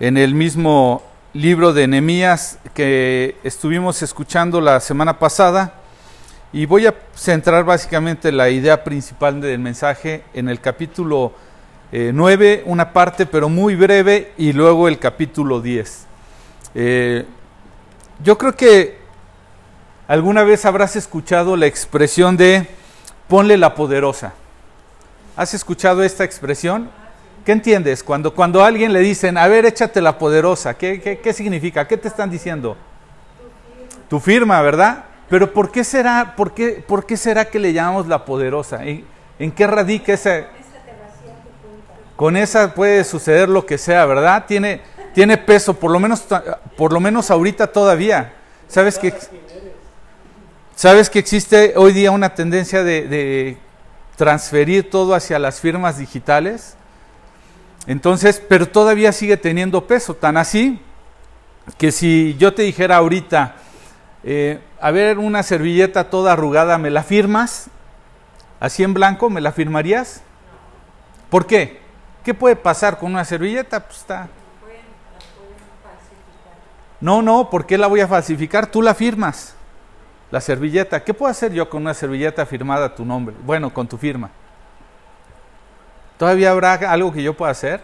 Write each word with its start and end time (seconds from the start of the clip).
en 0.00 0.16
el 0.16 0.34
mismo 0.34 1.02
libro 1.34 1.74
de 1.74 1.86
Nehemías 1.86 2.58
que 2.72 3.36
estuvimos 3.44 4.02
escuchando 4.02 4.58
la 4.62 4.80
semana 4.80 5.18
pasada 5.18 5.74
y 6.54 6.64
voy 6.64 6.86
a 6.86 6.94
centrar 7.14 7.64
básicamente 7.64 8.32
la 8.32 8.48
idea 8.48 8.82
principal 8.82 9.42
del 9.42 9.58
mensaje 9.58 10.24
en 10.32 10.48
el 10.48 10.58
capítulo 10.58 11.34
9, 11.92 12.52
eh, 12.52 12.62
una 12.64 12.92
parte 12.94 13.26
pero 13.26 13.50
muy 13.50 13.76
breve, 13.76 14.32
y 14.38 14.52
luego 14.54 14.88
el 14.88 14.98
capítulo 14.98 15.60
10. 15.60 16.06
Eh, 16.74 17.26
yo 18.24 18.38
creo 18.38 18.56
que 18.56 18.98
alguna 20.08 20.44
vez 20.44 20.64
habrás 20.64 20.96
escuchado 20.96 21.56
la 21.56 21.66
expresión 21.66 22.38
de 22.38 22.68
ponle 23.28 23.58
la 23.58 23.74
poderosa. 23.74 24.32
¿Has 25.36 25.52
escuchado 25.52 26.02
esta 26.02 26.24
expresión? 26.24 26.90
¿Qué 27.44 27.52
entiendes? 27.52 28.04
Cuando, 28.04 28.34
cuando 28.34 28.62
a 28.62 28.66
alguien 28.66 28.92
le 28.92 29.00
dicen, 29.00 29.38
a 29.38 29.48
ver, 29.48 29.64
échate 29.64 30.00
la 30.00 30.18
poderosa, 30.18 30.74
¿qué, 30.74 31.00
qué, 31.00 31.18
qué 31.18 31.32
significa? 31.32 31.88
¿Qué 31.88 31.96
te 31.96 32.08
están 32.08 32.30
diciendo? 32.30 32.76
Tu 34.08 34.20
firma, 34.20 34.60
¿verdad? 34.60 35.04
Pero 35.28 35.52
¿por 35.52 35.70
qué 35.70 35.84
será, 35.84 36.34
por 36.36 36.52
qué, 36.52 36.84
por 36.86 37.06
qué 37.06 37.16
será 37.16 37.46
que 37.46 37.58
le 37.58 37.72
llamamos 37.72 38.06
la 38.08 38.24
poderosa? 38.24 38.84
¿En, 38.84 39.04
en 39.38 39.52
qué 39.52 39.66
radica 39.66 40.12
esa? 40.12 40.48
Con 42.16 42.36
esa 42.36 42.74
puede 42.74 43.04
suceder 43.04 43.48
lo 43.48 43.64
que 43.64 43.78
sea, 43.78 44.04
¿verdad? 44.04 44.44
Tiene, 44.46 44.82
tiene 45.14 45.38
peso, 45.38 45.72
por 45.72 45.90
lo 45.90 45.98
menos, 45.98 46.26
por 46.76 46.92
lo 46.92 47.00
menos 47.00 47.30
ahorita 47.30 47.68
todavía. 47.68 48.34
¿Sabes 48.68 48.98
que, 48.98 49.14
¿Sabes 50.76 51.08
que 51.08 51.18
existe 51.18 51.72
hoy 51.76 51.92
día 51.92 52.10
una 52.10 52.34
tendencia 52.34 52.84
de, 52.84 53.08
de 53.08 53.56
transferir 54.16 54.90
todo 54.90 55.14
hacia 55.14 55.38
las 55.38 55.60
firmas 55.60 55.96
digitales? 55.96 56.76
Entonces, 57.86 58.42
pero 58.48 58.68
todavía 58.68 59.12
sigue 59.12 59.36
teniendo 59.36 59.86
peso, 59.86 60.14
tan 60.14 60.36
así 60.36 60.80
que 61.78 61.92
si 61.92 62.36
yo 62.38 62.54
te 62.54 62.62
dijera 62.62 62.96
ahorita, 62.96 63.56
eh, 64.24 64.60
a 64.80 64.90
ver, 64.90 65.18
una 65.18 65.42
servilleta 65.42 66.10
toda 66.10 66.32
arrugada, 66.32 66.78
¿me 66.78 66.90
la 66.90 67.02
firmas? 67.02 67.68
Así 68.58 68.82
en 68.82 68.92
blanco, 68.92 69.30
¿me 69.30 69.40
la 69.40 69.52
firmarías? 69.52 70.22
¿Por 71.30 71.46
qué? 71.46 71.80
¿Qué 72.24 72.34
puede 72.34 72.56
pasar 72.56 72.98
con 72.98 73.12
una 73.12 73.24
servilleta? 73.24 73.80
Pues 73.80 73.98
está. 73.98 74.28
No, 77.00 77.22
no, 77.22 77.48
¿por 77.48 77.64
qué 77.64 77.78
la 77.78 77.86
voy 77.86 78.00
a 78.00 78.08
falsificar? 78.08 78.66
Tú 78.66 78.82
la 78.82 78.94
firmas, 78.94 79.54
la 80.30 80.40
servilleta. 80.40 81.02
¿Qué 81.02 81.14
puedo 81.14 81.30
hacer 81.30 81.52
yo 81.52 81.70
con 81.70 81.80
una 81.80 81.94
servilleta 81.94 82.44
firmada 82.44 82.86
a 82.86 82.94
tu 82.94 83.06
nombre? 83.06 83.34
Bueno, 83.42 83.72
con 83.72 83.88
tu 83.88 83.96
firma. 83.96 84.30
¿Todavía 86.20 86.50
habrá 86.50 86.74
algo 86.74 87.10
que 87.10 87.22
yo 87.22 87.32
pueda 87.32 87.50
hacer? 87.50 87.80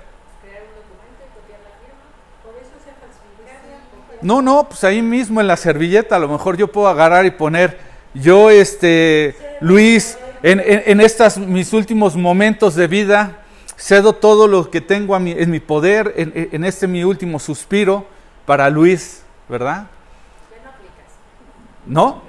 No, 4.20 4.42
no, 4.42 4.68
pues 4.68 4.84
ahí 4.84 5.00
mismo 5.00 5.40
en 5.40 5.46
la 5.46 5.56
servilleta 5.56 6.16
a 6.16 6.18
lo 6.18 6.28
mejor 6.28 6.58
yo 6.58 6.70
puedo 6.70 6.86
agarrar 6.86 7.24
y 7.24 7.30
poner, 7.30 7.78
yo, 8.12 8.50
este, 8.50 9.34
Luis, 9.62 10.18
en, 10.42 10.60
en, 10.62 11.00
estos 11.00 11.38
mis 11.38 11.72
últimos 11.72 12.14
momentos 12.14 12.74
de 12.74 12.86
vida, 12.86 13.38
cedo 13.74 14.12
todo 14.12 14.48
lo 14.48 14.70
que 14.70 14.82
tengo 14.82 15.16
en 15.16 15.50
mi 15.50 15.60
poder, 15.60 16.12
en, 16.18 16.50
en 16.52 16.64
este 16.66 16.86
mi 16.86 17.04
último 17.04 17.38
suspiro 17.38 18.04
para 18.44 18.68
Luis, 18.68 19.22
¿verdad? 19.48 19.86
¿No? 21.86 22.25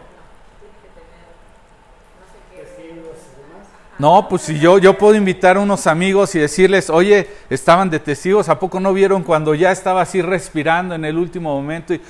No, 4.00 4.30
pues 4.30 4.44
si 4.44 4.60
yo, 4.60 4.78
yo 4.78 4.96
puedo 4.96 5.16
invitar 5.16 5.58
a 5.58 5.60
unos 5.60 5.88
amigos 5.88 6.36
y 6.36 6.40
decirles, 6.40 6.90
oye, 6.90 7.28
estaban 7.50 7.90
de 7.90 8.00
testigos, 8.00 8.48
¿a 8.48 8.60
poco 8.60 8.80
no 8.80 8.94
vieron 8.94 9.24
cuando 9.24 9.56
ya 9.56 9.72
estaba 9.72 10.02
así 10.02 10.22
respirando 10.22 10.94
en 10.94 11.04
el 11.04 11.18
último 11.18 11.56
momento 11.56 11.96
y 11.96 12.02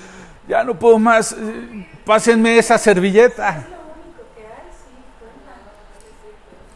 ya 0.49 0.65
no 0.65 0.77
puedo 0.77 0.99
más, 0.99 1.31
eh, 1.31 1.87
pásenme 2.05 2.57
esa 2.57 2.77
servilleta? 2.77 3.65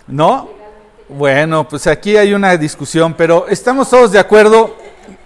¿No? 0.07 0.49
Bueno, 1.09 1.67
pues 1.67 1.87
aquí 1.87 2.15
hay 2.15 2.33
una 2.33 2.55
discusión, 2.55 3.13
pero 3.13 3.47
estamos 3.49 3.89
todos 3.89 4.13
de 4.13 4.19
acuerdo, 4.19 4.77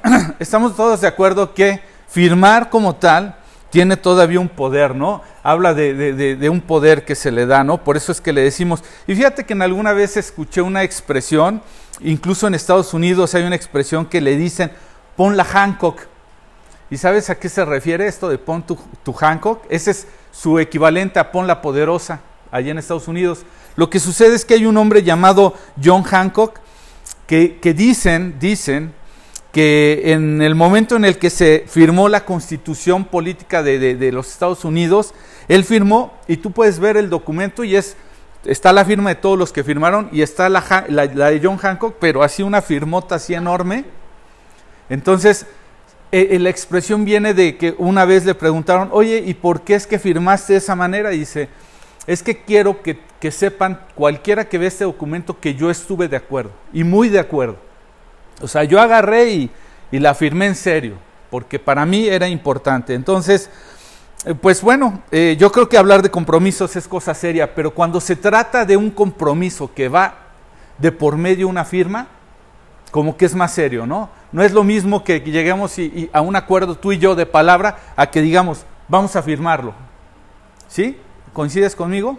estamos 0.40 0.76
todos 0.76 1.02
de 1.02 1.08
acuerdo 1.08 1.54
que 1.54 1.80
firmar 2.08 2.72
como 2.72 2.96
tal 2.96 3.36
tiene 3.76 3.98
todavía 3.98 4.40
un 4.40 4.48
poder, 4.48 4.96
¿no? 4.96 5.22
Habla 5.44 5.74
de, 5.74 6.48
un 6.50 6.62
poder 6.62 7.04
que 7.04 7.14
se 7.14 7.30
le 7.30 7.46
da, 7.46 7.66
¿no? 7.66 7.84
Por 7.84 7.98
eso 7.98 8.14
es 8.14 8.22
que 8.22 8.32
le 8.32 8.40
decimos, 8.40 8.82
y 9.06 9.14
fíjate 9.16 9.44
que 9.44 9.52
en 9.52 9.62
alguna 9.62 9.92
vez 9.92 10.16
escuché 10.16 10.62
una 10.62 10.84
expresión, 10.84 11.62
incluso 12.00 12.48
en 12.48 12.54
Estados 12.54 12.94
Unidos 12.94 13.36
hay 13.36 13.44
una 13.44 13.58
expresión 13.58 14.06
que 14.06 14.22
le 14.22 14.38
dicen, 14.38 14.72
pon 15.18 15.36
la 15.36 15.44
Hancock. 15.44 16.04
¿Y 16.90 16.96
sabes 16.96 17.30
a 17.30 17.38
qué 17.38 17.50
se 17.50 17.66
refiere 17.66 18.08
esto 18.08 18.30
de 18.30 18.38
pon 18.38 18.64
tu, 18.66 19.14
Hancock? 19.14 19.66
Ese 19.68 19.92
es 19.92 20.08
su 20.32 20.58
equivalente 20.58 21.20
a 21.20 21.34
pon 21.34 21.46
la 21.46 21.62
poderosa, 21.62 22.22
allá 22.52 22.72
en 22.72 22.78
Estados 22.78 23.10
Unidos. 23.10 23.40
Lo 23.76 23.90
que 23.90 24.00
sucede 24.00 24.36
es 24.36 24.46
que 24.46 24.54
hay 24.54 24.66
un 24.66 24.78
hombre 24.78 25.04
llamado 25.04 25.54
John 25.84 26.04
Hancock 26.04 26.62
que, 27.28 27.60
que 27.60 27.74
dicen, 27.74 28.38
dicen, 28.40 28.94
que 29.56 30.12
en 30.12 30.42
el 30.42 30.54
momento 30.54 30.98
en 30.98 31.06
el 31.06 31.18
que 31.18 31.30
se 31.30 31.64
firmó 31.66 32.10
la 32.10 32.26
constitución 32.26 33.06
política 33.06 33.64
de, 33.64 34.12
los 34.12 34.30
Estados 34.30 34.66
Unidos, 34.66 35.14
él 35.48 35.64
firmó 35.64 36.14
y 36.28 36.36
tú 36.36 36.52
puedes 36.52 36.78
ver 36.78 36.98
el 36.98 37.10
documento 37.10 37.64
y 37.64 37.78
es, 37.78 37.96
está 38.44 38.74
la 38.74 38.84
firma 38.84 39.12
de 39.12 39.16
todos 39.16 39.40
los 39.40 39.54
que 39.54 39.64
firmaron 39.64 40.10
y 40.12 40.24
está 40.24 40.50
la, 40.50 40.60
de 40.60 41.40
John 41.42 41.56
Hancock, 41.56 41.96
pero 42.02 42.22
así 42.22 42.44
una 42.44 42.62
firmota 42.62 43.16
así 43.16 43.34
enorme. 43.34 43.86
Entonces, 44.90 45.46
e, 46.12 46.28
e, 46.32 46.40
la 46.40 46.50
expresión 46.50 47.06
viene 47.06 47.34
de 47.34 47.56
que 47.56 47.76
una 47.78 48.04
vez 48.04 48.26
le 48.26 48.36
preguntaron, 48.36 48.90
oye, 48.92 49.24
¿y 49.26 49.36
por 49.36 49.62
qué 49.62 49.76
es 49.76 49.88
que 49.88 50.00
firmaste 50.00 50.52
de 50.52 50.60
esa 50.60 50.76
manera? 50.76 51.14
Y 51.14 51.20
dice, 51.20 51.48
es 52.08 52.22
que 52.22 52.44
quiero 52.44 52.82
que, 52.82 53.00
que 53.22 53.32
sepan 53.32 53.80
cualquiera 53.96 54.50
que 54.50 54.58
ve 54.58 54.68
este 54.68 54.84
documento 54.84 55.40
que 55.40 55.56
yo 55.56 55.72
estuve 55.72 56.10
de 56.10 56.18
acuerdo 56.18 56.52
y 56.74 56.84
muy 56.84 57.08
de 57.08 57.20
acuerdo. 57.20 57.65
O 58.42 58.48
sea, 58.48 58.64
yo 58.64 58.80
agarré 58.80 59.30
y, 59.30 59.52
la 59.92 60.14
firmé 60.14 60.48
en 60.48 60.56
serio, 60.56 60.96
porque 61.30 61.58
para 61.58 61.86
mí 61.86 62.08
era 62.08 62.28
importante. 62.28 62.94
Entonces, 62.94 63.50
eh, 64.26 64.36
pues 64.36 64.62
bueno, 64.62 65.04
eh, 65.10 65.38
yo 65.40 65.52
creo 65.54 65.70
que 65.70 65.78
hablar 65.78 66.02
de 66.02 66.12
compromisos 66.12 66.76
es 66.76 66.86
cosa 66.88 67.14
seria, 67.14 67.56
pero 67.56 67.74
cuando 67.74 68.02
se 68.02 68.18
trata 68.18 68.66
de 68.66 68.76
un 68.76 68.92
compromiso 68.92 69.74
que 69.74 69.88
va 69.88 70.16
de 70.78 70.92
por 70.92 71.16
medio 71.16 71.48
una 71.48 71.64
firma, 71.64 72.08
como 72.92 73.16
que 73.16 73.26
es 73.26 73.36
más 73.36 73.54
serio, 73.54 73.86
¿no? 73.86 74.10
No 74.32 74.44
es 74.44 74.52
lo 74.52 74.64
mismo 74.64 75.04
que 75.04 75.22
lleguemos 75.22 75.76
a 76.12 76.22
un 76.22 76.36
acuerdo 76.36 76.76
tú 76.76 76.92
y 76.92 76.98
yo 76.98 77.16
de 77.16 77.26
palabra 77.26 77.78
a 77.96 78.10
que 78.10 78.22
digamos, 78.22 78.66
vamos 78.88 79.16
a 79.16 79.24
firmarlo. 79.24 79.74
¿Sí? 80.68 80.98
¿Coincides 81.34 81.76
conmigo? 81.76 82.18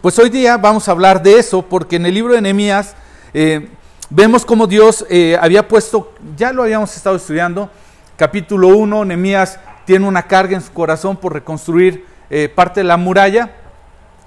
Pues 0.00 0.18
hoy 0.18 0.30
día 0.30 0.56
vamos 0.56 0.88
a 0.88 0.92
hablar 0.92 1.22
de 1.22 1.38
eso 1.38 1.62
porque 1.62 1.96
en 1.96 2.06
el 2.06 2.14
libro 2.14 2.34
de 2.34 2.40
Nehemías 2.40 2.94
eh, 3.34 3.68
vemos 4.10 4.44
cómo 4.44 4.66
Dios 4.66 5.04
eh, 5.10 5.36
había 5.40 5.66
puesto, 5.66 6.12
ya 6.36 6.52
lo 6.52 6.62
habíamos 6.62 6.96
estado 6.96 7.16
estudiando, 7.16 7.70
capítulo 8.16 8.68
1, 8.68 9.04
Nehemías 9.04 9.58
tiene 9.84 10.06
una 10.06 10.26
carga 10.26 10.56
en 10.56 10.62
su 10.62 10.72
corazón 10.72 11.16
por 11.16 11.32
reconstruir 11.32 12.04
eh, 12.30 12.48
parte 12.48 12.80
de 12.80 12.84
la 12.84 12.96
muralla. 12.96 13.52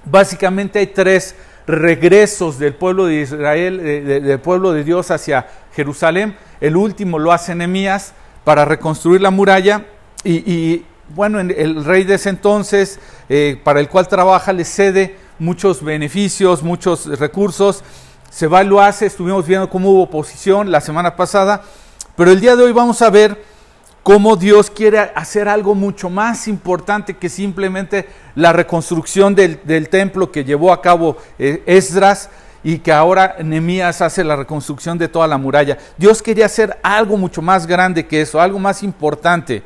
Básicamente 0.06 0.80
hay 0.80 0.88
tres 0.88 1.36
regresos 1.68 2.58
del 2.58 2.74
pueblo 2.74 3.06
de 3.06 3.22
Israel, 3.22 3.78
del 3.78 4.40
pueblo 4.40 4.72
de 4.72 4.84
Dios 4.84 5.12
hacia 5.12 5.48
Jerusalén. 5.76 6.36
El 6.62 6.78
último 6.78 7.20
lo 7.20 7.32
hace 7.32 7.54
Nehemías 7.54 8.14
para 8.44 8.66
reconstruir 8.66 9.22
la 9.22 9.32
muralla 9.32 9.86
y, 10.24 10.84
bueno, 11.10 11.40
el 11.40 11.84
rey 11.86 12.06
de 12.06 12.16
ese 12.16 12.30
entonces, 12.30 13.00
eh, 13.28 13.60
para 13.64 13.80
el 13.80 13.90
cual 13.90 14.08
trabaja, 14.08 14.54
le 14.54 14.64
cede 14.64 15.18
muchos 15.38 15.84
beneficios, 15.84 16.64
muchos 16.64 17.06
recursos 17.20 17.84
va 18.48 18.64
lo 18.64 18.82
hace, 18.82 19.06
estuvimos 19.06 19.46
viendo 19.46 19.70
cómo 19.70 19.90
hubo 19.90 20.04
oposición 20.04 20.72
la 20.72 20.82
semana 20.82 21.16
pasada, 21.16 21.62
pero 22.16 22.32
el 22.32 22.40
día 22.40 22.56
de 22.56 22.64
hoy 22.64 22.72
vamos 22.72 23.02
a 23.02 23.10
ver 23.10 23.44
cómo 24.04 24.36
Dios 24.36 24.70
quiere 24.70 25.00
hacer 25.00 25.48
algo 25.48 25.76
mucho 25.76 26.10
más 26.10 26.48
importante 26.48 27.18
que 27.18 27.30
simplemente 27.30 28.08
la 28.36 28.54
reconstrucción 28.54 29.36
del, 29.36 29.90
templo 29.90 30.32
que 30.32 30.44
llevó 30.44 30.72
a 30.72 30.82
cabo 30.82 31.18
eh, 31.38 31.64
Esdras 31.66 32.30
y 32.64 32.80
que 32.80 32.92
ahora 32.92 33.36
Nehemías 33.44 34.02
hace 34.02 34.24
la 34.24 34.36
reconstrucción 34.36 34.98
de 34.98 35.08
toda 35.08 35.28
la 35.28 35.38
muralla. 35.38 35.78
Dios 35.98 36.22
quería 36.22 36.46
hacer 36.46 36.78
algo 36.84 37.18
mucho 37.18 37.42
más 37.42 37.68
grande 37.68 38.08
que 38.08 38.22
eso, 38.22 38.42
algo 38.42 38.60
más 38.60 38.84
importante 38.84 39.64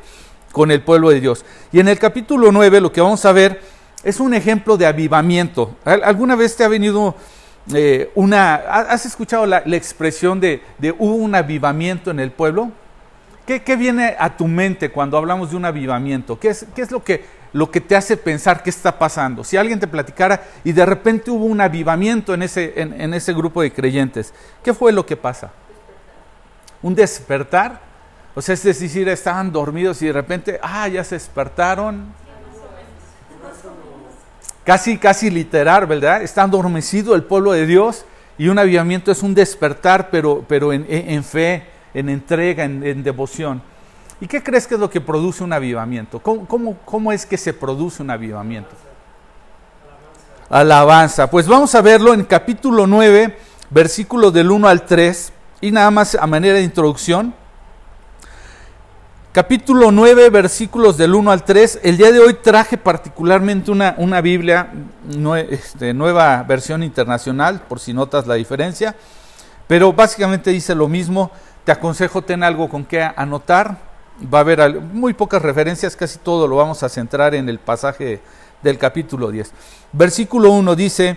con 0.52 0.70
el 0.70 0.82
pueblo 0.82 1.10
de 1.10 1.20
Dios. 1.20 1.44
Y 1.72 1.80
en 1.80 1.88
el 1.88 1.98
capítulo 1.98 2.52
9 2.52 2.80
lo 2.80 2.92
que 2.92 3.00
vamos 3.00 3.24
a 3.24 3.32
ver 3.32 3.60
es 4.04 4.20
un 4.20 4.34
ejemplo 4.34 4.76
de 4.76 4.86
avivamiento. 4.86 5.74
¿Alguna 5.84 6.36
vez 6.36 6.56
te 6.56 6.64
ha 6.64 6.68
venido 6.68 7.16
eh, 7.72 8.10
una... 8.14 8.54
¿Has 8.54 9.06
escuchado 9.06 9.46
la, 9.46 9.58
expresión 9.58 10.40
de, 10.40 10.62
hubo 10.98 11.14
un 11.14 11.34
avivamiento 11.34 12.10
en 12.10 12.20
el 12.20 12.30
pueblo? 12.30 12.70
¿Qué, 13.46 13.76
viene 13.76 14.16
a 14.18 14.36
tu 14.36 14.46
mente 14.48 14.90
cuando 14.90 15.16
hablamos 15.16 15.50
de 15.50 15.56
un 15.56 15.64
avivamiento? 15.64 16.38
¿Qué 16.38 16.48
es, 16.48 16.66
qué 16.74 16.82
es 16.82 16.90
lo, 16.90 17.04
que, 17.04 17.24
lo 17.52 17.70
que 17.70 17.80
te 17.80 17.94
hace 17.94 18.16
pensar 18.16 18.62
qué 18.62 18.70
está 18.70 18.98
pasando? 18.98 19.44
Si 19.44 19.56
alguien 19.56 19.78
te 19.78 19.86
platicara 19.86 20.42
y 20.64 20.72
de 20.72 20.84
repente 20.86 21.30
hubo 21.30 21.44
un 21.44 21.60
avivamiento 21.60 22.32
en 22.34 22.42
ese, 22.42 22.72
en, 22.76 23.12
ese 23.12 23.32
grupo 23.34 23.60
de 23.60 23.72
creyentes, 23.72 24.32
¿qué 24.62 24.72
fue 24.72 24.92
lo 24.92 25.04
que 25.04 25.16
pasa? 25.16 25.52
¿Un 26.82 26.94
despertar? 26.94 27.80
O 28.34 28.42
sea, 28.42 28.54
es 28.54 28.62
decir, 28.62 29.08
estaban 29.08 29.52
dormidos 29.52 30.00
y 30.02 30.06
de 30.06 30.12
repente, 30.12 30.58
ah, 30.62 30.88
ya 30.88 31.04
se 31.04 31.14
despertaron. 31.14 32.12
Casi, 34.64 34.96
casi 34.96 35.30
literal, 35.30 35.86
¿verdad? 35.86 36.22
Está 36.22 36.42
adormecido 36.42 37.14
el 37.14 37.24
pueblo 37.24 37.52
de 37.52 37.66
Dios 37.66 38.06
y 38.38 38.48
un 38.48 38.58
avivamiento 38.58 39.12
es 39.12 39.22
un 39.22 39.34
despertar, 39.34 40.08
pero, 40.10 40.44
pero 40.48 40.72
en, 40.72 41.22
fe, 41.22 41.64
en 41.92 42.08
entrega, 42.08 42.64
en, 42.64 43.02
devoción. 43.02 43.62
¿Y 44.20 44.26
qué 44.26 44.42
crees 44.42 44.66
que 44.66 44.74
es 44.74 44.80
lo 44.80 44.88
que 44.88 45.00
produce 45.00 45.44
un 45.44 45.52
avivamiento? 45.52 46.18
¿Cómo, 46.18 46.78
cómo 46.84 47.12
es 47.12 47.26
que 47.26 47.36
se 47.36 47.52
produce 47.52 48.02
un 48.02 48.10
avivamiento? 48.10 48.70
Alabanza. 50.48 51.28
Pues 51.28 51.46
vamos 51.46 51.74
a 51.74 51.82
verlo 51.82 52.14
en 52.14 52.24
capítulo 52.24 52.86
9, 52.86 53.36
versículos 53.70 54.32
del 54.32 54.50
1 54.50 54.68
al 54.68 54.86
3. 54.86 55.32
Y 55.60 55.70
nada 55.72 55.90
más 55.90 56.14
a 56.14 56.26
manera 56.26 56.56
de 56.56 56.62
introducción 56.62 57.34
capítulo 59.34 59.90
9, 59.90 60.30
versículos 60.30 60.96
del 60.96 61.12
1 61.12 61.32
al 61.32 61.44
3. 61.44 61.80
El 61.82 61.96
día 61.96 62.12
de 62.12 62.20
hoy 62.20 62.34
traje 62.34 62.78
particularmente 62.78 63.72
una, 63.72 64.20
Biblia, 64.20 64.72
este, 65.50 65.92
nueva 65.92 66.44
versión 66.44 66.84
internacional, 66.84 67.60
por 67.68 67.80
si 67.80 67.92
notas 67.92 68.28
la 68.28 68.34
diferencia, 68.34 68.94
pero 69.66 69.92
básicamente 69.92 70.52
dice 70.52 70.76
lo 70.76 70.86
mismo. 70.86 71.32
Te 71.64 71.72
aconsejo 71.72 72.22
tener 72.22 72.46
algo 72.46 72.68
con 72.68 72.84
que 72.84 73.02
anotar. 73.02 73.76
Va 74.32 74.38
a 74.38 74.42
haber 74.42 74.80
muy 74.80 75.14
pocas 75.14 75.42
referencias, 75.42 75.96
casi 75.96 76.20
todo 76.20 76.46
lo 76.46 76.54
vamos 76.54 76.84
a 76.84 76.88
centrar 76.88 77.34
en 77.34 77.48
el 77.48 77.58
pasaje 77.58 78.20
del 78.62 78.78
capítulo 78.78 79.32
10. 79.32 79.50
Versículo 79.92 80.52
1 80.52 80.76
dice, 80.76 81.16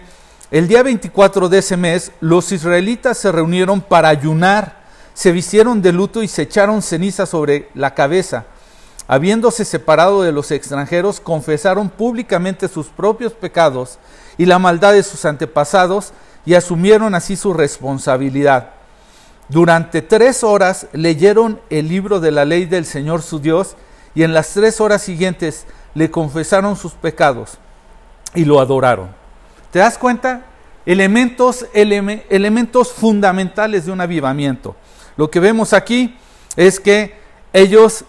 el 0.49 0.67
día 0.67 0.81
24 0.81 1.49
de 1.49 1.59
ese 1.59 1.77
mes 1.77 2.11
los 2.19 2.51
israelitas 2.51 3.19
se 3.19 3.31
reunieron 3.31 3.79
para 3.79 4.09
ayunar 4.09 4.86
se 5.17 5.31
vistieron 5.31 5.81
de 5.81 5.91
luto 5.91 6.21
y 6.21 6.27
se 6.27 6.43
echaron 6.43 6.83
ceniza 6.83 7.25
sobre 7.25 7.69
la 7.73 7.95
cabeza. 7.95 8.45
Habiéndose 9.07 9.65
separado 9.65 10.21
de 10.21 10.31
los 10.31 10.51
extranjeros, 10.51 11.19
confesaron 11.19 11.89
públicamente 11.89 12.67
sus 12.67 12.89
propios 12.89 13.33
pecados 13.33 13.97
y 14.37 14.45
la 14.45 14.59
maldad 14.59 14.93
de 14.93 15.01
sus 15.01 15.25
antepasados 15.25 16.13
y 16.45 16.53
asumieron 16.53 17.15
así 17.15 17.35
su 17.35 17.51
responsabilidad. 17.55 18.73
Durante 19.49 20.03
tres 20.03 20.43
horas 20.43 20.85
leyeron 20.93 21.59
el 21.71 21.87
libro 21.87 22.19
de 22.19 22.29
la 22.29 22.45
ley 22.45 22.67
del 22.67 22.85
Señor 22.85 23.23
su 23.23 23.39
Dios 23.39 23.75
y 24.13 24.21
en 24.21 24.35
las 24.35 24.49
tres 24.49 24.79
horas 24.79 25.01
siguientes 25.01 25.65
le 25.95 26.11
confesaron 26.11 26.75
sus 26.75 26.91
pecados 26.91 27.57
y 28.35 28.45
lo 28.45 28.59
adoraron. 28.59 29.09
¿Te 29.71 29.79
das 29.79 29.97
cuenta? 29.97 30.45
Elementos, 30.85 31.65
elementos 31.73 32.93
fundamentales 32.93 33.87
de 33.87 33.91
un 33.91 33.99
avivamiento. 33.99 34.75
Lo 35.17 35.29
que 35.29 35.39
vemos 35.39 35.73
aquí 35.73 36.15
es 36.55 36.79
que 36.79 37.15
ellos, 37.51 38.05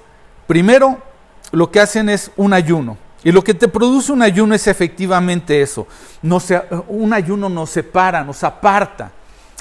primero, 0.46 0.98
lo 1.50 1.70
que 1.70 1.80
hacen 1.80 2.08
es 2.08 2.30
un 2.36 2.52
ayuno. 2.52 2.96
Y 3.24 3.32
lo 3.32 3.42
que 3.42 3.54
te 3.54 3.66
produce 3.66 4.12
un 4.12 4.22
ayuno 4.22 4.54
es 4.54 4.66
efectivamente 4.66 5.60
eso. 5.60 5.86
un 6.88 7.12
ayuno 7.12 7.48
nos 7.48 7.70
separa, 7.70 8.22
nos 8.22 8.44
aparta. 8.44 9.10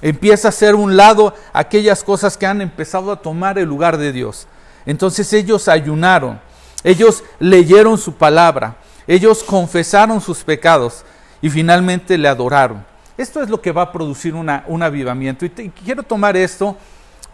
Empieza 0.01 0.49
a 0.49 0.51
ser 0.51 0.75
un 0.75 0.95
lado 0.95 1.33
aquellas 1.53 2.03
cosas 2.03 2.37
que 2.37 2.45
han 2.45 2.61
empezado 2.61 3.11
a 3.11 3.21
tomar 3.21 3.57
el 3.57 3.67
lugar 3.67 3.97
de 3.97 4.11
Dios. 4.11 4.47
Entonces 4.85 5.33
ellos 5.33 5.67
ayunaron, 5.67 6.39
ellos 6.83 7.23
leyeron 7.39 7.97
su 7.97 8.13
palabra, 8.13 8.77
ellos 9.07 9.43
confesaron 9.43 10.21
sus 10.21 10.43
pecados 10.43 11.03
y 11.41 11.49
finalmente 11.49 12.17
le 12.17 12.27
adoraron. 12.27 12.85
Esto 13.17 13.41
es 13.41 13.49
lo 13.49 13.59
que 13.59 13.71
va 13.71 13.81
a 13.81 13.91
producir 13.91 14.35
un 14.35 14.83
avivamiento. 14.83 15.45
Y 15.45 15.49
quiero 15.49 16.03
tomar 16.03 16.37
esto 16.37 16.77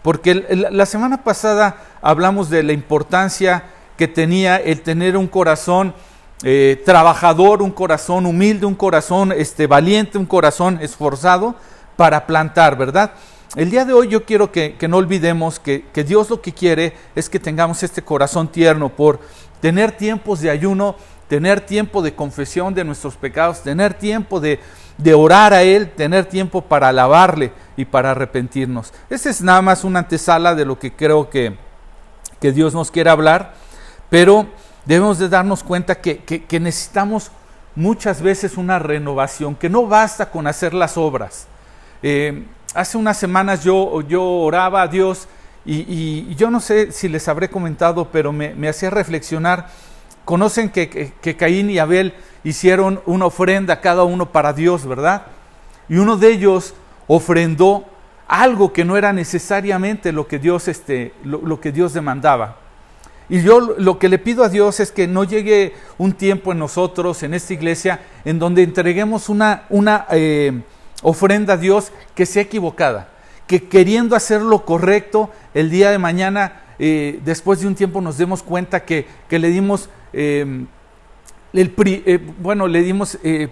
porque 0.03 0.45
la 0.69 0.85
semana 0.85 1.23
pasada 1.23 1.77
hablamos 2.01 2.50
de 2.50 2.61
la 2.61 2.73
importancia 2.73 3.63
que 3.97 4.07
tenía 4.07 4.57
el 4.57 4.81
tener 4.81 5.15
un 5.15 5.27
corazón 5.27 5.95
eh, 6.44 6.81
trabajador, 6.85 7.61
un 7.61 7.71
corazón 7.71 8.25
humilde, 8.25 8.65
un 8.65 8.75
corazón 8.75 9.31
este, 9.31 9.65
valiente, 9.65 10.17
un 10.17 10.25
corazón 10.25 10.77
esforzado 10.81 11.55
para 11.95 12.27
plantar, 12.27 12.77
¿verdad? 12.77 13.13
El 13.55 13.71
día 13.71 13.85
de 13.85 13.94
hoy 13.94 14.09
yo 14.09 14.25
quiero 14.25 14.51
que, 14.51 14.75
no 14.89 14.97
olvidemos 14.97 15.57
que, 15.59 15.85
que, 15.94 16.03
Dios 16.03 16.29
lo 16.29 16.41
que 16.41 16.51
quiere 16.51 16.94
es 17.15 17.29
que 17.29 17.39
tengamos 17.39 17.81
este 17.81 18.01
corazón 18.01 18.50
tierno 18.50 18.89
por 18.89 19.21
tener 19.61 19.94
tiempos 19.94 20.41
de 20.41 20.50
ayuno, 20.50 20.97
tener 21.29 21.61
tiempo 21.61 22.01
de 22.01 22.13
confesión 22.13 22.73
de 22.73 22.83
nuestros 22.83 23.15
pecados, 23.15 23.61
tener 23.61 23.94
tiempo 23.94 24.41
de, 24.41 24.59
de 24.98 25.13
orar 25.13 25.54
a 25.54 25.63
Él, 25.63 25.92
tener 25.92 26.25
tiempo 26.25 26.62
para 26.62 26.90
alabarle 26.90 27.51
y 27.75 27.86
para 27.86 28.12
arrepentirnos. 28.12 28.94
Esa 29.10 29.30
es 29.30 29.42
nada 29.42 29.62
más 29.62 29.84
una 29.84 30.00
antesala 30.00 30.56
de 30.56 30.66
lo 30.66 30.78
que 30.78 30.94
creo 30.94 31.30
que, 31.30 31.57
que 32.40 32.51
Dios 32.51 32.74
nos 32.74 32.92
quiere 32.92 33.10
hablar, 33.10 33.54
pero 34.10 34.48
debemos 34.86 35.18
de 35.18 35.30
darnos 35.30 35.63
cuenta 35.63 35.95
que, 35.95 36.19
que, 36.19 36.60
necesitamos 36.60 37.31
muchas 37.75 38.22
veces 38.22 38.57
una 38.57 38.80
renovación, 38.80 39.56
que 39.56 39.69
no 39.69 39.88
basta 39.88 40.30
con 40.30 40.45
hacer 40.45 40.74
las 40.74 40.98
obras. 40.98 41.48
Eh, 42.04 42.44
hace 42.75 42.98
unas 42.98 43.18
semanas 43.18 43.63
yo, 43.63 44.01
yo 44.01 44.24
oraba 44.24 44.84
a 44.84 44.88
Dios 44.88 45.28
y, 45.66 45.86
y, 45.88 46.36
yo 46.36 46.51
no 46.51 46.60
sé 46.60 46.92
si 46.92 47.07
les 47.07 47.28
habré 47.28 47.50
comentado, 47.50 48.10
pero 48.12 48.31
me, 48.31 48.54
me 48.54 48.69
hacía 48.69 48.89
reflexionar. 48.89 49.68
Conocen 50.25 50.70
que, 50.70 51.14
que, 51.22 51.36
Caín 51.36 51.70
y 51.70 51.80
Abel 51.80 52.14
hicieron 52.44 53.02
una 53.06 53.25
ofrenda 53.25 53.81
cada 53.81 54.04
uno 54.04 54.31
para 54.31 54.54
Dios, 54.54 54.86
¿verdad? 54.86 55.24
Y 55.90 55.98
uno 55.98 56.16
de 56.16 56.30
ellos 56.30 56.75
ofrendó 57.08 57.86
algo 58.28 58.72
que 58.72 58.86
no 58.86 58.98
era 58.98 59.12
necesariamente 59.12 60.12
lo 60.12 60.28
que 60.28 60.40
Dios, 60.40 60.68
este, 60.68 61.14
lo, 61.24 61.60
que 61.60 61.72
Dios 61.72 61.94
demandaba. 61.94 62.58
Y 63.30 63.42
yo 63.42 63.60
lo 63.60 64.00
que 64.00 64.10
le 64.10 64.18
pido 64.18 64.44
a 64.44 64.50
Dios 64.50 64.80
es 64.80 64.92
que 64.92 65.08
no 65.08 65.24
llegue 65.24 65.74
un 65.98 66.14
tiempo 66.14 66.52
en 66.52 66.60
nosotros, 66.60 67.22
en 67.24 67.34
esta 67.34 67.54
iglesia, 67.54 68.00
en 68.24 68.40
donde 68.40 68.64
entreguemos 68.64 69.30
una, 69.30 69.64
una 69.70 70.06
eh, 70.12 70.62
ofrenda 71.02 71.54
a 71.54 71.58
Dios 71.58 71.92
que 72.16 72.25
sea 72.25 72.44
equivocada, 72.44 73.10
que 73.46 73.68
queriendo 73.68 74.16
hacer 74.16 74.42
lo 74.42 74.66
correcto, 74.66 75.30
el 75.54 75.70
día 75.70 75.92
de 75.92 76.00
mañana, 76.00 76.62
eh, 76.80 77.20
después 77.25 77.60
de 77.60 77.68
un 77.68 77.75
tiempo 77.75 78.02
nos 78.02 78.18
demos 78.18 78.42
cuenta 78.42 78.86
que, 78.86 79.06
que 79.28 79.38
le 79.38 79.50
dimos... 79.50 79.90
Eh, 80.13 80.68
eh, 81.56 82.19
bueno, 82.39 82.68
le 82.68 82.81
dimos, 82.81 83.19
eh, 83.24 83.48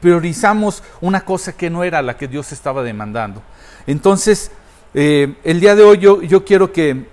priorizamos 0.00 0.82
una 1.00 1.22
cosa 1.22 1.56
que 1.56 1.70
no 1.70 1.82
era 1.82 2.02
la 2.02 2.16
que 2.16 2.28
Dios 2.28 2.52
estaba 2.52 2.82
demandando. 2.82 3.42
Entonces, 3.86 4.50
eh, 4.92 5.34
el 5.44 5.60
día 5.60 5.74
de 5.74 5.82
hoy 5.82 5.98
yo, 5.98 6.20
yo 6.20 6.44
quiero 6.44 6.72
que, 6.72 7.06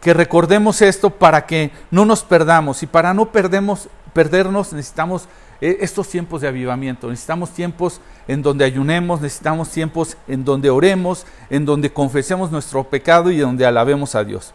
que, 0.00 0.14
recordemos 0.14 0.80
esto 0.80 1.10
para 1.10 1.44
que 1.44 1.72
no 1.90 2.04
nos 2.04 2.22
perdamos 2.22 2.84
y 2.84 2.86
para 2.86 3.12
no 3.14 3.32
perdemos, 3.32 3.88
perdernos 4.12 4.72
necesitamos 4.72 5.28
estos 5.60 6.08
tiempos 6.08 6.40
de 6.40 6.48
avivamiento, 6.48 7.10
necesitamos 7.10 7.50
tiempos 7.50 8.00
en 8.26 8.40
donde 8.40 8.64
ayunemos, 8.64 9.20
necesitamos 9.20 9.68
tiempos 9.68 10.16
en 10.26 10.42
donde 10.42 10.70
oremos, 10.70 11.26
en 11.50 11.66
donde 11.66 11.92
confesemos 11.92 12.50
nuestro 12.50 12.84
pecado 12.84 13.30
y 13.30 13.38
donde 13.38 13.66
alabemos 13.66 14.14
a 14.14 14.24
Dios. 14.24 14.54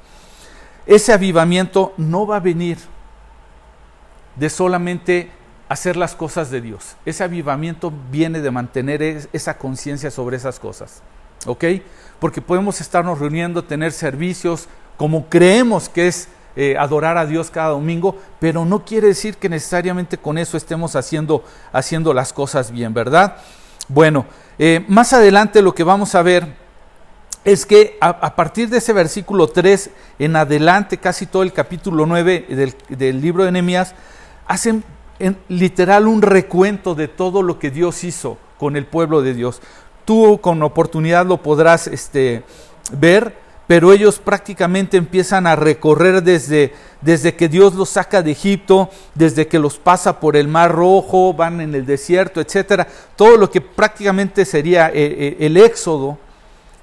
Ese 0.88 1.14
avivamiento 1.14 1.94
no 1.98 2.26
va 2.26 2.38
a 2.38 2.40
venir 2.40 2.80
de 4.36 4.50
solamente 4.50 5.32
hacer 5.70 5.98
las 5.98 6.16
cosas 6.16 6.52
de 6.52 6.62
Dios. 6.62 6.96
Ese 7.06 7.24
avivamiento 7.24 7.92
viene 8.12 8.42
de 8.42 8.52
mantener 8.52 9.28
esa 9.34 9.58
conciencia 9.58 10.12
sobre 10.12 10.38
esas 10.38 10.60
cosas. 10.60 11.02
¿Ok? 11.46 11.66
Porque 12.20 12.42
podemos 12.42 12.82
estarnos 12.82 13.20
reuniendo, 13.20 13.64
tener 13.64 13.92
servicios 13.92 14.68
como 14.98 15.28
creemos 15.28 15.90
que 15.90 16.08
es 16.08 16.30
eh, 16.56 16.78
adorar 16.78 17.18
a 17.18 17.26
Dios 17.26 17.52
cada 17.52 17.70
domingo, 17.70 18.18
pero 18.40 18.64
no 18.64 18.86
quiere 18.86 19.08
decir 19.08 19.36
que 19.36 19.50
necesariamente 19.50 20.18
con 20.18 20.38
eso 20.38 20.56
estemos 20.56 20.96
haciendo, 20.96 21.44
haciendo 21.74 22.14
las 22.14 22.32
cosas 22.32 22.72
bien, 22.72 22.94
¿verdad? 22.94 23.38
Bueno, 23.90 24.26
eh, 24.58 24.86
más 24.88 25.12
adelante 25.12 25.62
lo 25.62 25.76
que 25.76 25.84
vamos 25.84 26.16
a 26.16 26.22
ver 26.22 26.48
es 27.44 27.66
que 27.66 27.98
a, 28.02 28.36
partir 28.36 28.70
de 28.70 28.78
ese 28.78 28.94
versículo 28.94 29.48
3 29.48 29.90
en 30.18 30.36
adelante, 30.36 30.98
casi 30.98 31.26
todo 31.26 31.44
el 31.44 31.54
capítulo 31.54 32.06
9 32.06 32.46
del, 32.50 32.74
del 32.90 33.22
libro 33.22 33.44
de 33.44 33.52
Nehemías, 33.52 33.94
hacen 34.46 34.84
en, 35.20 35.38
literal 35.48 36.08
un 36.08 36.22
recuento 36.22 36.96
de 36.96 37.08
todo 37.08 37.42
lo 37.42 37.60
que 37.60 37.72
Dios 37.72 38.04
hizo 38.04 38.38
con 38.58 38.76
el 38.76 38.86
pueblo 38.86 39.22
de 39.22 39.34
Dios. 39.34 39.62
Tú 40.06 40.40
con 40.42 40.62
oportunidad 40.62 41.26
lo 41.26 41.38
podrás 41.38 41.88
este, 41.88 42.44
ver, 42.92 43.36
pero 43.68 43.92
ellos 43.92 44.20
prácticamente 44.20 44.98
empiezan 44.98 45.48
a 45.48 45.56
recorrer 45.56 46.22
desde, 46.22 46.74
desde 47.02 47.36
que 47.36 47.50
Dios 47.50 47.74
los 47.74 47.90
saca 47.90 48.22
de 48.22 48.32
Egipto, 48.32 48.90
desde 49.16 49.48
que 49.48 49.58
los 49.58 49.78
pasa 49.80 50.20
por 50.20 50.36
el 50.36 50.48
Mar 50.48 50.72
Rojo, 50.72 51.34
van 51.34 51.62
en 51.62 51.74
el 51.74 51.86
desierto, 51.86 52.40
etcétera. 52.40 52.88
Todo 53.16 53.38
lo 53.38 53.50
que 53.50 53.62
prácticamente 53.62 54.46
sería 54.46 54.90
eh, 54.90 54.94
eh, 54.96 55.38
el 55.40 55.58
éxodo 55.58 56.20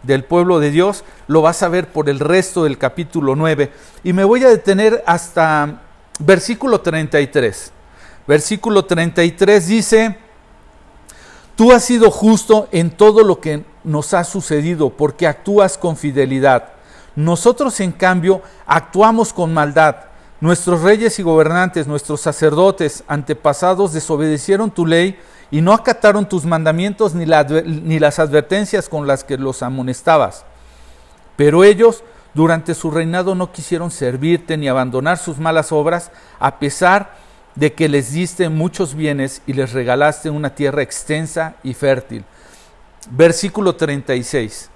del 0.02 0.24
pueblo 0.24 0.58
de 0.58 0.72
Dios, 0.72 1.04
lo 1.28 1.42
vas 1.42 1.62
a 1.62 1.68
ver 1.68 1.86
por 1.86 2.08
el 2.08 2.18
resto 2.18 2.64
del 2.64 2.76
capítulo 2.76 3.36
9. 3.36 3.70
Y 4.02 4.12
me 4.12 4.24
voy 4.24 4.42
a 4.42 4.48
detener 4.48 5.02
hasta 5.06 5.82
versículo 6.18 6.80
33. 6.80 7.72
Versículo 8.26 8.84
33 8.84 9.66
dice, 9.66 10.16
tú 11.56 11.72
has 11.72 11.84
sido 11.84 12.10
justo 12.10 12.68
en 12.70 12.90
todo 12.90 13.24
lo 13.24 13.40
que 13.40 13.64
nos 13.84 14.14
ha 14.14 14.24
sucedido 14.24 14.90
porque 14.90 15.26
actúas 15.26 15.76
con 15.76 15.96
fidelidad. 15.96 16.68
Nosotros, 17.14 17.78
en 17.80 17.92
cambio, 17.92 18.42
actuamos 18.66 19.32
con 19.32 19.52
maldad. 19.52 19.96
Nuestros 20.40 20.82
reyes 20.82 21.18
y 21.18 21.22
gobernantes, 21.22 21.86
nuestros 21.86 22.20
sacerdotes, 22.20 23.04
antepasados, 23.06 23.92
desobedecieron 23.92 24.70
tu 24.70 24.86
ley 24.86 25.18
y 25.50 25.60
no 25.60 25.72
acataron 25.72 26.28
tus 26.28 26.44
mandamientos 26.44 27.14
ni, 27.14 27.26
ni 27.26 27.98
las 27.98 28.18
advertencias 28.18 28.88
con 28.88 29.06
las 29.06 29.24
que 29.24 29.36
los 29.36 29.62
amonestabas. 29.62 30.44
Pero 31.36 31.64
ellos 31.64 32.02
durante 32.34 32.74
su 32.74 32.90
reinado 32.90 33.34
no 33.34 33.52
quisieron 33.52 33.90
servirte 33.90 34.56
ni 34.56 34.68
abandonar 34.68 35.18
sus 35.18 35.38
malas 35.38 35.72
obras, 35.72 36.10
a 36.38 36.58
pesar 36.58 37.14
de 37.54 37.74
que 37.74 37.88
les 37.88 38.12
diste 38.12 38.48
muchos 38.48 38.94
bienes 38.94 39.42
y 39.46 39.52
les 39.52 39.72
regalaste 39.72 40.30
una 40.30 40.54
tierra 40.54 40.82
extensa 40.82 41.56
y 41.62 41.74
fértil. 41.74 42.24
Versículo 43.10 43.76
36. 43.76 44.70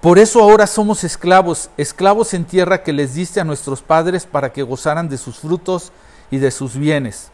Por 0.00 0.18
eso 0.18 0.40
ahora 0.40 0.66
somos 0.66 1.04
esclavos, 1.04 1.70
esclavos 1.76 2.32
en 2.34 2.44
tierra 2.44 2.82
que 2.82 2.92
les 2.92 3.14
diste 3.14 3.40
a 3.40 3.44
nuestros 3.44 3.82
padres 3.82 4.24
para 4.24 4.52
que 4.52 4.62
gozaran 4.62 5.08
de 5.08 5.18
sus 5.18 5.38
frutos 5.38 5.92
y 6.30 6.38
de 6.38 6.50
sus 6.50 6.76
bienes. 6.76 7.30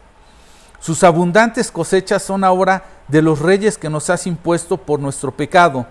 Sus 0.79 1.03
abundantes 1.03 1.71
cosechas 1.71 2.23
son 2.23 2.43
ahora 2.43 2.83
de 3.07 3.21
los 3.21 3.39
reyes 3.39 3.77
que 3.77 3.89
nos 3.89 4.09
has 4.09 4.27
impuesto 4.27 4.77
por 4.77 4.99
nuestro 4.99 5.31
pecado. 5.31 5.87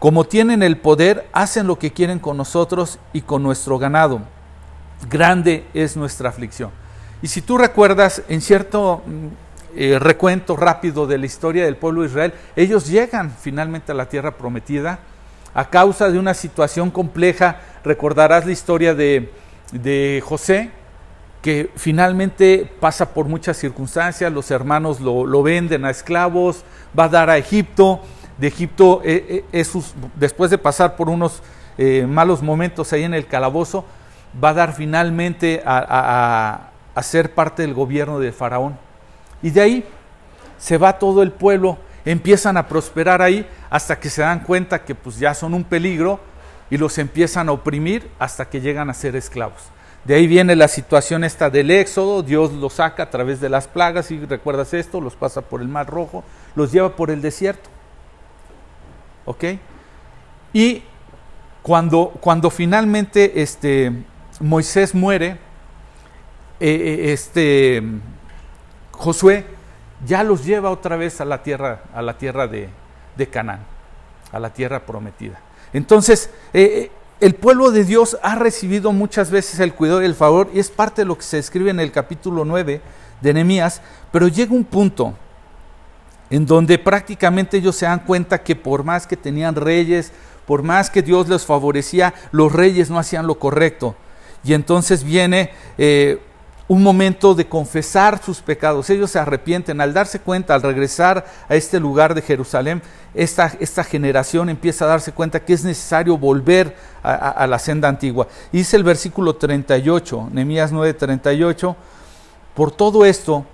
Como 0.00 0.24
tienen 0.24 0.62
el 0.62 0.78
poder, 0.78 1.28
hacen 1.32 1.66
lo 1.66 1.78
que 1.78 1.92
quieren 1.92 2.18
con 2.18 2.36
nosotros 2.38 2.98
y 3.12 3.20
con 3.20 3.42
nuestro 3.42 3.78
ganado. 3.78 4.22
Grande 5.08 5.66
es 5.74 5.96
nuestra 5.96 6.30
aflicción. 6.30 6.70
Y 7.22 7.28
si 7.28 7.42
tú 7.42 7.58
recuerdas, 7.58 8.22
en 8.28 8.40
cierto 8.40 9.02
mm, 9.06 9.26
eh, 9.76 9.98
recuento 9.98 10.56
rápido 10.56 11.06
de 11.06 11.18
la 11.18 11.26
historia 11.26 11.66
del 11.66 11.76
pueblo 11.76 12.00
de 12.00 12.08
Israel, 12.08 12.34
ellos 12.56 12.88
llegan 12.88 13.30
finalmente 13.38 13.92
a 13.92 13.94
la 13.94 14.08
tierra 14.08 14.36
prometida 14.38 15.00
a 15.54 15.68
causa 15.68 16.10
de 16.10 16.18
una 16.18 16.32
situación 16.32 16.90
compleja. 16.90 17.60
Recordarás 17.84 18.46
la 18.46 18.52
historia 18.52 18.94
de, 18.94 20.22
José, 20.24 20.70
que 21.42 21.70
finalmente 21.76 22.70
pasa 22.80 23.12
por 23.12 23.26
muchas 23.26 23.56
circunstancias, 23.56 24.32
los 24.32 24.50
hermanos 24.50 25.00
lo, 25.00 25.42
venden 25.42 25.84
a 25.84 25.90
esclavos, 25.90 26.64
va 26.98 27.04
a 27.04 27.08
dar 27.08 27.30
a 27.30 27.38
Egipto, 27.38 28.00
de 28.40 28.46
Egipto, 28.46 29.02
eh, 29.04 29.44
eh, 29.52 29.64
después 30.16 30.50
de 30.50 30.58
pasar 30.58 30.96
por 30.96 31.08
unos 31.08 31.42
malos 32.08 32.42
momentos 32.42 32.92
ahí 32.92 33.04
en 33.04 33.14
el 33.14 33.26
calabozo, 33.26 33.86
va 34.42 34.50
a 34.50 34.54
dar 34.54 34.74
finalmente 34.74 35.62
a, 35.64 36.70
a 36.94 37.02
ser 37.02 37.32
parte 37.32 37.62
del 37.62 37.72
gobierno 37.72 38.18
de 38.18 38.32
Faraón. 38.32 38.76
Y 39.42 39.48
de 39.48 39.62
ahí 39.62 39.84
se 40.58 40.76
va 40.76 40.98
todo 40.98 41.22
el 41.22 41.32
pueblo, 41.32 41.78
empiezan 42.04 42.58
a 42.58 42.68
prosperar 42.68 43.22
ahí 43.22 43.48
hasta 43.70 43.98
que 43.98 44.10
se 44.10 44.20
dan 44.20 44.40
cuenta 44.40 44.84
que 44.84 44.94
pues 44.94 45.18
ya 45.18 45.32
son 45.32 45.54
un 45.54 45.64
peligro 45.64 46.20
y 46.70 46.76
los 46.76 46.98
empiezan 46.98 47.48
a 47.48 47.52
oprimir 47.52 48.10
hasta 48.18 48.48
que 48.48 48.60
llegan 48.60 48.90
a 48.90 48.94
ser 48.94 49.16
esclavos. 49.16 49.62
De 50.04 50.14
ahí 50.14 50.26
viene 50.26 50.56
la 50.56 50.68
situación 50.68 51.24
esta 51.24 51.50
del 51.50 51.70
éxodo, 51.70 52.22
Dios 52.22 52.52
los 52.52 52.74
saca 52.74 53.02
a 53.04 53.10
través 53.10 53.40
de 53.40 53.50
las 53.50 53.68
plagas, 53.68 54.10
y 54.10 54.18
recuerdas 54.24 54.72
esto, 54.72 55.00
los 55.00 55.14
pasa 55.14 55.42
por 55.42 55.60
el 55.60 55.68
mar 55.68 55.88
rojo, 55.88 56.24
los 56.54 56.72
lleva 56.72 56.96
por 56.96 57.10
el 57.10 57.20
desierto. 57.20 57.68
Y 60.52 60.82
cuando, 61.62 62.12
cuando 62.20 62.50
finalmente 62.50 63.42
este, 63.42 63.92
Moisés 64.40 64.94
muere, 64.94 65.38
eh, 66.58 66.98
eh, 67.08 67.12
este, 67.12 67.82
Josué 68.92 69.46
ya 70.06 70.22
los 70.22 70.44
lleva 70.44 70.70
otra 70.70 70.96
vez 70.96 71.20
a 71.20 71.24
la 71.24 71.42
tierra, 71.42 71.82
a 71.94 72.02
la 72.02 72.16
tierra 72.16 72.46
de, 72.46 72.70
Canaán, 73.30 73.60
a 74.32 74.38
la 74.38 74.52
tierra 74.52 74.80
prometida. 74.86 75.40
Entonces, 75.72 76.30
eh, 76.54 76.90
el 77.20 77.34
pueblo 77.34 77.70
de 77.70 77.84
Dios 77.84 78.18
ha 78.22 78.34
recibido 78.34 78.92
muchas 78.92 79.30
veces 79.30 79.60
el 79.60 79.74
cuidado 79.74 80.02
y 80.02 80.06
el 80.06 80.14
favor, 80.14 80.48
y 80.54 80.58
es 80.58 80.70
parte 80.70 81.02
de 81.02 81.06
lo 81.06 81.18
que 81.18 81.22
se 81.22 81.38
escribe 81.38 81.70
en 81.70 81.80
el 81.80 81.92
capítulo 81.92 82.46
9 82.46 82.80
de 83.20 83.34
Nehemías, 83.34 83.82
pero 84.10 84.26
llega 84.28 84.54
un 84.54 84.64
punto 84.64 85.14
en 86.30 86.46
donde 86.46 86.78
prácticamente 86.78 87.58
ellos 87.58 87.76
se 87.76 87.86
dan 87.86 88.00
cuenta 88.00 88.42
que 88.42 88.56
por 88.56 88.84
más 88.84 89.06
que 89.06 89.16
tenían 89.16 89.56
reyes, 89.56 90.12
por 90.46 90.62
más 90.62 90.88
que 90.88 91.02
Dios 91.02 91.28
les 91.28 91.44
favorecía, 91.44 92.14
los 92.32 92.52
reyes 92.52 92.88
no 92.88 92.98
hacían 92.98 93.26
lo 93.26 93.38
correcto. 93.38 93.94
Y 94.42 94.54
entonces 94.54 95.04
viene 95.04 95.50
un 96.70 96.84
momento 96.84 97.34
de 97.34 97.48
confesar 97.48 98.22
sus 98.22 98.40
pecados. 98.40 98.88
Ellos 98.90 99.10
se 99.10 99.18
arrepienten 99.18 99.80
al 99.80 99.92
darse 99.92 100.20
cuenta, 100.20 100.54
al 100.54 100.62
regresar 100.62 101.26
a 101.48 101.56
este 101.56 101.80
lugar 101.80 102.14
de 102.14 102.22
Jerusalén, 102.22 102.80
esta, 103.12 103.52
esta 103.58 103.82
generación 103.82 104.48
empieza 104.48 104.84
a 104.84 104.88
darse 104.88 105.10
cuenta 105.10 105.40
que 105.40 105.52
es 105.52 105.64
necesario 105.64 106.16
volver 106.16 106.76
a, 107.02 107.44
la 107.48 107.58
senda 107.58 107.88
antigua. 107.88 108.28
Dice 108.52 108.76
el 108.76 108.84
versículo 108.84 109.34
38, 109.34 110.28
Nehemías 110.30 110.70
9, 110.70 110.94
38, 110.94 111.76
por 112.54 112.70
todo 112.70 113.04
esto 113.04 113.44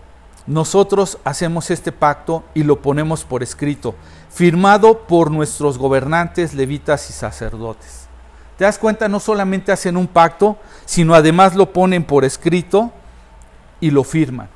nosotros 0.46 1.18
hacemos 1.24 1.70
este 1.70 1.92
pacto 1.92 2.44
y 2.54 2.62
lo 2.62 2.80
ponemos 2.80 3.24
por 3.24 3.42
escrito, 3.42 3.94
firmado 4.30 5.06
por 5.06 5.30
nuestros 5.30 5.78
gobernantes, 5.78 6.54
levitas 6.54 7.10
y 7.10 7.12
sacerdotes. 7.12 8.06
¿Te 8.56 8.64
das 8.64 8.78
cuenta? 8.78 9.08
No 9.08 9.20
solamente 9.20 9.72
hacen 9.72 9.96
un 9.96 10.06
pacto, 10.06 10.56
sino 10.84 11.14
además 11.14 11.54
lo 11.54 11.72
ponen 11.72 12.04
por 12.04 12.24
escrito 12.24 12.92
y 13.80 13.90
lo 13.90 14.04
firman. 14.04 14.48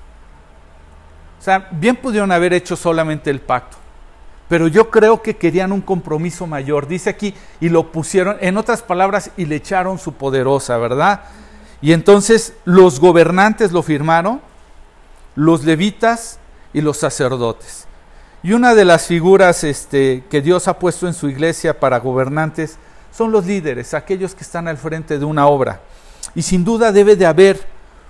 O 1.38 1.42
sea, 1.42 1.68
bien 1.70 1.96
pudieron 1.96 2.32
haber 2.32 2.52
hecho 2.52 2.76
solamente 2.76 3.30
el 3.30 3.40
pacto, 3.40 3.76
pero 4.48 4.68
yo 4.68 4.90
creo 4.90 5.22
que 5.22 5.36
querían 5.36 5.72
un 5.72 5.80
compromiso 5.80 6.46
mayor. 6.46 6.86
Dice 6.86 7.10
aquí, 7.10 7.34
y 7.60 7.68
lo 7.68 7.92
pusieron, 7.92 8.36
en 8.40 8.56
otras 8.56 8.82
palabras, 8.82 9.30
y 9.36 9.46
le 9.46 9.56
echaron 9.56 9.98
su 9.98 10.14
poderosa, 10.14 10.76
¿verdad? 10.78 11.22
Y 11.82 11.92
entonces 11.92 12.54
los 12.64 13.00
gobernantes 13.00 13.72
lo 13.72 13.82
firmaron, 13.82 14.40
los 15.34 15.64
levitas 15.64 16.38
y 16.72 16.80
los 16.80 16.98
sacerdotes. 16.98 17.86
Y 18.42 18.52
una 18.52 18.74
de 18.74 18.84
las 18.84 19.06
figuras 19.06 19.64
este, 19.64 20.24
que 20.30 20.40
Dios 20.40 20.66
ha 20.68 20.78
puesto 20.78 21.06
en 21.06 21.14
su 21.14 21.28
iglesia 21.28 21.78
para 21.78 22.00
gobernantes 22.00 22.78
son 23.12 23.32
los 23.32 23.46
líderes, 23.46 23.92
aquellos 23.92 24.34
que 24.34 24.44
están 24.44 24.68
al 24.68 24.78
frente 24.78 25.18
de 25.18 25.24
una 25.24 25.46
obra. 25.46 25.80
Y 26.34 26.42
sin 26.42 26.64
duda 26.64 26.92
debe 26.92 27.16
de 27.16 27.26
haber 27.26 27.66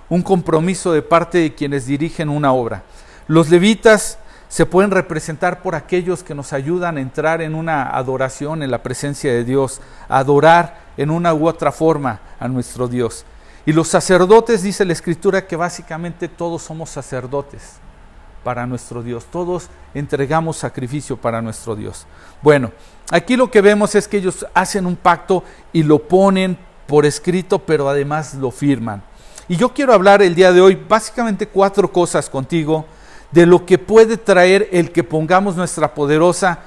un 0.09 0.21
compromiso 0.21 0.93
de 0.93 1.01
parte 1.01 1.39
de 1.39 1.55
quienes 1.55 1.85
dirigen 1.85 2.29
una 2.29 2.53
obra. 2.53 2.83
Los 3.27 3.49
levitas 3.49 4.19
se 4.47 4.65
pueden 4.65 4.91
representar 4.91 5.61
por 5.61 5.75
aquellos 5.75 6.23
que 6.23 6.35
nos 6.35 6.51
ayudan 6.51 6.97
a 6.97 7.01
entrar 7.01 7.41
en 7.41 7.55
una 7.55 7.89
adoración 7.89 8.63
en 8.63 8.71
la 8.71 8.83
presencia 8.83 9.31
de 9.31 9.45
Dios, 9.45 9.79
a 10.09 10.17
adorar 10.17 10.81
en 10.97 11.09
una 11.09 11.33
u 11.33 11.47
otra 11.47 11.71
forma 11.71 12.19
a 12.39 12.49
nuestro 12.49 12.89
Dios. 12.89 13.25
Y 13.65 13.73
los 13.73 13.87
sacerdotes, 13.87 14.63
dice 14.63 14.85
la 14.85 14.93
Escritura, 14.93 15.45
que 15.45 15.55
básicamente 15.55 16.27
todos 16.27 16.63
somos 16.63 16.89
sacerdotes 16.89 17.79
para 18.43 18.65
nuestro 18.65 19.03
Dios, 19.03 19.25
todos 19.25 19.69
entregamos 19.93 20.57
sacrificio 20.57 21.15
para 21.15 21.41
nuestro 21.41 21.75
Dios. 21.75 22.07
Bueno, 22.41 22.71
aquí 23.11 23.35
lo 23.35 23.51
que 23.51 23.61
vemos 23.61 23.93
es 23.93 24.07
que 24.07 24.17
ellos 24.17 24.45
hacen 24.53 24.87
un 24.87 24.95
pacto 24.95 25.43
y 25.71 25.83
lo 25.83 25.99
ponen 25.99 26.57
por 26.87 27.05
escrito, 27.05 27.59
pero 27.59 27.87
además 27.87 28.33
lo 28.33 28.49
firman. 28.49 29.03
Y 29.47 29.57
yo 29.57 29.73
quiero 29.73 29.93
hablar 29.93 30.21
el 30.21 30.33
día 30.33 30.51
de 30.51 30.61
hoy 30.61 30.75
básicamente 30.75 31.47
cuatro 31.47 31.91
cosas 31.91 32.29
contigo 32.29 32.85
de 33.31 33.45
lo 33.45 33.65
que 33.65 33.77
puede 33.77 34.17
traer 34.17 34.69
el 34.71 34.91
que 34.91 35.03
pongamos 35.03 35.55
nuestra 35.55 35.93
poderosa 35.93 36.59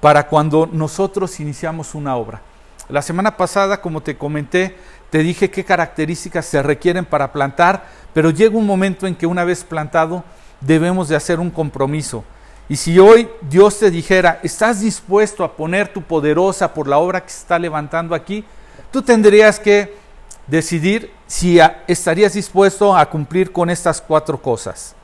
para 0.00 0.28
cuando 0.28 0.68
nosotros 0.70 1.40
iniciamos 1.40 1.94
una 1.94 2.16
obra. 2.16 2.42
La 2.88 3.02
semana 3.02 3.36
pasada, 3.36 3.80
como 3.80 4.00
te 4.00 4.16
comenté, 4.16 4.76
te 5.10 5.18
dije 5.18 5.50
qué 5.50 5.64
características 5.64 6.46
se 6.46 6.62
requieren 6.62 7.04
para 7.04 7.32
plantar, 7.32 7.86
pero 8.12 8.30
llega 8.30 8.56
un 8.56 8.66
momento 8.66 9.06
en 9.06 9.14
que 9.14 9.26
una 9.26 9.44
vez 9.44 9.64
plantado 9.64 10.24
debemos 10.60 11.08
de 11.08 11.16
hacer 11.16 11.38
un 11.38 11.50
compromiso. 11.50 12.24
Y 12.68 12.76
si 12.76 12.98
hoy 12.98 13.28
Dios 13.42 13.78
te 13.78 13.90
dijera, 13.90 14.40
¿estás 14.42 14.80
dispuesto 14.80 15.44
a 15.44 15.54
poner 15.54 15.88
tu 15.88 16.02
poderosa 16.02 16.74
por 16.74 16.88
la 16.88 16.98
obra 16.98 17.22
que 17.22 17.30
se 17.30 17.38
está 17.38 17.58
levantando 17.58 18.14
aquí? 18.14 18.44
Tú 18.90 19.02
tendrías 19.02 19.60
que 19.60 19.94
decidir 20.46 21.12
si 21.26 21.58
estarías 21.86 22.32
dispuesto 22.32 22.96
a 22.96 23.08
cumplir 23.08 23.52
con 23.52 23.70
estas 23.70 24.00
cuatro 24.00 24.40
cosas. 24.40 24.94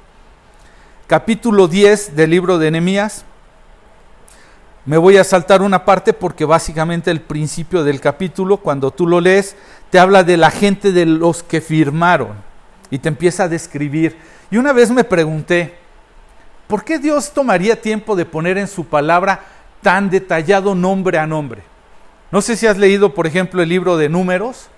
Capítulo 1.06 1.68
10 1.68 2.16
del 2.16 2.30
libro 2.30 2.58
de 2.58 2.70
Nehemías. 2.70 3.24
Me 4.84 4.96
voy 4.96 5.16
a 5.16 5.22
saltar 5.22 5.62
una 5.62 5.84
parte 5.84 6.12
porque 6.12 6.44
básicamente 6.44 7.12
el 7.12 7.20
principio 7.20 7.84
del 7.84 8.00
capítulo, 8.00 8.56
cuando 8.56 8.90
tú 8.90 9.06
lo 9.06 9.20
lees, 9.20 9.54
te 9.90 9.98
habla 10.00 10.24
de 10.24 10.36
la 10.36 10.50
gente 10.50 10.90
de 10.90 11.06
los 11.06 11.44
que 11.44 11.60
firmaron 11.60 12.32
y 12.90 12.98
te 12.98 13.08
empieza 13.08 13.44
a 13.44 13.48
describir. 13.48 14.16
Y 14.50 14.56
una 14.56 14.72
vez 14.72 14.90
me 14.90 15.04
pregunté, 15.04 15.76
¿por 16.66 16.82
qué 16.82 16.98
Dios 16.98 17.32
tomaría 17.32 17.80
tiempo 17.80 18.16
de 18.16 18.24
poner 18.24 18.58
en 18.58 18.66
su 18.66 18.84
palabra 18.84 19.44
tan 19.82 20.10
detallado 20.10 20.74
nombre 20.74 21.16
a 21.16 21.28
nombre? 21.28 21.62
No 22.32 22.42
sé 22.42 22.56
si 22.56 22.66
has 22.66 22.76
leído, 22.76 23.14
por 23.14 23.28
ejemplo, 23.28 23.62
el 23.62 23.68
libro 23.68 23.96
de 23.96 24.08
números 24.08 24.68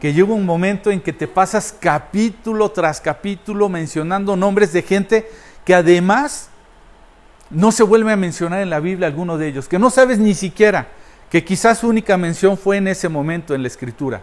que 0.00 0.12
llega 0.12 0.32
un 0.32 0.44
momento 0.44 0.90
en 0.90 1.00
que 1.00 1.12
te 1.12 1.28
pasas 1.28 1.72
capítulo 1.78 2.70
tras 2.70 3.00
capítulo 3.00 3.68
mencionando 3.68 4.36
nombres 4.36 4.72
de 4.72 4.82
gente 4.82 5.30
que 5.64 5.74
además 5.74 6.50
no 7.50 7.72
se 7.72 7.82
vuelve 7.82 8.12
a 8.12 8.16
mencionar 8.16 8.60
en 8.60 8.70
la 8.70 8.80
Biblia 8.80 9.06
alguno 9.06 9.38
de 9.38 9.48
ellos, 9.48 9.68
que 9.68 9.78
no 9.78 9.90
sabes 9.90 10.18
ni 10.18 10.34
siquiera 10.34 10.88
que 11.30 11.44
quizás 11.44 11.78
su 11.78 11.88
única 11.88 12.16
mención 12.16 12.56
fue 12.56 12.76
en 12.76 12.88
ese 12.88 13.08
momento 13.08 13.54
en 13.54 13.62
la 13.62 13.68
escritura. 13.68 14.22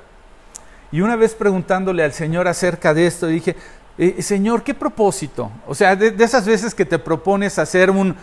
Y 0.92 1.02
una 1.02 1.16
vez 1.16 1.34
preguntándole 1.34 2.04
al 2.04 2.14
Señor 2.14 2.48
acerca 2.48 2.94
de 2.94 3.08
esto, 3.08 3.28
dije, 3.28 3.56
eh, 3.98 4.22
Señor, 4.22 4.64
¿qué 4.64 4.74
propósito? 4.74 5.52
O 5.68 5.76
sea, 5.76 5.96
de, 5.96 6.16
esas 6.24 6.46
veces 6.46 6.74
que 6.74 6.86
te 6.86 7.00
propones 7.00 7.60
hacer 7.60 7.90
un, 7.92 8.16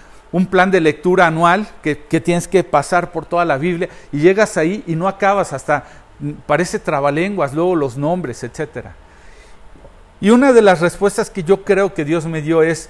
plan 0.49 0.71
de 0.71 0.81
lectura 0.81 1.27
anual, 1.27 1.69
que, 1.83 1.99
que, 1.99 2.21
tienes 2.21 2.47
que 2.47 2.63
pasar 2.63 3.13
por 3.13 3.27
toda 3.27 3.45
la 3.45 3.59
Biblia, 3.59 3.89
y 4.13 4.21
llegas 4.21 4.57
ahí 4.57 4.85
y 4.87 4.95
no 4.95 5.09
acabas 5.09 5.53
hasta, 5.53 5.85
mm, 6.21 6.31
parece 6.47 6.79
trabalenguas, 6.79 7.53
luego 7.53 7.75
los 7.75 7.97
nombres, 7.97 8.45
etc. 8.45 8.87
Y 10.21 10.31
una 10.31 10.53
de 10.53 10.63
las 10.63 10.81
respuestas 10.81 11.31
que 11.31 11.43
yo 11.43 11.65
creo 11.65 11.93
que 11.93 12.05
Dios 12.05 12.27
me 12.27 12.43
dio 12.43 12.63
es, 12.63 12.89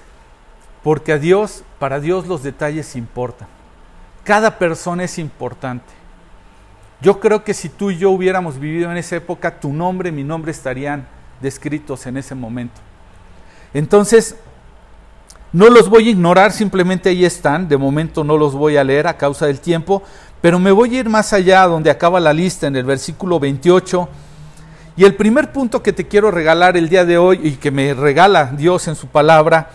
porque 0.83 1.13
a 1.13 1.19
Dios, 1.19 1.63
para 1.79 2.01
Dios 2.01 2.27
los 2.27 2.43
detalles 2.43 2.97
importan. 2.97 3.49
Cada 4.25 4.59
persona 4.59 5.05
es 5.05 5.19
importante. 5.19 5.93
Yo 7.01 7.21
creo 7.21 7.45
que 7.45 7.55
si 7.55 7.69
tú 7.69 7.91
y 7.91 7.99
yo 7.99 8.11
hubiéramos 8.11 8.59
vivido 8.59 8.91
en 8.91 8.97
esa 8.97 9.17
época, 9.17 9.59
tu 9.59 9.73
nombre 9.73 10.13
mi 10.13 10.25
nombre 10.25 10.53
estarían 10.53 11.07
descritos 11.41 12.07
en 12.07 12.17
ese 12.17 12.35
momento. 12.35 12.81
Entonces, 13.73 14.37
no 15.53 15.69
los 15.69 15.89
voy 15.89 16.09
a 16.09 16.11
ignorar, 16.11 16.53
simplemente 16.53 17.09
ahí 17.09 17.25
están, 17.25 17.69
de 17.69 17.77
momento 17.77 18.23
no 18.23 18.37
los 18.37 18.55
voy 18.55 18.77
a 18.77 18.85
leer 18.85 19.07
a 19.07 19.17
causa 19.17 19.47
del 19.47 19.61
tiempo, 19.61 20.03
pero 20.41 20.59
me 20.59 20.71
voy 20.71 20.97
a 20.97 21.01
ir 21.01 21.09
más 21.09 21.33
allá 21.33 21.67
donde 21.67 21.91
acaba 21.91 22.21
la 22.21 22.33
lista 22.33 22.67
en 22.67 22.77
el 22.77 22.85
versículo 22.85 23.41
28. 23.41 24.09
Y 24.97 25.05
el 25.05 25.15
primer 25.15 25.53
punto 25.53 25.83
que 25.83 25.93
te 25.93 26.07
quiero 26.07 26.31
regalar 26.31 26.77
el 26.77 26.89
día 26.89 27.05
de 27.05 27.19
hoy 27.19 27.41
y 27.43 27.53
que 27.53 27.71
me 27.71 27.95
regala 27.95 28.53
Dios 28.57 28.87
en 28.89 28.95
su 28.95 29.07
palabra 29.09 29.71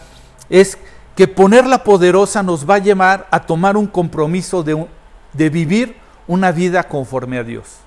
es 0.50 0.78
que 1.16 1.28
ponerla 1.28 1.84
poderosa 1.84 2.44
nos 2.44 2.70
va 2.70 2.76
a 2.76 2.80
llevar 2.80 3.28
a 3.32 3.42
tomar 3.42 3.78
un 3.78 3.88
compromiso 3.88 4.64
de, 4.64 4.86
de 5.34 5.50
vivir 5.50 5.96
una 6.28 6.52
vida 6.52 6.84
conforme 6.84 7.38
a 7.38 7.44
Dios 7.44 7.80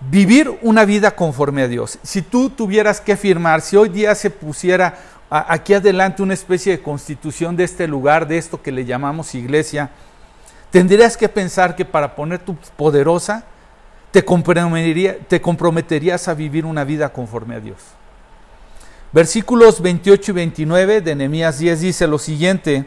vivir 0.00 0.58
una 0.62 0.84
vida 0.84 1.10
conforme 1.14 1.62
a 1.62 1.68
Dios. 1.68 1.98
Si 2.02 2.22
tú 2.22 2.50
tuvieras 2.50 3.00
que 3.00 3.16
firmar, 3.16 3.60
si 3.60 3.76
hoy 3.76 3.88
día 3.88 4.14
se 4.14 4.30
pusiera 4.30 4.98
aquí 5.30 5.74
adelante 5.74 6.22
una 6.22 6.34
especie 6.34 6.72
de 6.72 6.82
constitución 6.82 7.56
de 7.56 7.64
este 7.64 7.86
lugar, 7.86 8.26
de 8.26 8.38
esto 8.38 8.62
que 8.62 8.72
le 8.72 8.84
llamamos 8.84 9.34
iglesia, 9.34 9.90
tendrías 10.70 11.16
que 11.16 11.28
pensar 11.28 11.76
que 11.76 11.84
para 11.84 12.14
poner 12.14 12.38
tu 12.38 12.56
poderosa, 12.76 13.44
te, 14.10 14.22
te 14.22 15.40
comprometerías 15.40 16.28
a 16.28 16.34
vivir 16.34 16.64
una 16.64 16.84
vida 16.84 17.10
conforme 17.10 17.56
a 17.56 17.60
Dios. 17.60 17.78
Versículos 19.12 19.80
28 19.80 20.32
y 20.32 20.34
29 20.34 21.00
de 21.00 21.14
Nehemías 21.14 21.58
10 21.58 21.80
dice 21.80 22.06
lo 22.06 22.18
siguiente: 22.18 22.86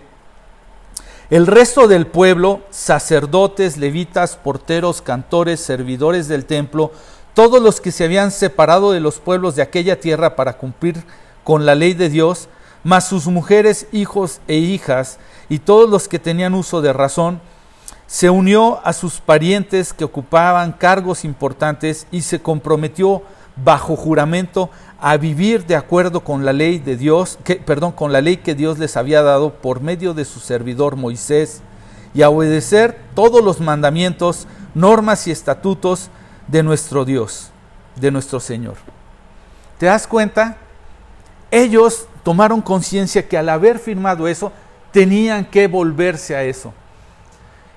el 1.32 1.48
resto 1.48 1.88
del 1.88 2.06
pueblo, 2.06 2.62
sacerdotes, 2.70 3.78
levitas, 3.78 4.36
porteros, 4.36 5.02
cantores, 5.02 5.62
servidores 5.62 6.28
del 6.28 6.46
templo, 6.46 6.92
todos 7.34 7.62
los 7.62 7.82
que 7.82 7.92
se 7.92 8.04
habían 8.04 8.30
separado 8.32 8.92
de 8.92 9.00
los 9.00 9.20
pueblos 9.20 9.56
de 9.56 9.64
aquella 9.64 10.00
tierra 10.00 10.36
para 10.36 10.58
cumplir 10.58 11.04
con 11.44 11.66
la 11.66 11.74
ley 11.74 11.96
de 11.96 12.10
Dios, 12.10 12.50
más 12.84 13.08
sus 13.08 13.26
mujeres, 13.28 13.88
hijos 13.92 14.42
e 14.48 14.58
hijas, 14.58 15.18
y 15.50 15.60
todos 15.60 15.90
los 15.90 16.08
que 16.08 16.20
tenían 16.20 16.54
uso 16.54 16.82
de 16.82 16.94
razón, 16.94 17.42
se 18.06 18.30
unió 18.30 18.80
a 18.86 18.94
sus 18.94 19.22
parientes 19.22 19.94
que 19.94 20.04
ocupaban 20.04 20.74
cargos 20.74 21.24
importantes 21.24 22.06
y 22.12 22.22
se 22.22 22.42
comprometió 22.42 23.24
bajo 23.56 23.96
juramento 23.96 24.70
a 25.02 25.18
vivir 25.18 25.66
de 25.66 25.76
acuerdo 25.76 26.24
con 26.24 26.46
la 26.46 26.54
ley 26.54 26.78
de 26.78 26.96
Dios, 26.96 27.40
que, 27.44 27.56
perdón, 27.56 27.92
con 27.92 28.14
la 28.14 28.22
ley 28.22 28.38
que 28.38 28.54
Dios 28.54 28.78
les 28.78 28.96
había 28.96 29.24
dado 29.24 29.56
por 29.56 29.82
medio 29.82 30.14
de 30.14 30.26
su 30.26 30.40
servidor 30.40 30.96
Moisés, 30.96 31.62
y 32.14 32.22
a 32.22 32.30
obedecer 32.30 33.00
todos 33.16 33.44
los 33.44 33.60
mandamientos, 33.60 34.48
normas 34.76 35.28
y 35.28 35.32
estatutos 35.32 36.10
de 36.48 36.62
nuestro 36.62 37.04
Dios, 37.04 37.50
de 37.96 38.12
nuestro 38.12 38.40
Señor. 38.40 38.76
¿Te 39.80 39.88
das 39.88 40.06
cuenta? 40.06 40.58
Ellos 41.50 42.06
tomaron 42.24 42.62
conciencia 42.62 43.28
que 43.28 43.38
al 43.38 43.50
haber 43.50 43.80
firmado 43.80 44.28
eso, 44.28 44.52
tenían 44.92 45.46
que 45.46 45.68
volverse 45.68 46.36
a 46.36 46.44
eso. 46.44 46.74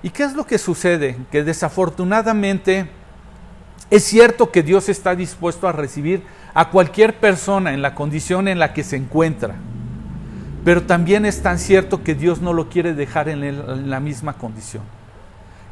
¿Y 0.03 0.11
qué 0.11 0.23
es 0.23 0.33
lo 0.33 0.45
que 0.45 0.59
sucede? 0.59 1.17
Que 1.31 1.43
desafortunadamente 1.43 2.87
es 3.89 4.03
cierto 4.03 4.51
que 4.51 4.61
Dios 4.61 4.89
está 4.89 5.15
dispuesto 5.15 5.67
a 5.67 5.71
recibir 5.71 6.23
a 6.55 6.71
cualquier 6.71 7.19
persona 7.19 7.73
en 7.73 7.83
la 7.83 7.93
condición 7.93 8.47
en 8.47 8.57
la 8.57 8.73
que 8.73 8.83
se 8.83 8.95
encuentra, 8.95 9.53
pero 10.63 10.81
también 10.81 11.25
es 11.25 11.43
tan 11.43 11.59
cierto 11.59 12.01
que 12.01 12.15
Dios 12.15 12.41
no 12.41 12.53
lo 12.53 12.69
quiere 12.69 12.95
dejar 12.95 13.29
en, 13.29 13.89
la 13.89 13.99
misma 13.99 14.33
condición, 14.33 14.81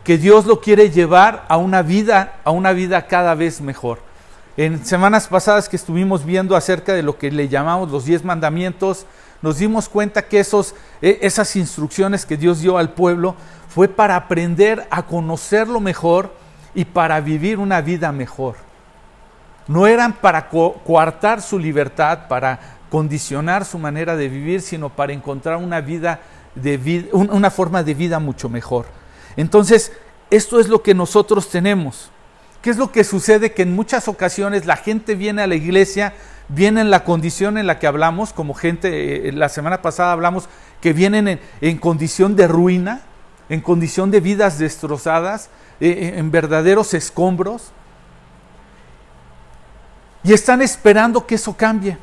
que 0.03 0.19
Dios 0.19 0.45
lo 0.45 0.61
quiere 0.61 0.91
llevar 0.91 1.45
a 1.47 1.57
una 1.57 1.81
vida, 1.81 2.35
a 2.43 2.51
una 2.51 2.73
vida 2.73 3.07
cada 3.07 3.33
vez 3.33 3.61
mejor. 3.61 3.99
En 4.55 4.85
semanas 4.85 5.27
pasadas 5.27 5.67
que 5.67 5.75
estuvimos 5.75 6.23
viendo 6.23 6.55
acerca 6.55 6.93
de 6.93 7.01
lo 7.01 7.17
que 7.17 7.31
le 7.31 7.49
llamamos 7.49 7.89
los 7.89 8.05
diez 8.05 8.23
mandamientos, 8.23 9.07
nos 9.41 9.57
dimos 9.57 9.89
cuenta 9.89 10.21
que 10.27 10.39
esos, 10.39 10.75
e, 11.01 11.17
esas 11.23 11.55
instrucciones 11.55 12.27
que 12.27 12.37
Dios 12.37 12.61
dio 12.61 12.77
al 12.77 12.91
pueblo 12.91 13.35
fue 13.67 13.87
para 13.87 14.15
aprender 14.15 14.85
a 14.91 15.07
conocerlo 15.07 15.79
mejor, 15.79 16.43
y 16.75 16.85
para 16.85 17.19
vivir 17.21 17.59
una 17.59 17.81
vida 17.81 18.11
mejor. 18.11 18.55
No 19.67 19.87
eran 19.87 20.13
para 20.13 20.49
coartar 20.49 21.41
su 21.41 21.57
libertad, 21.57 22.27
para 22.27 22.59
condicionar 22.89 23.65
su 23.65 23.79
manera 23.79 24.15
de 24.15 24.29
vivir, 24.29 24.61
sino 24.61 24.89
para 24.89 25.13
encontrar 25.13 25.57
una 25.57 25.81
vida 25.81 26.19
de 26.55 27.09
una 27.11 27.49
forma 27.49 27.83
de 27.83 27.93
vida 27.93 28.19
mucho 28.19 28.49
mejor. 28.49 28.85
Entonces, 29.35 29.91
esto 30.29 30.59
es 30.59 30.67
lo 30.67 30.83
que 30.83 30.93
nosotros 30.93 31.49
tenemos. 31.49 32.11
¿Qué 32.61 32.69
es 32.69 32.77
lo 32.77 32.91
que 32.91 33.03
sucede? 33.03 33.51
Que 33.51 33.63
en 33.63 33.75
muchas 33.75 34.07
ocasiones 34.07 34.65
la 34.65 34.77
gente 34.77 35.15
viene 35.15 35.41
a 35.41 35.47
la 35.47 35.55
iglesia, 35.55 36.13
viene 36.49 36.81
en 36.81 36.91
la 36.91 37.03
condición 37.03 37.57
en 37.57 37.67
la 37.67 37.79
que 37.79 37.87
hablamos, 37.87 38.31
como 38.31 38.53
gente, 38.53 39.27
eh, 39.27 39.31
la 39.31 39.49
semana 39.49 39.81
pasada 39.81 40.11
hablamos, 40.11 40.47
que 40.79 40.93
vienen 40.93 41.39
en 41.61 41.77
condición 41.77 42.35
de 42.35 42.47
ruina, 42.47 43.01
en 43.49 43.61
condición 43.61 44.11
de 44.11 44.19
vidas 44.19 44.59
destrozadas, 44.59 45.49
eh, 45.81 45.89
eh, 45.89 46.13
en 46.19 46.31
verdaderos 46.31 46.93
escombros 46.93 47.71
y 50.23 50.33
están 50.33 50.61
esperando 50.61 51.25
que 51.25 51.35
eso 51.35 51.55
cambie, 51.55 51.97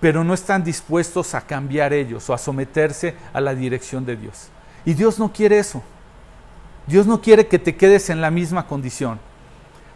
pero 0.00 0.22
no 0.22 0.34
están 0.34 0.62
dispuestos 0.62 1.34
a 1.34 1.40
cambiar 1.40 1.92
ellos 1.92 2.28
o 2.28 2.34
a 2.34 2.38
someterse 2.38 3.14
a 3.32 3.40
la 3.40 3.54
dirección 3.54 4.04
de 4.04 4.16
Dios. 4.16 4.48
Y 4.84 4.94
Dios 4.94 5.18
no 5.18 5.32
quiere 5.32 5.58
eso. 5.58 5.82
Dios 6.86 7.06
no 7.06 7.22
quiere 7.22 7.46
que 7.46 7.58
te 7.58 7.76
quedes 7.76 8.10
en 8.10 8.20
la 8.20 8.30
misma 8.30 8.66
condición. 8.66 9.18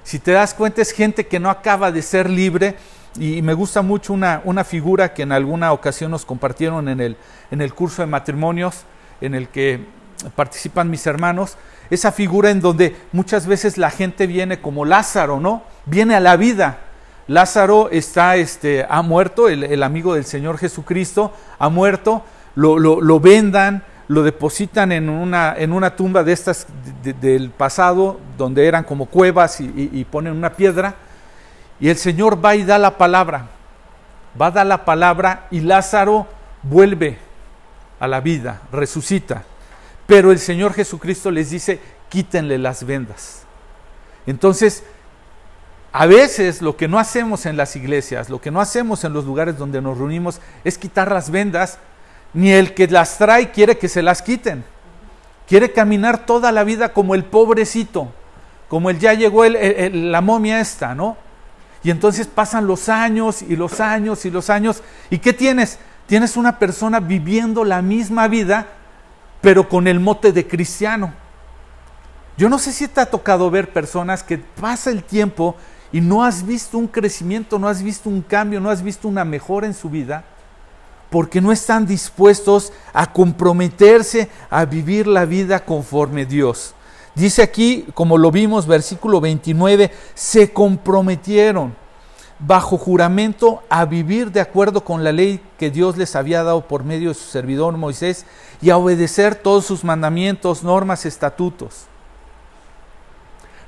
Si 0.04 0.18
te 0.18 0.32
das 0.32 0.54
cuenta 0.54 0.80
es 0.80 0.92
gente 0.92 1.26
que 1.26 1.38
no 1.38 1.50
acaba 1.50 1.92
de 1.92 2.00
ser 2.00 2.30
libre 2.30 2.76
y 3.18 3.42
me 3.42 3.52
gusta 3.52 3.82
mucho 3.82 4.14
una, 4.14 4.40
una 4.44 4.64
figura 4.64 5.12
que 5.12 5.22
en 5.22 5.32
alguna 5.32 5.72
ocasión 5.72 6.10
nos 6.10 6.24
compartieron 6.24 6.88
en 6.88 7.00
el, 7.00 7.16
en 7.50 7.60
el 7.60 7.74
curso 7.74 8.00
de 8.00 8.06
matrimonios 8.06 8.84
en 9.20 9.34
el 9.34 9.48
que 9.48 9.84
participan 10.34 10.90
mis 10.90 11.06
hermanos, 11.06 11.56
esa 11.90 12.12
figura 12.12 12.50
en 12.50 12.60
donde 12.60 12.96
muchas 13.12 13.46
veces 13.46 13.78
la 13.78 13.90
gente 13.90 14.26
viene 14.26 14.60
como 14.60 14.84
Lázaro, 14.84 15.40
¿no? 15.40 15.62
Viene 15.86 16.14
a 16.14 16.20
la 16.20 16.36
vida. 16.36 16.78
Lázaro 17.28 17.90
está, 17.90 18.36
este, 18.36 18.86
ha 18.88 19.02
muerto, 19.02 19.48
el, 19.48 19.82
amigo 19.82 20.14
del 20.14 20.24
Señor 20.24 20.56
Jesucristo 20.56 21.32
ha 21.58 21.68
muerto, 21.68 22.24
lo, 22.54 22.78
lo, 22.78 23.20
vendan, 23.20 23.84
lo 24.08 24.22
depositan 24.22 24.92
en 24.92 25.10
una, 25.10 25.54
en 25.56 25.74
una 25.74 25.94
tumba 25.94 26.24
de 26.24 26.32
estas 26.32 26.66
del 27.20 27.50
pasado, 27.50 28.18
donde 28.38 28.66
eran 28.66 28.82
como 28.82 29.06
cuevas 29.06 29.60
y, 29.60 29.90
y 29.92 30.04
ponen 30.06 30.32
una 30.32 30.54
piedra, 30.54 30.94
y 31.78 31.90
el 31.90 31.98
Señor 31.98 32.42
va 32.42 32.56
y 32.56 32.64
da 32.64 32.78
la 32.78 32.96
palabra, 32.96 33.48
va 34.40 34.46
a 34.46 34.50
dar 34.50 34.66
la 34.66 34.86
palabra 34.86 35.46
y 35.50 35.60
Lázaro 35.60 36.26
vuelve 36.62 37.18
a 38.00 38.08
la 38.08 38.20
vida, 38.20 38.62
resucita. 38.72 39.44
Pero 40.06 40.32
el 40.32 40.38
Señor 40.38 40.72
Jesucristo 40.72 41.30
les 41.30 41.50
dice, 41.50 41.78
quítenle 42.08 42.56
las 42.56 42.84
vendas. 42.84 43.42
Entonces, 44.26 44.82
a 45.92 46.07
veces 46.07 46.61
lo 46.61 46.77
que 46.77 46.88
no 46.88 46.98
hacemos 46.98 47.46
en 47.46 47.57
las 47.57 47.74
iglesias, 47.74 48.29
lo 48.29 48.40
que 48.40 48.51
no 48.51 48.61
hacemos 48.61 49.05
en 49.05 49.12
los 49.12 49.24
lugares 49.24 49.57
donde 49.57 49.81
nos 49.81 49.96
reunimos 49.96 50.40
es 50.64 50.77
quitar 50.77 51.11
las 51.11 51.31
vendas, 51.31 51.79
ni 52.35 52.53
el 52.53 52.74
que 52.74 52.87
las 52.88 53.16
trae 53.16 53.51
quiere 53.51 53.79
que 53.79 53.88
se 53.88 54.03
las 54.03 54.20
quiten. 54.20 54.64
Quiere 55.46 55.72
caminar 55.72 56.27
toda 56.27 56.53
la 56.53 56.62
vida 56.62 56.92
como 56.92 57.14
el 57.14 57.24
pobrecito, 57.24 58.12
como 58.68 58.90
el 58.90 58.98
ya 58.98 59.14
llegó 59.14 59.44
la 59.46 60.20
momia 60.20 60.61
esta, 60.61 60.94
¿no? 60.94 61.16
Y 61.83 61.90
entonces 61.90 62.27
pasan 62.27 62.66
los 62.66 62.90
años 62.90 63.40
y 63.40 63.57
los 63.57 63.81
años 63.81 64.27
y 64.27 64.31
los 64.31 64.51
años. 64.51 64.83
¿Y 65.09 65.18
qué 65.18 65.33
tienes? 65.33 65.79
Tienes 66.07 66.37
una 66.37 66.59
persona 66.59 67.01
viviendo 67.01 67.64
la 67.64 67.81
misma 67.81 68.29
vida, 68.29 68.66
pero 69.40 69.68
con 69.68 69.87
el 69.87 70.01
mote 70.01 70.33
de 70.33 70.46
cristiano. 70.46 71.14
Yo 72.37 72.48
no 72.48 72.59
sé 72.59 72.72
si 72.72 72.87
te 72.88 73.01
ha 73.01 73.07
tocado 73.07 73.51
ver 73.51 73.72
personas 73.72 74.22
que 74.22 74.38
pasa 74.38 74.90
el 74.90 75.03
tiempo 75.03 75.57
y 75.92 76.01
no 76.01 76.24
has 76.24 76.46
visto 76.46 76.79
un 76.79 76.87
crecimiento, 76.87 77.59
no 77.59 77.68
has 77.68 77.83
visto 77.83 78.09
un 78.09 78.22
cambio, 78.22 78.61
no 78.61 78.70
has 78.70 78.83
visto 78.83 79.09
una 79.09 79.24
mejora 79.24 79.66
en 79.66 79.74
su 79.74 79.88
vida, 79.88 80.24
porque 81.11 81.40
no 81.40 81.53
están 81.53 81.87
dispuestos 81.87 82.72
a 82.92 83.12
comprometerse 83.12 84.29
a 84.51 84.64
vivir 84.64 85.07
la 85.07 85.24
vida 85.24 85.64
conforme 85.64 86.27
Dios. 86.27 86.74
Dice 87.14 87.42
aquí, 87.42 87.87
como 87.94 88.18
lo 88.18 88.31
vimos, 88.31 88.66
versículo 88.66 89.20
29, 89.20 89.90
se 90.14 90.53
comprometieron 90.53 91.74
bajo 92.38 92.79
juramento 92.79 93.62
a 93.68 93.85
vivir 93.85 94.31
de 94.31 94.40
acuerdo 94.40 94.85
con 94.85 95.03
la 95.03 95.11
ley 95.11 95.40
que 95.59 95.70
Dios 95.70 95.96
les 95.96 96.14
había 96.14 96.44
dado 96.44 96.68
por 96.68 96.85
medio 96.85 97.09
de 97.09 97.14
su 97.14 97.29
servidor 97.29 97.77
Moisés 97.77 98.27
y 98.62 98.70
a 98.70 98.77
obedecer 98.77 99.35
todos 99.35 99.64
sus 99.64 99.83
mandamientos, 99.83 100.62
normas, 100.62 101.07
estatutos. 101.07 101.87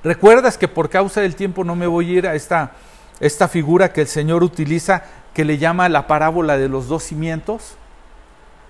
¿Recuerdas 0.02 0.56
que 0.56 0.68
por 0.68 0.88
causa 0.88 1.20
del 1.20 1.36
tiempo 1.36 1.62
no 1.62 1.76
me 1.76 1.86
voy 1.86 2.08
a 2.10 2.18
ir 2.18 2.26
a 2.26 2.34
esta, 2.34 2.72
esta 3.20 3.48
figura 3.48 3.92
que 3.92 4.02
el 4.02 4.06
Señor 4.06 4.42
utiliza 4.42 5.04
que 5.34 5.44
le 5.44 5.58
llama 5.58 5.88
la 5.88 6.06
parábola 6.06 6.56
de 6.56 6.68
los 6.68 6.88
dos 6.88 7.02
cimientos? 7.02 7.76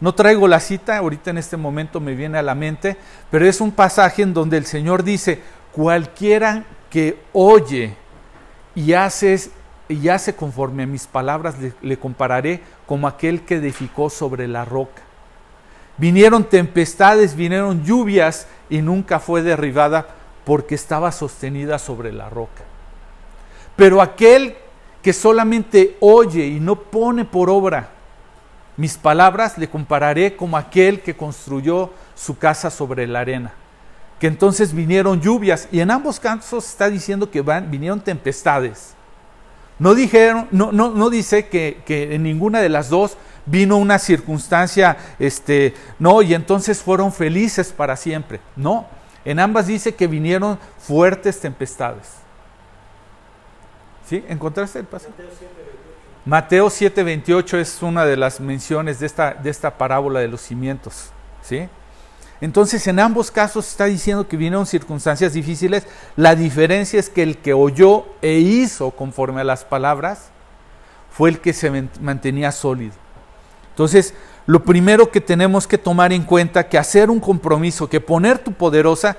No 0.00 0.14
traigo 0.14 0.48
la 0.48 0.60
cita, 0.60 0.96
ahorita 0.96 1.30
en 1.30 1.38
este 1.38 1.56
momento 1.56 2.00
me 2.00 2.14
viene 2.14 2.38
a 2.38 2.42
la 2.42 2.54
mente, 2.54 2.96
pero 3.30 3.46
es 3.46 3.60
un 3.60 3.70
pasaje 3.70 4.22
en 4.22 4.34
donde 4.34 4.56
el 4.56 4.66
Señor 4.66 5.04
dice, 5.04 5.40
cualquiera 5.72 6.64
que 6.88 7.20
oye 7.32 7.94
y 8.74 8.94
hace, 8.94 9.38
y 9.88 10.08
hace 10.08 10.34
conforme 10.34 10.82
a 10.82 10.86
mis 10.86 11.06
palabras, 11.06 11.60
le, 11.60 11.74
le 11.82 11.98
compararé 11.98 12.60
como 12.86 13.06
aquel 13.06 13.42
que 13.42 13.56
edificó 13.56 14.10
sobre 14.10 14.48
la 14.48 14.64
roca. 14.64 15.02
Vinieron 15.96 16.44
tempestades, 16.44 17.36
vinieron 17.36 17.84
lluvias 17.84 18.48
y 18.70 18.80
nunca 18.80 19.20
fue 19.20 19.42
derribada 19.42 20.08
porque 20.50 20.74
estaba 20.74 21.12
sostenida 21.12 21.78
sobre 21.78 22.12
la 22.12 22.28
roca. 22.28 22.64
Pero 23.76 24.02
aquel 24.02 24.56
que 25.00 25.12
solamente 25.12 25.96
oye 26.00 26.44
y 26.44 26.58
no 26.58 26.74
pone 26.74 27.24
por 27.24 27.48
obra 27.48 27.90
mis 28.76 28.98
palabras, 28.98 29.58
le 29.58 29.70
compararé 29.70 30.34
como 30.34 30.56
aquel 30.56 31.02
que 31.02 31.14
construyó 31.16 31.90
su 32.16 32.36
casa 32.36 32.68
sobre 32.68 33.06
la 33.06 33.20
arena. 33.20 33.52
Que 34.18 34.26
entonces 34.26 34.74
vinieron 34.74 35.20
lluvias 35.20 35.68
y 35.70 35.78
en 35.78 35.92
ambos 35.92 36.18
casos 36.18 36.66
está 36.66 36.90
diciendo 36.90 37.30
que 37.30 37.42
van, 37.42 37.70
vinieron 37.70 38.00
tempestades. 38.00 38.94
No, 39.78 39.94
dijeron, 39.94 40.48
no, 40.50 40.72
no, 40.72 40.90
no 40.90 41.10
dice 41.10 41.46
que, 41.46 41.80
que 41.86 42.16
en 42.16 42.24
ninguna 42.24 42.60
de 42.60 42.70
las 42.70 42.90
dos 42.90 43.16
vino 43.46 43.76
una 43.76 44.00
circunstancia, 44.00 44.96
este, 45.20 45.76
no, 46.00 46.22
y 46.22 46.34
entonces 46.34 46.82
fueron 46.82 47.12
felices 47.12 47.72
para 47.72 47.94
siempre. 47.94 48.40
No, 48.56 48.98
en 49.24 49.38
ambas 49.38 49.66
dice 49.66 49.94
que 49.94 50.06
vinieron 50.06 50.58
fuertes 50.78 51.40
tempestades. 51.40 52.14
¿Sí? 54.08 54.24
¿Encontraste 54.28 54.78
el 54.80 54.86
pasaje? 54.86 55.12
Mateo 56.24 56.68
7:28 56.68 57.58
es 57.58 57.82
una 57.82 58.04
de 58.04 58.16
las 58.16 58.40
menciones 58.40 59.00
de 59.00 59.06
esta, 59.06 59.34
de 59.34 59.50
esta 59.50 59.78
parábola 59.78 60.20
de 60.20 60.28
los 60.28 60.40
cimientos. 60.40 61.10
¿Sí? 61.42 61.68
Entonces, 62.40 62.86
en 62.86 62.98
ambos 62.98 63.30
casos 63.30 63.68
está 63.68 63.84
diciendo 63.84 64.26
que 64.26 64.36
vinieron 64.36 64.66
circunstancias 64.66 65.34
difíciles. 65.34 65.86
La 66.16 66.34
diferencia 66.34 66.98
es 66.98 67.10
que 67.10 67.22
el 67.22 67.38
que 67.38 67.52
oyó 67.52 68.06
e 68.22 68.38
hizo 68.38 68.90
conforme 68.92 69.42
a 69.42 69.44
las 69.44 69.64
palabras 69.64 70.30
fue 71.10 71.30
el 71.30 71.40
que 71.40 71.52
se 71.52 71.70
mantenía 72.00 72.50
sólido. 72.50 72.94
Entonces, 73.70 74.14
lo 74.46 74.64
primero 74.64 75.10
que 75.10 75.20
tenemos 75.20 75.66
que 75.66 75.78
tomar 75.78 76.12
en 76.12 76.24
cuenta 76.24 76.68
que 76.68 76.78
hacer 76.78 77.10
un 77.10 77.20
compromiso, 77.20 77.88
que 77.88 78.00
poner 78.00 78.38
tu 78.38 78.52
poderosa, 78.52 79.16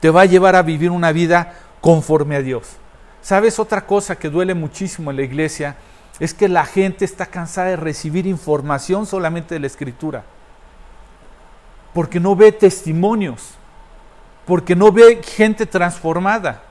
te 0.00 0.10
va 0.10 0.22
a 0.22 0.26
llevar 0.26 0.56
a 0.56 0.62
vivir 0.62 0.90
una 0.90 1.12
vida 1.12 1.54
conforme 1.80 2.36
a 2.36 2.42
Dios. 2.42 2.68
¿Sabes 3.20 3.58
otra 3.58 3.84
cosa 3.86 4.16
que 4.16 4.30
duele 4.30 4.54
muchísimo 4.54 5.10
en 5.10 5.16
la 5.16 5.22
iglesia? 5.22 5.76
Es 6.20 6.34
que 6.34 6.48
la 6.48 6.64
gente 6.64 7.04
está 7.04 7.26
cansada 7.26 7.68
de 7.68 7.76
recibir 7.76 8.26
información 8.26 9.06
solamente 9.06 9.54
de 9.54 9.60
la 9.60 9.66
escritura. 9.66 10.24
Porque 11.92 12.20
no 12.20 12.36
ve 12.36 12.52
testimonios, 12.52 13.50
porque 14.46 14.76
no 14.76 14.92
ve 14.92 15.20
gente 15.22 15.66
transformada, 15.66 16.62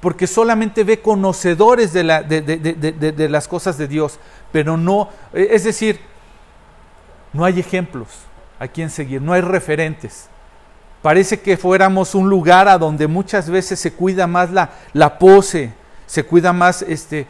porque 0.00 0.26
solamente 0.26 0.84
ve 0.84 1.00
conocedores 1.00 1.92
de, 1.92 2.04
la, 2.04 2.22
de, 2.22 2.40
de 2.42 3.28
las 3.28 3.48
cosas 3.48 3.78
de 3.78 3.88
Dios, 3.88 4.18
pero 4.52 4.76
no, 4.76 5.08
es 5.32 5.64
decir, 5.64 6.00
no 7.32 7.44
hay 7.44 7.60
ejemplos 7.60 8.08
a 8.58 8.66
quien 8.68 8.90
seguir, 8.90 9.22
no 9.22 9.32
hay 9.32 9.40
referentes. 9.40 10.28
Parece 11.02 11.40
que 11.40 11.56
fuéramos 11.56 12.14
un 12.14 12.28
lugar 12.28 12.68
a 12.68 12.76
donde 12.76 13.06
muchas 13.06 13.48
veces 13.48 13.78
se 13.78 13.92
cuida 13.92 14.26
más 14.26 14.50
la, 14.50 14.70
la 14.92 15.18
pose, 15.18 15.72
se 16.06 16.24
cuida 16.24 16.52
más, 16.52 16.82
este, 16.82 17.26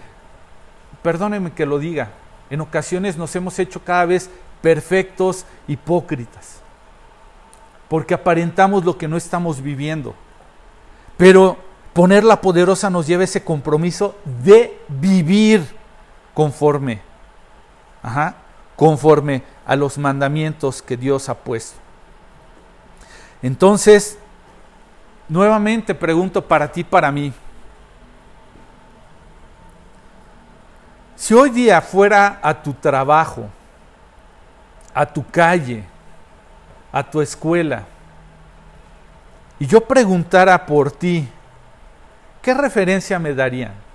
perdónenme 1.02 1.52
que 1.52 1.66
lo 1.66 1.78
diga, 1.78 2.10
en 2.48 2.60
ocasiones 2.60 3.16
nos 3.16 3.34
hemos 3.36 3.58
hecho 3.58 3.84
cada 3.84 4.06
vez 4.06 4.30
perfectos 4.62 5.44
hipócritas, 5.66 6.60
porque 7.88 8.14
aparentamos 8.14 8.84
lo 8.84 8.96
que 8.96 9.08
no 9.08 9.16
estamos 9.16 9.60
viviendo. 9.60 10.14
Pero 11.18 11.58
poner 11.92 12.24
la 12.24 12.40
poderosa 12.40 12.88
nos 12.88 13.06
lleva 13.06 13.24
ese 13.24 13.44
compromiso 13.44 14.16
de 14.44 14.80
vivir 14.88 15.62
conforme, 16.32 17.00
ajá, 18.02 18.36
conforme 18.78 19.42
a 19.66 19.74
los 19.74 19.98
mandamientos 19.98 20.80
que 20.82 20.96
Dios 20.96 21.28
ha 21.28 21.34
puesto. 21.34 21.76
Entonces, 23.42 24.16
nuevamente 25.28 25.96
pregunto 25.96 26.46
para 26.46 26.70
ti, 26.70 26.84
para 26.84 27.10
mí, 27.10 27.32
si 31.16 31.34
hoy 31.34 31.50
día 31.50 31.80
fuera 31.80 32.38
a 32.40 32.62
tu 32.62 32.72
trabajo, 32.72 33.48
a 34.94 35.04
tu 35.04 35.28
calle, 35.28 35.82
a 36.92 37.02
tu 37.02 37.20
escuela, 37.20 37.82
y 39.58 39.66
yo 39.66 39.80
preguntara 39.80 40.66
por 40.66 40.92
ti, 40.92 41.28
¿qué 42.40 42.54
referencia 42.54 43.18
me 43.18 43.34
darían? 43.34 43.87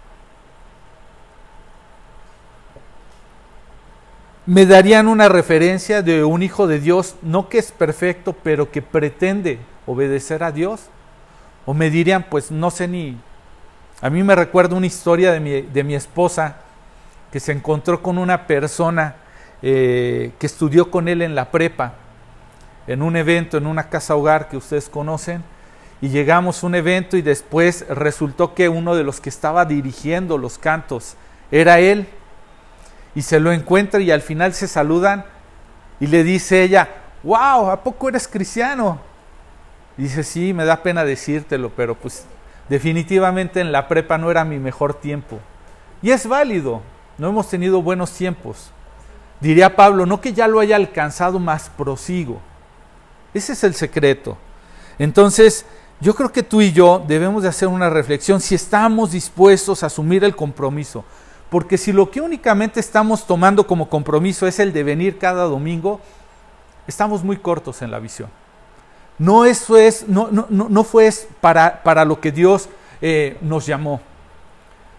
Me 4.45 4.65
darían 4.65 5.07
una 5.07 5.29
referencia 5.29 6.01
de 6.01 6.23
un 6.23 6.43
hijo 6.43 6.67
de 6.67 6.79
Dios, 6.79 7.15
no 7.21 7.47
que 7.47 7.59
es 7.59 7.71
perfecto, 7.71 8.33
pero 8.43 8.71
que 8.71 8.81
pretende 8.81 9.59
obedecer 9.85 10.43
a 10.43 10.51
Dios. 10.51 10.89
O 11.65 11.73
me 11.73 11.89
dirían, 11.89 12.25
pues 12.29 12.51
no 12.51 12.69
sé 12.69 12.87
ni... 12.87 13.17
A 14.01 14.09
mí 14.09 14.21
me 14.21 14.35
recuerda 14.35 14.75
una 14.75 14.85
historia 14.85 15.31
de 15.31 15.39
mi, 15.39 15.61
de 15.61 15.83
mi 15.83 15.95
esposa 15.95 16.57
que 17.31 17.39
se 17.39 17.53
encontró 17.53 18.03
con 18.03 18.17
una 18.17 18.45
persona 18.45 19.15
eh, 19.61 20.33
que 20.39 20.45
estudió 20.45 20.91
con 20.91 21.07
él 21.07 21.21
en 21.21 21.35
la 21.35 21.49
prepa, 21.49 21.93
en 22.85 23.01
un 23.01 23.15
evento, 23.15 23.57
en 23.57 23.65
una 23.65 23.87
casa 23.87 24.15
hogar 24.15 24.49
que 24.49 24.57
ustedes 24.57 24.89
conocen, 24.89 25.41
y 26.01 26.09
llegamos 26.09 26.61
a 26.61 26.67
un 26.67 26.75
evento 26.75 27.15
y 27.15 27.21
después 27.21 27.85
resultó 27.87 28.53
que 28.53 28.67
uno 28.67 28.93
de 28.93 29.05
los 29.05 29.21
que 29.21 29.29
estaba 29.29 29.63
dirigiendo 29.63 30.37
los 30.37 30.57
cantos 30.57 31.15
era 31.49 31.79
él 31.79 32.09
y 33.15 33.21
se 33.21 33.39
lo 33.39 33.51
encuentra 33.51 33.99
y 33.99 34.11
al 34.11 34.21
final 34.21 34.53
se 34.53 34.67
saludan 34.67 35.25
y 35.99 36.07
le 36.07 36.23
dice 36.23 36.63
ella, 36.63 36.89
wow, 37.23 37.69
¿a 37.69 37.83
poco 37.83 38.09
eres 38.09 38.27
cristiano? 38.27 38.99
dice, 39.97 40.23
sí, 40.23 40.53
me 40.53 40.65
da 40.65 40.81
pena 40.81 41.03
decírtelo, 41.03 41.69
pero 41.69 41.95
pues 41.95 42.25
definitivamente 42.69 43.59
en 43.59 43.71
la 43.71 43.87
prepa 43.87 44.17
no 44.17 44.31
era 44.31 44.43
mi 44.43 44.57
mejor 44.57 44.95
tiempo. 44.95 45.39
Y 46.01 46.11
es 46.11 46.27
válido, 46.27 46.81
no 47.17 47.29
hemos 47.29 47.49
tenido 47.49 47.81
buenos 47.81 48.11
tiempos. 48.11 48.71
Diría 49.39 49.75
Pablo, 49.75 50.05
no 50.05 50.21
que 50.21 50.33
ya 50.33 50.47
lo 50.47 50.59
haya 50.59 50.75
alcanzado, 50.75 51.39
más 51.39 51.69
prosigo. 51.69 52.39
Ese 53.33 53.53
es 53.53 53.63
el 53.63 53.75
secreto. 53.75 54.37
Entonces, 54.97 55.65
yo 55.99 56.15
creo 56.15 56.31
que 56.31 56.43
tú 56.43 56.61
y 56.61 56.71
yo 56.71 57.03
debemos 57.07 57.43
de 57.43 57.49
hacer 57.49 57.67
una 57.67 57.89
reflexión 57.89 58.41
si 58.41 58.55
estamos 58.55 59.11
dispuestos 59.11 59.83
a 59.83 59.87
asumir 59.87 60.23
el 60.23 60.35
compromiso. 60.35 61.05
Porque 61.53 61.77
si 61.77 61.91
lo 61.91 62.09
que 62.09 62.19
únicamente 62.19 62.79
estamos 62.79 63.27
tomando 63.27 63.67
como 63.67 63.87
compromiso 63.87 64.47
es 64.47 64.57
el 64.57 64.73
de 64.73 64.81
venir 64.81 65.19
cada 65.19 65.43
domingo, 65.43 66.01
estamos 66.87 67.23
muy 67.23 67.37
cortos 67.37 67.83
en 67.83 67.91
la 67.91 67.99
visión. 67.99 68.27
No, 69.19 69.45
eso 69.45 69.77
es, 69.77 70.07
no, 70.07 70.29
no, 70.31 70.47
no 70.49 70.83
fue 70.83 71.11
para, 71.41 71.83
para, 71.83 72.05
lo 72.05 72.19
que 72.19 72.31
Dios 72.31 72.69
eh, 73.03 73.37
nos 73.41 73.67
llamó. 73.67 74.01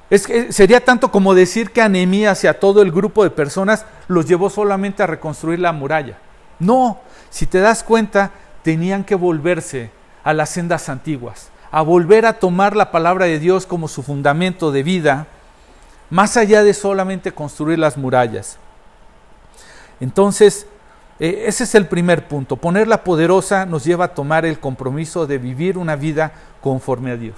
Es 0.09 0.29
que 0.29 0.53
sería 0.53 0.85
tanto 0.85 1.11
como 1.11 1.35
decir 1.35 1.73
que 1.73 1.83
Anemías 1.83 2.45
y 2.45 2.47
a 2.47 2.61
todo 2.61 2.83
el 2.83 2.93
grupo 2.93 3.25
de 3.25 3.31
personas 3.31 3.85
los 4.07 4.29
llevó 4.29 4.49
solamente 4.49 5.03
a 5.03 5.09
reconstruir 5.09 5.59
la 5.59 5.73
muralla. 5.73 6.19
No, 6.61 7.01
si 7.31 7.47
te 7.47 7.59
das 7.59 7.83
cuenta, 7.83 8.31
tenían 8.63 9.03
que 9.03 9.17
volverse 9.17 9.91
a 10.23 10.33
las 10.33 10.51
sendas 10.51 10.89
antiguas, 10.89 11.49
a 11.73 11.83
volver 11.83 12.27
a 12.27 12.39
tomar 12.39 12.77
la 12.77 12.93
palabra 12.93 13.27
de 13.27 13.41
Dios 13.41 13.67
como 13.67 13.89
su 13.89 14.05
fundamento 14.05 14.71
de 14.71 14.85
vida 14.85 15.27
más 16.11 16.37
allá 16.37 16.63
de 16.63 16.75
solamente 16.75 17.33
construir 17.33 17.79
las 17.79 17.97
murallas. 17.97 18.59
Entonces, 20.01 20.67
eh, 21.21 21.45
ese 21.47 21.65
es 21.65 21.75
el 21.75 21.87
primer 21.87 22.27
punto. 22.27 22.57
Poner 22.57 22.89
la 22.89 23.05
poderosa 23.05 23.67
nos 23.67 23.85
lleva 23.85 24.07
a 24.07 24.15
tomar 24.15 24.45
el 24.45 24.59
compromiso 24.59 25.27
de 25.27 25.39
vivir 25.39 25.79
una 25.79 25.97
vida 25.97 26.33
conforme 26.61 27.13
a 27.13 27.17
Dios. 27.17 27.37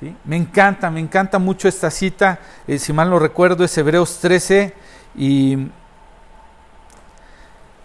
¿Sí? 0.00 0.16
Me 0.24 0.36
encanta, 0.36 0.90
me 0.90 1.00
encanta 1.00 1.38
mucho 1.38 1.68
esta 1.68 1.90
cita, 1.90 2.40
eh, 2.66 2.78
si 2.78 2.92
mal 2.92 3.10
no 3.10 3.18
recuerdo 3.18 3.64
es 3.64 3.76
Hebreos 3.78 4.18
13 4.20 4.74
y 5.16 5.68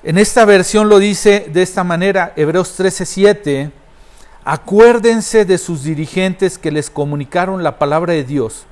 En 0.02 0.18
esta 0.18 0.46
versión 0.46 0.88
lo 0.88 0.98
dice 0.98 1.50
de 1.52 1.62
esta 1.62 1.84
manera, 1.84 2.32
Hebreos 2.38 2.78
13:7, 2.78 3.70
acuérdense 4.46 5.44
de 5.44 5.58
sus 5.58 5.84
dirigentes 5.84 6.58
que 6.58 6.72
les 6.72 6.90
comunicaron 6.90 7.64
la 7.64 7.78
palabra 7.78 8.14
de 8.14 8.24
Dios, 8.24 8.66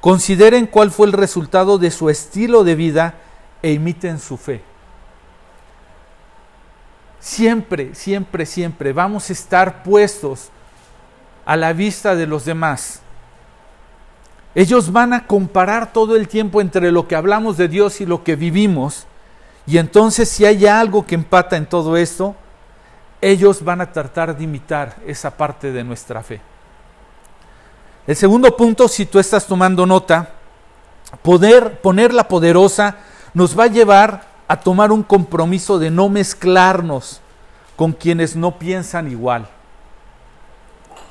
consideren 0.00 0.66
cuál 0.66 0.90
fue 0.90 1.06
el 1.06 1.12
resultado 1.12 1.78
de 1.78 1.90
su 1.90 2.08
estilo 2.08 2.64
de 2.64 2.74
vida 2.74 3.14
e 3.62 3.72
imiten 3.72 4.18
su 4.18 4.36
fe. 4.36 4.62
Siempre, 7.20 7.94
siempre, 7.94 8.46
siempre 8.46 8.92
vamos 8.92 9.28
a 9.28 9.32
estar 9.34 9.82
puestos 9.82 10.48
a 11.44 11.56
la 11.56 11.72
vista 11.72 12.14
de 12.14 12.26
los 12.26 12.46
demás. 12.46 13.00
Ellos 14.54 14.90
van 14.90 15.12
a 15.12 15.26
comparar 15.26 15.92
todo 15.92 16.16
el 16.16 16.28
tiempo 16.28 16.60
entre 16.60 16.90
lo 16.90 17.06
que 17.06 17.14
hablamos 17.14 17.56
de 17.56 17.68
Dios 17.68 18.00
y 18.00 18.06
lo 18.06 18.24
que 18.24 18.36
vivimos. 18.36 19.06
Y 19.66 19.78
entonces 19.78 20.28
si 20.28 20.46
hay 20.46 20.66
algo 20.66 21.06
que 21.06 21.14
empata 21.14 21.56
en 21.56 21.66
todo 21.66 21.96
esto, 21.96 22.34
ellos 23.20 23.62
van 23.62 23.82
a 23.82 23.92
tratar 23.92 24.36
de 24.36 24.44
imitar 24.44 24.96
esa 25.06 25.36
parte 25.36 25.70
de 25.72 25.84
nuestra 25.84 26.22
fe. 26.22 26.40
El 28.06 28.16
segundo 28.16 28.56
punto, 28.56 28.88
si 28.88 29.06
tú 29.06 29.18
estás 29.18 29.46
tomando 29.46 29.86
nota, 29.86 30.30
poder 31.22 31.80
ponerla 31.80 32.28
poderosa 32.28 32.96
nos 33.34 33.58
va 33.58 33.64
a 33.64 33.68
llevar 33.68 34.28
a 34.48 34.58
tomar 34.58 34.90
un 34.90 35.02
compromiso 35.02 35.78
de 35.78 35.90
no 35.90 36.08
mezclarnos 36.08 37.20
con 37.76 37.92
quienes 37.92 38.34
no 38.34 38.58
piensan 38.58 39.10
igual. 39.10 39.48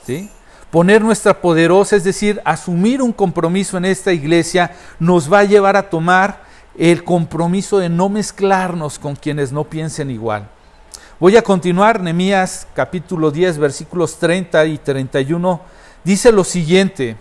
¿Sí? 0.06 0.30
Poner 0.72 1.02
nuestra 1.02 1.42
poderosa, 1.42 1.96
es 1.96 2.04
decir, 2.04 2.42
asumir 2.44 3.02
un 3.02 3.14
compromiso 3.14 3.78
en 3.78 3.86
esta 3.86 4.12
iglesia, 4.12 4.76
nos 5.00 5.32
va 5.32 5.40
a 5.40 5.46
llevar 5.46 5.76
a 5.78 5.90
tomar 5.90 6.44
el 6.78 7.04
compromiso 7.04 7.80
de 7.80 7.90
no 7.90 8.10
mezclarnos 8.10 9.00
con 9.00 9.16
quienes 9.16 9.52
no 9.52 9.64
piensen 9.64 10.12
igual. 10.12 10.48
Voy 11.20 11.36
a 11.36 11.42
continuar, 11.42 12.00
Nehemías 12.00 12.68
capítulo 12.74 13.32
10, 13.32 13.58
versículos 13.58 14.18
30 14.18 14.66
y 14.66 14.78
31, 14.78 15.62
dice 16.04 16.32
lo 16.32 16.44
siguiente, 16.44 17.18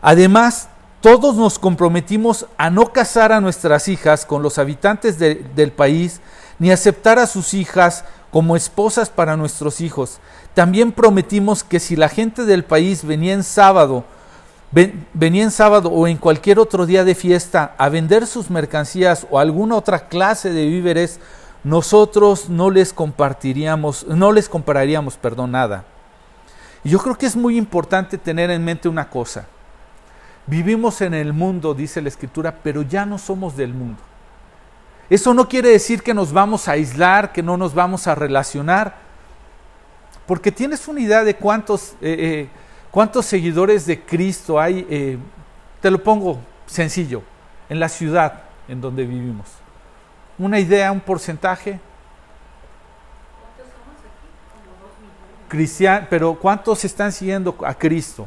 además 0.00 0.68
todos 1.00 1.34
nos 1.36 1.58
comprometimos 1.58 2.46
a 2.58 2.68
no 2.68 2.92
casar 2.92 3.32
a 3.32 3.40
nuestras 3.40 3.88
hijas 3.88 4.26
con 4.26 4.42
los 4.42 4.58
habitantes 4.58 5.18
del 5.18 5.72
país, 5.72 6.20
ni 6.58 6.70
aceptar 6.70 7.18
a 7.18 7.26
sus 7.26 7.54
hijas 7.54 8.04
como 8.30 8.54
esposas 8.54 9.08
para 9.08 9.36
nuestros 9.36 9.80
hijos. 9.80 10.20
También 10.52 10.92
prometimos 10.92 11.64
que 11.64 11.80
si 11.80 11.96
la 11.96 12.10
gente 12.10 12.44
del 12.44 12.64
país 12.64 13.04
venía 13.04 13.32
en 13.32 13.44
sábado, 13.44 14.04
venía 15.14 15.42
en 15.42 15.50
sábado 15.50 15.88
o 15.90 16.06
en 16.06 16.18
cualquier 16.18 16.58
otro 16.58 16.84
día 16.84 17.02
de 17.02 17.14
fiesta 17.14 17.74
a 17.78 17.88
vender 17.88 18.26
sus 18.26 18.50
mercancías 18.50 19.26
o 19.30 19.38
alguna 19.38 19.76
otra 19.76 20.08
clase 20.08 20.50
de 20.50 20.66
víveres, 20.66 21.18
nosotros 21.64 22.48
no 22.48 22.70
les 22.70 22.92
compartiríamos, 22.92 24.06
no 24.06 24.32
les 24.32 24.48
compraríamos, 24.48 25.16
perdón, 25.16 25.52
nada. 25.52 25.84
Y 26.84 26.90
yo 26.90 26.98
creo 26.98 27.16
que 27.16 27.26
es 27.26 27.36
muy 27.36 27.56
importante 27.56 28.18
tener 28.18 28.50
en 28.50 28.64
mente 28.64 28.88
una 28.88 29.08
cosa. 29.08 29.46
Vivimos 30.46 31.00
en 31.00 31.14
el 31.14 31.32
mundo, 31.32 31.74
dice 31.74 32.00
la 32.00 32.08
escritura, 32.08 32.56
pero 32.62 32.82
ya 32.82 33.04
no 33.04 33.18
somos 33.18 33.56
del 33.56 33.74
mundo. 33.74 34.00
Eso 35.08 35.34
no 35.34 35.48
quiere 35.48 35.70
decir 35.70 36.02
que 36.02 36.14
nos 36.14 36.32
vamos 36.32 36.68
a 36.68 36.72
aislar, 36.72 37.32
que 37.32 37.42
no 37.42 37.56
nos 37.56 37.74
vamos 37.74 38.06
a 38.06 38.14
relacionar, 38.14 38.94
porque 40.26 40.52
tienes 40.52 40.86
una 40.86 41.00
idea 41.00 41.24
de 41.24 41.34
cuántos, 41.34 41.94
eh, 42.00 42.16
eh, 42.18 42.48
cuántos 42.90 43.26
seguidores 43.26 43.86
de 43.86 44.00
Cristo 44.00 44.60
hay, 44.60 44.86
eh, 44.88 45.18
te 45.80 45.90
lo 45.90 46.02
pongo 46.02 46.40
sencillo, 46.66 47.22
en 47.68 47.80
la 47.80 47.88
ciudad 47.88 48.44
en 48.68 48.80
donde 48.80 49.04
vivimos. 49.04 49.48
Una 50.38 50.60
idea, 50.60 50.92
un 50.92 51.00
porcentaje. 51.00 51.80
Cristian, 55.50 56.06
pero 56.08 56.34
¿cuántos 56.34 56.84
están 56.84 57.12
siguiendo 57.12 57.54
a 57.66 57.74
Cristo? 57.74 58.26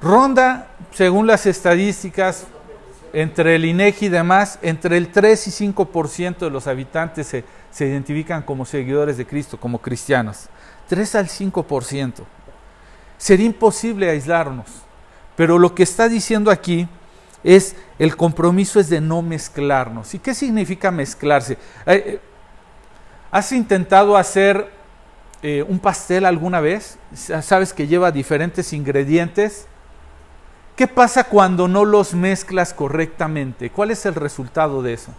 Ronda, 0.00 0.68
según 0.92 1.26
las 1.26 1.44
estadísticas, 1.44 2.46
entre 3.12 3.56
el 3.56 3.64
INEGI 3.64 4.06
y 4.06 4.08
demás, 4.08 4.58
entre 4.62 4.96
el 4.96 5.10
3 5.10 5.48
y 5.48 5.72
5% 5.72 6.38
de 6.38 6.50
los 6.50 6.66
habitantes 6.66 7.26
se, 7.26 7.44
se, 7.70 7.86
identifican 7.86 8.42
como 8.42 8.64
seguidores 8.64 9.16
de 9.16 9.26
Cristo, 9.26 9.58
como 9.58 9.78
cristianos. 9.78 10.48
3 10.88 11.14
al 11.16 11.28
5%. 11.28 12.12
Sería 13.18 13.46
imposible 13.46 14.10
aislarnos. 14.10 14.66
Pero 15.36 15.58
lo 15.58 15.74
que 15.74 15.82
está 15.82 16.08
diciendo 16.08 16.50
aquí 16.50 16.88
es 17.44 17.76
el 17.98 18.16
compromiso 18.16 18.80
es 18.80 18.88
de 18.88 19.00
no 19.00 19.22
mezclarnos. 19.22 20.14
¿Y 20.14 20.18
qué 20.18 20.34
significa 20.34 20.90
mezclarse? 20.90 21.52
Eh, 21.52 21.58
eh, 21.86 22.20
¿Has 23.30 23.52
intentado 23.52 24.16
hacer 24.16 24.70
eh, 25.42 25.64
un 25.68 25.78
pastel 25.78 26.24
alguna 26.24 26.60
vez? 26.60 26.98
¿Sabes 27.14 27.72
que 27.72 27.86
lleva 27.86 28.10
diferentes 28.10 28.72
ingredientes? 28.72 29.66
¿Qué 30.74 30.88
pasa 30.88 31.24
cuando 31.24 31.68
no 31.68 31.84
los 31.84 32.14
mezclas 32.14 32.72
correctamente? 32.72 33.70
¿Cuál 33.70 33.90
es 33.90 34.06
el 34.06 34.14
resultado 34.14 34.82
de 34.82 34.94
eso? 34.94 35.12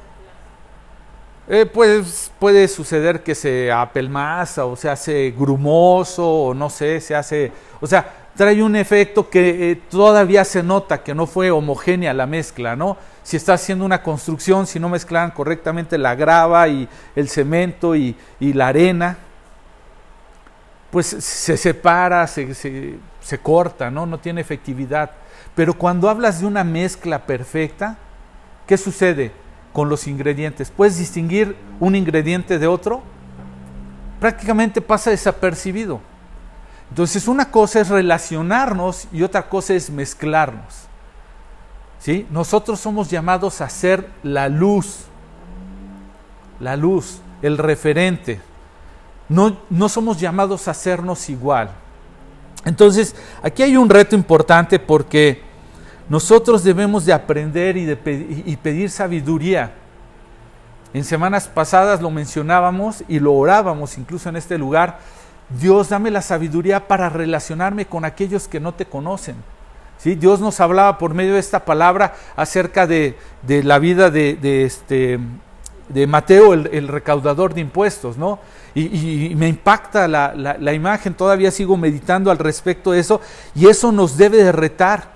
Eh, 1.48 1.68
pues 1.68 2.32
puede 2.40 2.68
suceder 2.68 3.22
que 3.22 3.36
se 3.36 3.72
apelmaza 3.72 4.66
o 4.66 4.76
se 4.76 4.90
hace 4.90 5.32
grumoso 5.38 6.28
o 6.28 6.54
no 6.56 6.72
sé, 6.72 7.00
se 7.00 7.14
hace, 7.14 7.52
o 7.80 7.86
sea, 7.86 8.30
trae 8.36 8.64
un 8.64 8.76
efecto 8.76 9.30
que 9.30 9.72
eh, 9.72 9.76
todavía 9.76 10.44
se 10.44 10.64
nota 10.64 11.04
que 11.04 11.14
no 11.14 11.28
fue 11.28 11.52
homogénea 11.52 12.16
la 12.16 12.26
mezcla, 12.26 12.76
¿no? 12.76 12.98
Si 13.22 13.38
está 13.38 13.54
haciendo 13.54 13.86
una 13.86 14.02
construcción, 14.02 14.66
si 14.66 14.80
no 14.80 14.90
mezclan 14.90 15.30
correctamente 15.32 16.00
la 16.00 16.16
grava 16.16 16.68
y 16.68 16.90
el 17.16 17.30
cemento 17.30 17.96
y, 17.96 18.16
la 18.40 18.68
arena, 18.70 19.18
pues 20.90 21.06
se 21.06 21.58
separa, 21.58 22.26
se, 22.26 22.56
se 22.56 23.38
corta, 23.40 23.92
¿no? 23.92 24.08
No 24.08 24.18
tiene 24.20 24.42
efectividad. 24.42 25.12
Pero 25.54 25.76
cuando 25.76 26.10
hablas 26.10 26.42
de 26.42 26.48
una 26.48 26.64
mezcla 26.64 27.26
perfecta, 27.26 27.98
¿qué 28.66 28.78
sucede 28.78 29.45
con 29.76 29.90
los 29.90 30.08
ingredientes? 30.08 30.72
¿Puedes 30.72 30.98
distinguir 30.98 31.58
un 31.82 31.96
ingrediente 31.96 32.58
de 32.58 32.66
otro? 32.66 33.04
Prácticamente 34.22 34.80
pasa 34.80 35.10
desapercibido. 35.10 36.00
Entonces 36.90 37.28
una 37.28 37.52
cosa 37.52 37.82
es 37.82 37.90
relacionarnos 37.90 39.10
y 39.12 39.22
otra 39.22 39.50
cosa 39.50 39.74
es 39.74 39.90
mezclarnos. 39.90 40.86
¿Sí? 42.00 42.26
Nosotros 42.32 42.80
somos 42.80 43.10
llamados 43.10 43.60
a 43.60 43.68
ser 43.68 44.10
la 44.24 44.48
luz, 44.48 45.08
la 46.62 46.78
luz, 46.78 47.20
el 47.42 47.58
referente. 47.58 48.40
No, 49.28 49.58
no 49.70 49.90
somos 49.90 50.22
llamados 50.22 50.70
a 50.70 50.72
hacernos 50.72 51.30
igual. 51.30 51.72
Entonces, 52.64 53.14
aquí 53.44 53.62
hay 53.62 53.76
un 53.76 53.90
reto 53.90 54.16
importante 54.16 54.80
porque 54.80 55.44
nosotros 56.10 56.64
debemos 56.64 57.06
de 57.06 57.14
aprender 57.14 57.78
y, 57.78 57.86
de 57.86 57.96
pedir, 57.96 58.90
sabiduría. 58.90 59.72
En 60.94 61.04
semanas 61.04 61.48
pasadas 61.48 62.02
lo 62.02 62.12
mencionábamos 62.12 63.04
y 63.08 63.20
lo 63.20 63.34
orábamos 63.34 63.98
incluso 63.98 64.30
en 64.30 64.36
este 64.36 64.58
lugar. 64.58 65.00
Dios, 65.60 65.90
dame 65.90 66.12
la 66.12 66.22
sabiduría 66.22 66.88
para 66.88 67.10
relacionarme 67.10 67.86
con 67.86 68.06
aquellos 68.06 68.48
que 68.48 68.60
no 68.60 68.74
te 68.74 68.86
conocen. 68.86 69.36
Dios 70.04 70.40
nos 70.40 70.60
hablaba 70.60 71.00
por 71.00 71.16
medio 71.16 71.34
de 71.34 71.40
esta 71.40 71.66
palabra 71.66 72.14
acerca 72.36 72.86
de, 72.86 73.18
la 73.48 73.80
vida 73.80 74.12
de, 74.12 74.64
este, 74.64 75.20
de 75.90 76.08
Mateo, 76.08 76.54
el, 76.54 76.88
recaudador 76.88 77.56
de 77.56 77.62
impuestos, 77.62 78.16
¿no? 78.16 78.38
Y, 78.76 79.34
me 79.36 79.48
impacta 79.48 80.08
la, 80.08 80.34
la, 80.36 80.74
imagen, 80.74 81.16
todavía 81.16 81.50
sigo 81.50 81.76
meditando 81.78 82.30
al 82.30 82.38
respecto 82.38 82.92
de 82.92 83.00
eso, 83.00 83.20
y 83.56 83.68
eso 83.68 83.92
nos 83.92 84.18
debe 84.18 84.38
de 84.44 84.52
retar. 84.52 85.15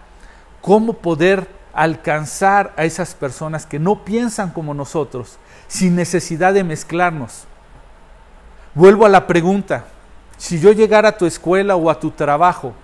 ¿Cómo 0.70 0.94
poder 0.94 1.48
alcanzar 1.74 2.76
a 2.78 2.86
esas 2.86 3.16
personas 3.16 3.66
que 3.66 3.80
no 3.80 4.06
piensan 4.06 4.52
como 4.52 4.76
nosotros, 4.76 5.40
sin 5.68 5.96
necesidad 5.96 6.54
de 6.54 6.64
mezclarnos? 6.64 7.46
Vuelvo 8.76 9.08
a 9.08 9.10
la 9.10 9.26
pregunta, 9.26 9.86
si 10.38 10.60
yo 10.60 10.72
llegara 10.72 11.10
a 11.10 11.18
tu 11.18 11.26
escuela 11.26 11.76
o 11.76 11.90
a 11.90 12.00
tu 12.00 12.12
trabajo, 12.12 12.76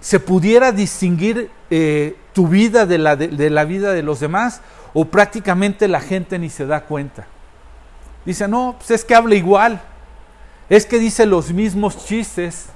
¿se 0.00 0.20
pudiera 0.20 0.70
distinguir 0.70 1.50
eh, 1.70 2.16
tu 2.32 2.46
vida 2.46 2.86
de 2.86 2.98
la, 2.98 3.16
de 3.16 3.50
la 3.50 3.64
vida 3.64 3.92
de 3.92 4.04
los 4.04 4.20
demás? 4.20 4.60
¿O 4.94 5.04
prácticamente 5.06 5.88
la 5.88 6.00
gente 6.00 6.38
ni 6.38 6.50
se 6.50 6.66
da 6.66 6.84
cuenta? 6.84 7.26
Dice, 8.24 8.46
no, 8.46 8.76
pues 8.78 8.92
es 8.92 9.04
que 9.04 9.16
habla 9.16 9.34
igual, 9.34 9.80
es 10.68 10.86
que 10.86 11.00
dice 11.00 11.26
los 11.26 11.52
mismos 11.52 12.06
chistes. 12.06 12.66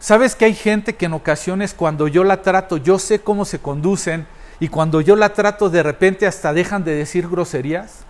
¿Sabes 0.00 0.34
que 0.34 0.44
hay 0.44 0.54
gente 0.54 0.94
que 0.94 1.06
en 1.06 1.14
ocasiones 1.14 1.74
cuando 1.74 2.06
yo 2.06 2.22
la 2.24 2.42
trato, 2.42 2.76
yo 2.76 2.98
sé 2.98 3.20
cómo 3.20 3.44
se 3.44 3.58
conducen 3.58 4.26
y 4.60 4.68
cuando 4.68 5.00
yo 5.00 5.16
la 5.16 5.32
trato 5.32 5.70
de 5.70 5.82
repente 5.82 6.26
hasta 6.26 6.52
dejan 6.52 6.84
de 6.84 6.94
decir 6.94 7.28
groserías? 7.28 8.04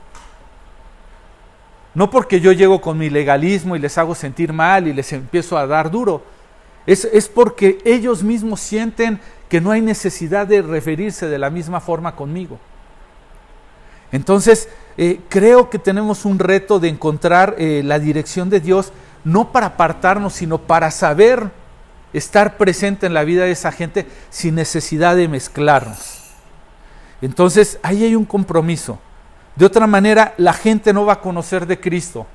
No 1.95 2.11
porque 2.11 2.41
yo 2.41 2.53
llego 2.53 2.81
con 2.81 2.99
mi 2.99 3.09
legalismo 3.09 3.75
y 3.75 3.79
les 3.79 3.97
hago 3.97 4.15
sentir 4.15 4.53
mal 4.53 4.87
y 4.87 4.93
les 4.93 5.13
empiezo 5.13 5.57
a 5.57 5.67
dar 5.67 5.91
duro. 5.91 6.23
Es, 6.87 7.05
es 7.07 7.29
porque 7.29 7.79
ellos 7.85 8.23
mismos 8.23 8.61
sienten 8.61 9.21
que 9.49 9.61
no 9.61 9.71
hay 9.71 9.81
necesidad 9.81 10.47
de 10.47 10.63
referirse 10.63 11.27
de 11.27 11.39
la 11.39 11.51
misma 11.51 11.81
forma 11.81 12.15
conmigo. 12.15 12.59
Entonces, 14.13 14.69
eh, 14.97 15.21
creo 15.29 15.71
que 15.71 15.79
tenemos 15.79 16.25
un 16.25 16.39
reto 16.39 16.81
de 16.81 16.89
encontrar 16.89 17.55
eh, 17.59 17.83
la 17.85 17.99
dirección 17.99 18.51
de 18.51 18.61
Dios, 18.61 18.93
no 19.25 19.53
para 19.53 19.67
apartarnos, 19.67 20.35
sino 20.35 20.59
para 20.59 20.91
saber 20.91 21.51
estar 22.13 22.57
presente 22.57 23.07
en 23.07 23.15
la 23.15 23.25
vida 23.25 23.45
de 23.45 23.51
esa 23.51 23.73
gente 23.73 24.07
sin 24.31 24.55
necesidad 24.55 25.17
de 25.17 25.29
mezclarnos. 25.29 26.19
Entonces, 27.21 27.79
ahí 27.83 28.05
hay 28.05 28.15
un 28.15 28.25
compromiso. 28.25 28.99
De 29.57 29.67
otra 29.67 29.87
manera, 29.87 30.35
la 30.37 30.53
gente 30.53 30.93
no 30.93 31.05
va 31.05 31.15
a 31.15 31.21
conocer 31.21 31.67
de 31.67 31.81
Cristo, 31.81 32.27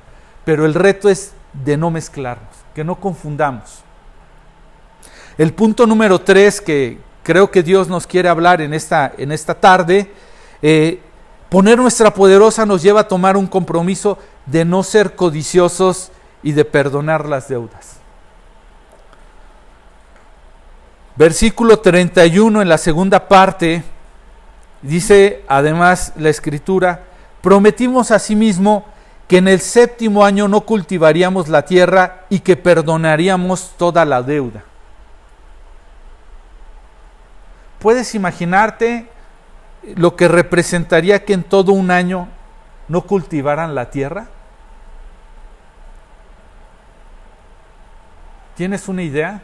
pero 0.43 0.65
el 0.65 0.73
reto 0.73 1.09
es 1.09 1.31
de 1.53 1.77
no 1.77 1.89
mezclarnos, 1.89 2.53
que 2.75 2.83
no 2.83 2.99
confundamos. 2.99 3.83
El 5.37 5.53
punto 5.53 5.87
número 5.87 6.19
tres 6.19 6.59
que 6.59 6.99
creo 7.23 7.49
que 7.49 7.63
Dios 7.63 7.87
nos 7.87 8.05
quiere 8.05 8.29
hablar 8.29 8.61
en 8.61 8.73
esta, 8.73 9.13
en 9.17 9.31
esta 9.31 9.55
tarde, 9.55 10.11
eh, 10.61 10.99
poner 11.49 11.79
nuestra 11.79 12.13
poderosa 12.13 12.65
nos 12.65 12.83
lleva 12.83 13.01
a 13.01 13.07
tomar 13.07 13.37
un 13.37 13.47
compromiso 13.47 14.17
de 14.45 14.65
no 14.65 14.83
ser 14.83 15.15
codiciosos 15.15 16.11
y 16.43 16.51
de 16.51 16.65
perdonar 16.65 17.25
las 17.27 17.47
deudas. 17.47 18.02
Versículo 21.15 21.79
31 21.79 22.61
en 22.61 22.69
la 22.69 22.77
segunda 22.79 23.27
parte 23.27 23.83
dice 24.81 25.43
además 25.47 26.13
la 26.17 26.29
escritura, 26.29 27.03
prometimos 27.41 28.09
a 28.09 28.17
sí 28.17 28.35
mismo 28.35 28.85
que 29.27 29.37
en 29.37 29.47
el 29.47 29.59
séptimo 29.59 30.25
año 30.25 30.47
no 30.47 30.61
cultivaríamos 30.61 31.49
la 31.49 31.65
tierra 31.65 32.25
y 32.29 32.39
que 32.39 32.57
perdonaríamos 32.57 33.73
toda 33.77 34.05
la 34.05 34.23
deuda. 34.23 34.63
¿Puedes 37.79 38.15
imaginarte 38.15 39.09
lo 39.95 40.15
que 40.15 40.27
representaría 40.27 41.25
que 41.25 41.33
en 41.33 41.43
todo 41.43 41.73
un 41.73 41.91
año 41.91 42.27
no 42.87 43.01
cultivaran 43.01 43.75
la 43.75 43.91
tierra? 43.91 44.27
¿Tienes 48.55 48.87
una 48.87 49.03
idea? 49.03 49.41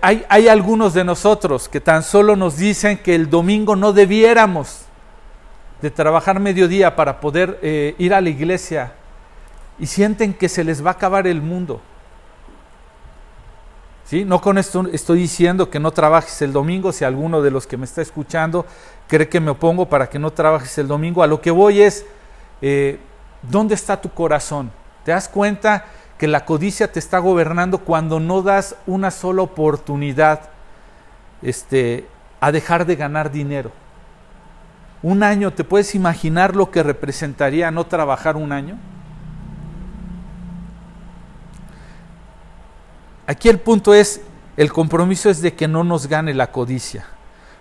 Hay, 0.00 0.48
algunos 0.48 0.94
de 0.94 1.04
nosotros 1.04 1.68
que 1.68 1.80
tan 1.80 2.02
solo 2.02 2.36
nos 2.36 2.56
dicen 2.56 2.98
que 2.98 3.14
el 3.14 3.28
domingo 3.28 3.76
no 3.76 3.92
debiéramos 3.92 4.82
de 5.82 5.90
trabajar 5.90 6.40
mediodía 6.40 6.96
para 6.96 7.20
poder 7.20 7.58
eh, 7.62 7.94
ir 7.98 8.14
a 8.14 8.20
la 8.20 8.30
iglesia 8.30 8.92
y 9.78 9.86
sienten 9.86 10.32
que 10.32 10.48
se 10.48 10.64
les 10.64 10.84
va 10.84 10.90
a 10.90 10.92
acabar 10.94 11.26
el 11.26 11.42
mundo. 11.42 11.80
¿Sí? 14.06 14.24
No 14.24 14.40
con 14.40 14.56
esto 14.56 14.86
estoy 14.90 15.20
diciendo 15.20 15.68
que 15.68 15.78
no 15.78 15.90
trabajes 15.90 16.40
el 16.40 16.52
domingo, 16.52 16.90
si 16.92 17.04
alguno 17.04 17.42
de 17.42 17.50
los 17.50 17.66
que 17.66 17.76
me 17.76 17.84
está 17.84 18.00
escuchando 18.00 18.64
cree 19.06 19.28
que 19.28 19.38
me 19.38 19.50
opongo 19.50 19.86
para 19.86 20.08
que 20.08 20.18
no 20.18 20.30
trabajes 20.30 20.78
el 20.78 20.88
domingo, 20.88 21.22
a 21.22 21.26
lo 21.26 21.42
que 21.42 21.50
voy 21.50 21.82
es, 21.82 22.06
eh, 22.62 22.98
¿dónde 23.42 23.74
está 23.74 24.00
tu 24.00 24.08
corazón? 24.08 24.70
¿Te 25.04 25.10
das 25.10 25.28
cuenta 25.28 25.84
que 26.18 26.26
la 26.26 26.44
codicia 26.44 26.90
te 26.90 26.98
está 26.98 27.18
gobernando 27.20 27.78
cuando 27.78 28.20
no 28.20 28.42
das 28.42 28.74
una 28.86 29.10
sola 29.10 29.42
oportunidad 29.42 30.50
este, 31.42 32.06
a 32.40 32.52
dejar 32.52 32.84
de 32.84 32.96
ganar 32.96 33.30
dinero? 33.30 33.70
Un 35.02 35.22
año, 35.22 35.52
¿te 35.52 35.62
puedes 35.62 35.94
imaginar 35.94 36.56
lo 36.56 36.72
que 36.72 36.82
representaría 36.82 37.70
no 37.70 37.86
trabajar 37.86 38.36
un 38.36 38.50
año? 38.50 38.76
Aquí 43.28 43.48
el 43.48 43.60
punto 43.60 43.94
es, 43.94 44.22
el 44.56 44.72
compromiso 44.72 45.30
es 45.30 45.40
de 45.40 45.54
que 45.54 45.68
no 45.68 45.84
nos 45.84 46.08
gane 46.08 46.34
la 46.34 46.50
codicia. 46.50 47.04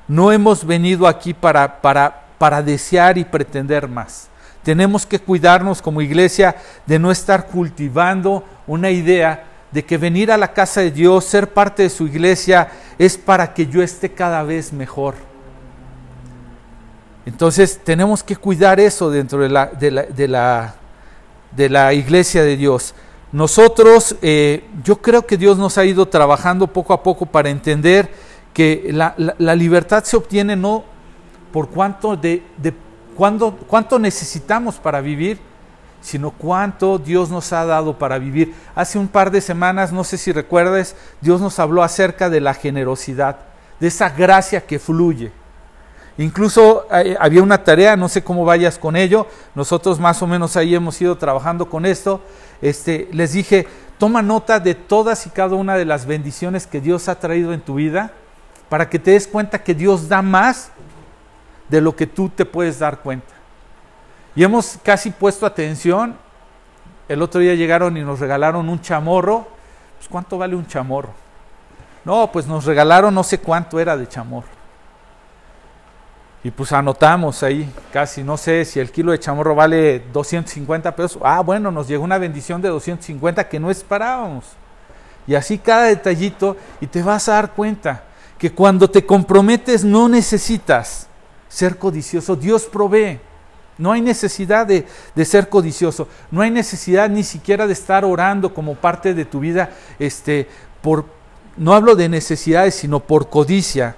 No 0.08 0.32
hemos 0.32 0.66
venido 0.66 1.08
aquí 1.08 1.34
para, 1.34 1.82
para, 1.82 2.24
para 2.40 2.64
desear 2.64 3.18
y 3.18 3.26
pretender 3.26 3.88
más. 3.88 4.30
Tenemos 4.68 5.06
que 5.06 5.18
cuidarnos 5.18 5.82
como 5.82 6.02
iglesia 6.02 6.58
de 6.86 7.00
no 7.00 7.10
estar 7.10 7.48
cultivando 7.48 8.44
una 8.68 8.92
idea 8.92 9.46
de 9.72 9.86
que 9.86 9.98
venir 9.98 10.30
a 10.30 10.36
la 10.36 10.52
casa 10.52 10.82
de 10.82 10.92
Dios, 10.92 11.24
ser 11.24 11.54
parte 11.54 11.84
de 11.84 11.90
su 11.90 12.06
iglesia, 12.06 12.68
es 13.00 13.18
para 13.18 13.54
que 13.54 13.68
yo 13.68 13.82
esté 13.82 14.12
cada 14.12 14.44
vez 14.44 14.74
mejor. 14.74 15.16
Entonces 17.26 17.80
tenemos 17.82 18.22
que 18.24 18.36
cuidar 18.36 18.82
eso 18.82 19.10
dentro 19.10 19.40
de 19.40 19.48
la, 19.48 19.68
de 19.68 19.90
la, 20.28 20.76
de 21.56 21.70
la, 21.70 21.94
iglesia 21.94 22.44
de 22.44 22.58
Dios. 22.58 22.94
Nosotros, 23.32 24.18
eh, 24.22 24.66
yo 24.84 24.98
creo 24.98 25.26
que 25.26 25.38
Dios 25.38 25.58
nos 25.58 25.78
ha 25.78 25.86
ido 25.86 26.10
trabajando 26.10 26.68
poco 26.68 26.92
a 26.92 27.02
poco 27.02 27.26
para 27.26 27.50
entender 27.50 28.12
que 28.54 28.90
la, 28.92 29.16
la 29.16 29.56
libertad 29.56 30.04
se 30.04 30.18
obtiene 30.18 30.58
no 30.58 30.84
por 31.54 31.70
cuánto, 31.70 32.18
de, 32.18 32.44
de 32.58 32.74
cuánto, 33.18 34.00
necesitamos 34.00 34.76
para 34.76 35.02
vivir, 35.02 35.40
sino 36.02 36.32
cuánto 36.32 37.00
Dios 37.00 37.30
nos 37.30 37.52
ha 37.52 37.66
dado 37.66 37.98
para 37.98 38.20
vivir. 38.20 38.54
Hace 38.76 39.00
un 39.00 39.08
par 39.08 39.32
de 39.32 39.42
semanas, 39.42 39.92
no 39.92 40.04
sé 40.04 40.18
si 40.18 40.32
recuerdes, 40.32 40.96
Dios 41.20 41.42
nos 41.42 41.60
habló 41.60 41.84
acerca 41.84 42.30
de 42.30 42.40
la 42.40 42.54
generosidad, 42.54 43.38
de 43.80 43.88
esa 43.88 44.10
gracia 44.10 44.66
que 44.66 44.80
fluye. 44.80 45.32
Incluso 46.20 46.88
eh, 46.92 47.16
había 47.20 47.44
una 47.44 47.64
tarea, 47.64 47.96
no 47.96 48.10
sé 48.10 48.24
cómo 48.24 48.46
vayas 48.46 48.78
con 48.78 48.96
ello, 48.96 49.28
nosotros 49.54 50.00
más 50.00 50.22
o 50.22 50.28
menos 50.28 50.56
ahí 50.56 50.74
hemos 50.74 51.00
ido 51.02 51.18
trabajando 51.18 51.70
con 51.70 51.86
esto. 51.86 52.22
Este, 52.62 53.08
les 53.12 53.34
dije, 53.34 53.68
toma 53.98 54.22
nota 54.22 54.60
de 54.60 54.74
todas 54.74 55.28
y 55.28 55.30
cada 55.30 55.56
una 55.56 55.76
de 55.76 55.86
las 55.86 56.06
bendiciones 56.06 56.66
que 56.66 56.82
Dios 56.82 57.08
ha 57.08 57.20
traído 57.20 57.54
en 57.54 57.62
tu 57.62 57.76
vida 57.76 58.14
para 58.70 58.90
que 58.90 59.00
te 59.00 59.12
des 59.12 59.28
cuenta 59.28 59.64
que 59.64 59.74
Dios 59.74 60.10
da 60.10 60.22
más 60.22 60.72
de 61.70 61.82
lo 61.82 61.96
que 61.96 62.08
tú 62.08 62.30
te 62.30 62.46
puedes 62.46 62.80
dar 62.80 63.00
cuenta. 63.00 63.34
Y 64.36 64.44
hemos 64.44 64.78
casi 64.84 65.12
puesto 65.12 65.46
atención. 65.46 66.16
El 67.08 67.22
otro 67.22 67.42
día 67.42 67.56
llegaron 67.56 67.98
y 67.98 68.02
nos 68.02 68.20
regalaron 68.20 68.70
un 68.70 68.82
chamorro. 68.82 69.48
Pues 69.98 70.08
¿cuánto 70.08 70.38
vale 70.38 70.56
un 70.56 70.68
chamorro? 70.68 71.14
No, 72.06 72.32
pues 72.32 72.46
nos 72.48 72.66
regalaron 72.66 73.14
no 73.14 73.24
sé 73.24 73.40
cuánto 73.40 73.80
era 73.80 73.98
de 73.98 74.08
chamorro. 74.08 74.48
Y 76.44 76.52
pues 76.52 76.72
anotamos 76.72 77.44
ahí, 77.44 77.70
casi, 77.92 78.24
no 78.24 78.38
sé 78.38 78.64
si 78.64 78.80
el 78.80 78.92
kilo 78.92 79.12
de 79.12 79.20
chamorro 79.20 79.56
vale 79.56 80.04
250 80.14 80.96
pesos. 80.96 81.20
Ah, 81.24 81.42
bueno, 81.42 81.72
nos 81.72 81.88
llegó 81.88 82.04
una 82.04 82.18
bendición 82.18 82.62
de 82.62 82.70
250 82.70 83.50
que 83.50 83.60
no 83.60 83.70
esperábamos. 83.70 84.46
Y 85.26 85.36
así 85.36 85.58
cada 85.58 85.84
detallito, 85.84 86.56
y 86.80 86.88
te 86.88 87.02
vas 87.02 87.28
a 87.28 87.34
dar 87.34 87.52
cuenta 87.52 88.04
que 88.38 88.54
cuando 88.54 88.90
te 88.90 89.06
comprometes 89.06 89.84
no 89.84 90.08
necesitas 90.08 91.07
ser 91.50 91.78
codicioso, 91.78 92.36
Dios 92.36 92.66
provee. 92.66 93.20
No 93.78 93.92
hay 93.92 94.02
necesidad 94.02 94.66
de, 94.66 94.88
de, 95.14 95.26
ser 95.26 95.50
codicioso, 95.50 96.08
no 96.32 96.42
hay 96.42 96.50
necesidad 96.50 97.10
ni 97.10 97.24
siquiera 97.24 97.68
de 97.68 97.74
estar 97.74 98.04
orando 98.04 98.54
como 98.54 98.74
parte 98.74 99.14
de 99.14 99.24
tu 99.24 99.40
vida, 99.40 99.70
este, 100.00 100.48
por, 100.82 101.06
no 101.58 101.74
hablo 101.74 101.96
de 101.96 102.10
necesidades, 102.10 102.74
sino 102.74 103.00
por 103.00 103.30
codicia 103.30 103.96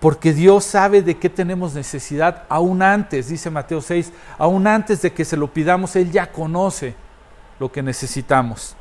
porque 0.00 0.32
Dios 0.32 0.64
sabe 0.64 1.02
de 1.02 1.16
qué 1.16 1.28
tenemos 1.28 1.74
necesidad 1.74 2.44
aún 2.48 2.82
antes, 2.82 3.28
dice 3.28 3.50
Mateo 3.50 3.80
6, 3.80 4.12
aún 4.38 4.66
antes 4.66 5.02
de 5.02 5.12
que 5.12 5.24
se 5.24 5.36
lo 5.36 5.52
pidamos, 5.52 5.96
Él 5.96 6.12
ya 6.12 6.30
conoce 6.30 6.94
lo 7.58 7.72
que 7.72 7.82
necesitamos. 7.82 8.76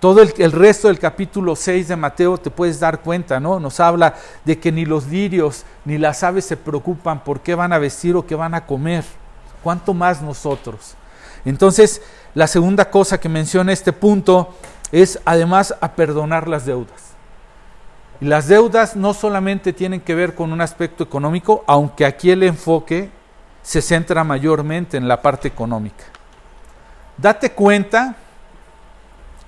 Todo 0.00 0.20
el, 0.20 0.52
resto 0.52 0.88
del 0.88 0.98
capítulo 0.98 1.56
6 1.56 1.88
de 1.88 1.96
Mateo 1.96 2.36
te 2.36 2.50
puedes 2.50 2.78
dar 2.78 3.00
cuenta, 3.00 3.40
¿no? 3.40 3.58
Nos 3.58 3.80
habla 3.80 4.14
de 4.44 4.58
que 4.58 4.70
ni 4.70 4.84
los 4.84 5.06
lirios 5.06 5.64
ni 5.86 5.96
las 5.96 6.22
aves 6.22 6.44
se 6.44 6.56
preocupan 6.56 7.24
por 7.24 7.40
qué 7.40 7.54
van 7.54 7.72
a 7.72 7.78
vestir 7.78 8.14
o 8.14 8.26
qué 8.26 8.34
van 8.34 8.54
a 8.54 8.66
comer. 8.66 9.04
¿Cuánto 9.62 9.94
más 9.94 10.20
nosotros? 10.20 10.94
Entonces, 11.46 12.02
la 12.34 12.46
segunda 12.46 12.90
cosa 12.90 13.18
que 13.18 13.30
menciona 13.30 13.72
este 13.72 13.92
punto 13.92 14.54
es 14.92 15.18
además 15.24 15.74
a 15.80 15.92
perdonar 15.92 16.46
las 16.46 16.66
deudas. 16.66 17.14
Y 18.20 18.26
las 18.26 18.48
deudas 18.48 18.96
no 18.96 19.14
solamente 19.14 19.72
tienen 19.72 20.00
que 20.00 20.14
ver 20.14 20.34
con 20.34 20.52
un 20.52 20.60
aspecto 20.60 21.04
económico, 21.04 21.64
aunque 21.66 22.04
aquí 22.04 22.30
el 22.30 22.42
enfoque 22.42 23.10
se 23.62 23.80
centra 23.80 24.24
mayormente 24.24 24.98
en 24.98 25.08
la 25.08 25.22
parte 25.22 25.48
económica. 25.48 26.04
Date 27.16 27.52
cuenta 27.52 28.14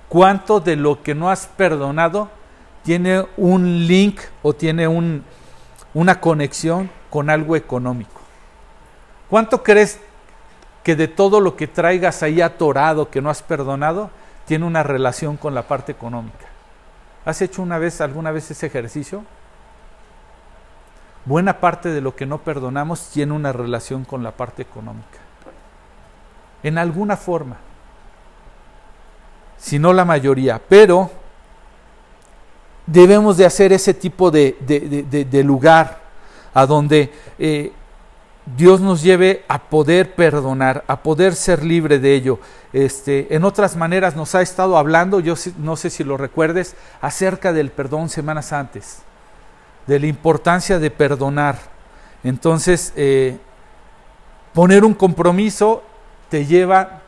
cuánto 0.09 0.59
de 0.59 0.75
lo 0.75 1.01
que 1.01 1.15
no 1.15 1.29
has 1.29 1.45
perdonado 1.45 2.29
tiene 2.83 3.25
un 3.37 3.87
link 3.87 4.19
o 4.41 4.53
tiene 4.53 4.87
un, 4.87 5.23
una 5.93 6.19
conexión 6.19 6.89
con 7.09 7.29
algo 7.29 7.55
económico. 7.55 8.19
¿Cuánto 9.29 9.63
crees 9.63 9.99
que 10.83 10.95
de 10.95 11.07
todo 11.07 11.39
lo 11.39 11.55
que 11.55 11.67
traigas 11.67 12.23
ahí 12.23 12.41
atorado 12.41 13.09
que 13.09 13.21
no 13.21 13.29
has 13.29 13.43
perdonado 13.43 14.09
tiene 14.45 14.65
una 14.65 14.81
relación 14.81 15.37
con 15.37 15.53
la 15.53 15.63
parte 15.63 15.91
económica? 15.91 16.47
¿Has 17.25 17.41
hecho 17.41 17.61
una 17.61 17.77
vez, 17.77 18.01
alguna 18.01 18.31
vez 18.31 18.49
ese 18.49 18.65
ejercicio? 18.65 19.23
Buena 21.25 21.59
parte 21.59 21.89
de 21.89 22.01
lo 22.01 22.15
que 22.15 22.25
no 22.25 22.39
perdonamos 22.39 23.09
tiene 23.09 23.33
una 23.33 23.51
relación 23.51 24.03
con 24.05 24.23
la 24.23 24.31
parte 24.31 24.63
económica. 24.63 25.19
En 26.63 26.77
alguna 26.79 27.17
forma. 27.17 27.57
Si 29.59 29.77
no 29.77 29.93
la 29.93 30.05
mayoría. 30.05 30.61
Pero 30.67 31.11
debemos 32.85 33.37
de 33.37 33.45
hacer 33.45 33.71
ese 33.73 33.93
tipo 33.93 34.31
de, 34.31 34.57
de, 34.59 35.43
lugar 35.43 35.99
a 36.53 36.65
donde 36.65 37.11
eh, 37.37 37.71
Dios 38.57 38.81
nos 38.81 39.03
lleve 39.03 39.43
a 39.47 39.59
poder 39.59 40.15
perdonar, 40.15 40.83
a 40.87 41.03
poder 41.03 41.35
ser 41.35 41.63
libre 41.63 41.99
de 41.99 42.15
ello. 42.15 42.39
Este, 42.73 43.33
en 43.35 43.43
otras 43.43 43.75
maneras 43.75 44.15
nos 44.15 44.33
ha 44.33 44.41
estado 44.41 44.77
hablando, 44.77 45.19
yo 45.19 45.35
no 45.57 45.75
sé 45.75 45.89
si 45.89 46.03
lo 46.03 46.17
recuerdes, 46.17 46.75
acerca 47.01 47.53
del 47.53 47.69
perdón 47.69 48.09
semanas 48.09 48.51
antes, 48.53 48.99
de 49.85 49.99
la 49.99 50.07
importancia 50.07 50.79
de 50.79 50.89
perdonar. 50.89 51.59
Entonces, 52.23 52.91
eh, 52.95 53.37
poner 54.53 54.83
un 54.83 54.93
compromiso 54.93 55.83
te 56.29 56.45
lleva, 56.45 56.98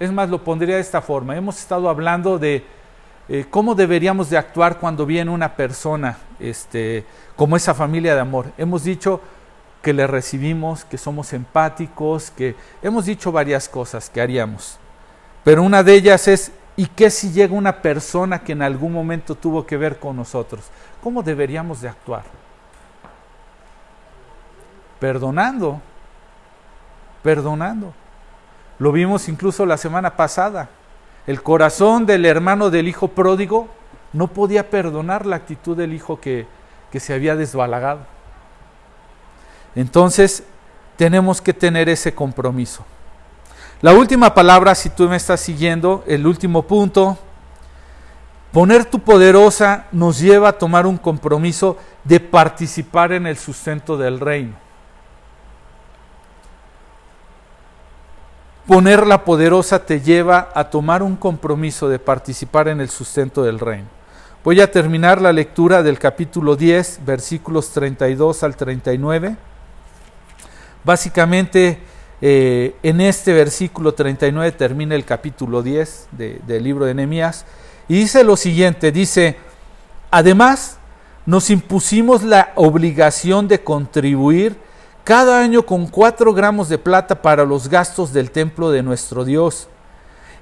es 0.00 0.12
más, 0.12 0.28
lo 0.28 0.44
pondría 0.44 0.76
de 0.76 0.80
esta 0.80 1.02
forma. 1.02 1.36
Hemos 1.36 1.58
estado 1.58 1.88
hablando 1.88 2.38
de 2.38 2.64
eh, 3.28 3.46
cómo 3.50 3.74
deberíamos 3.74 4.30
de 4.30 4.38
actuar 4.38 4.78
cuando 4.78 5.04
viene 5.04 5.30
una 5.30 5.54
persona, 5.56 6.18
este, 6.38 7.04
como 7.36 7.56
esa 7.56 7.74
familia 7.74 8.14
de 8.14 8.20
amor. 8.20 8.52
Hemos 8.56 8.84
dicho 8.84 9.20
que 9.82 9.92
le 9.92 10.06
recibimos, 10.06 10.84
que 10.84 10.98
somos 10.98 11.32
empáticos, 11.32 12.30
que 12.30 12.54
hemos 12.82 13.06
dicho 13.06 13.32
varias 13.32 13.68
cosas 13.68 14.08
que 14.08 14.20
haríamos. 14.20 14.78
Pero 15.44 15.62
una 15.62 15.82
de 15.82 15.94
ellas 15.94 16.28
es, 16.28 16.52
¿y 16.76 16.86
qué 16.86 17.10
si 17.10 17.32
llega 17.32 17.54
una 17.54 17.82
persona 17.82 18.40
que 18.40 18.52
en 18.52 18.62
algún 18.62 18.92
momento 18.92 19.34
tuvo 19.34 19.66
que 19.66 19.76
ver 19.76 19.98
con 19.98 20.16
nosotros? 20.16 20.64
¿Cómo 21.02 21.22
deberíamos 21.22 21.80
de 21.80 21.88
actuar? 21.88 22.24
Perdonando, 25.00 25.80
perdonando. 27.22 27.92
Lo 28.78 28.92
vimos 28.92 29.28
incluso 29.28 29.66
la 29.66 29.76
semana 29.76 30.16
pasada. 30.16 30.68
El 31.26 31.42
corazón 31.42 32.06
del 32.06 32.24
hermano 32.24 32.70
del 32.70 32.88
hijo 32.88 33.08
pródigo 33.08 33.68
no 34.12 34.28
podía 34.28 34.70
perdonar 34.70 35.26
la 35.26 35.36
actitud 35.36 35.76
del 35.76 35.92
hijo 35.92 36.20
que, 36.20 36.46
que 36.90 37.00
se 37.00 37.12
había 37.12 37.36
desbalagado. 37.36 38.00
Entonces, 39.74 40.44
tenemos 40.96 41.40
que 41.40 41.52
tener 41.52 41.88
ese 41.88 42.14
compromiso. 42.14 42.84
La 43.80 43.92
última 43.92 44.34
palabra, 44.34 44.74
si 44.74 44.90
tú 44.90 45.08
me 45.08 45.16
estás 45.16 45.40
siguiendo, 45.40 46.02
el 46.06 46.26
último 46.26 46.62
punto, 46.62 47.16
poner 48.52 48.84
tu 48.84 48.98
poderosa 48.98 49.86
nos 49.92 50.18
lleva 50.18 50.48
a 50.48 50.58
tomar 50.58 50.86
un 50.86 50.96
compromiso 50.96 51.76
de 52.02 52.18
participar 52.18 53.12
en 53.12 53.26
el 53.26 53.36
sustento 53.36 53.96
del 53.96 54.18
reino. 54.18 54.67
Poner 58.68 59.06
la 59.06 59.24
poderosa 59.24 59.86
te 59.86 60.02
lleva 60.02 60.50
a 60.54 60.68
tomar 60.68 61.02
un 61.02 61.16
compromiso 61.16 61.88
de 61.88 61.98
participar 61.98 62.68
en 62.68 62.82
el 62.82 62.90
sustento 62.90 63.42
del 63.42 63.58
reino. 63.58 63.88
Voy 64.44 64.60
a 64.60 64.70
terminar 64.70 65.22
la 65.22 65.32
lectura 65.32 65.82
del 65.82 65.98
capítulo 65.98 66.54
10, 66.54 67.00
versículos 67.06 67.70
32 67.70 68.42
al 68.42 68.56
39. 68.56 69.38
Básicamente, 70.84 71.78
eh, 72.20 72.76
en 72.82 73.00
este 73.00 73.32
versículo 73.32 73.94
39 73.94 74.52
termina 74.52 74.94
el 74.94 75.06
capítulo 75.06 75.62
10 75.62 76.08
del 76.12 76.62
libro 76.62 76.84
de 76.84 76.92
Nehemías 76.92 77.46
y 77.88 77.94
dice 77.94 78.22
lo 78.22 78.36
siguiente, 78.36 78.92
dice, 78.92 79.38
además 80.10 80.76
nos 81.24 81.48
impusimos 81.48 82.22
la 82.22 82.52
obligación 82.54 83.48
de 83.48 83.64
contribuir 83.64 84.58
cada 85.08 85.40
año 85.40 85.64
con 85.64 85.86
cuatro 85.86 86.34
gramos 86.34 86.68
de 86.68 86.76
plata 86.76 87.22
para 87.22 87.46
los 87.46 87.68
gastos 87.70 88.12
del 88.12 88.30
templo 88.30 88.70
de 88.70 88.82
nuestro 88.82 89.24
Dios, 89.24 89.66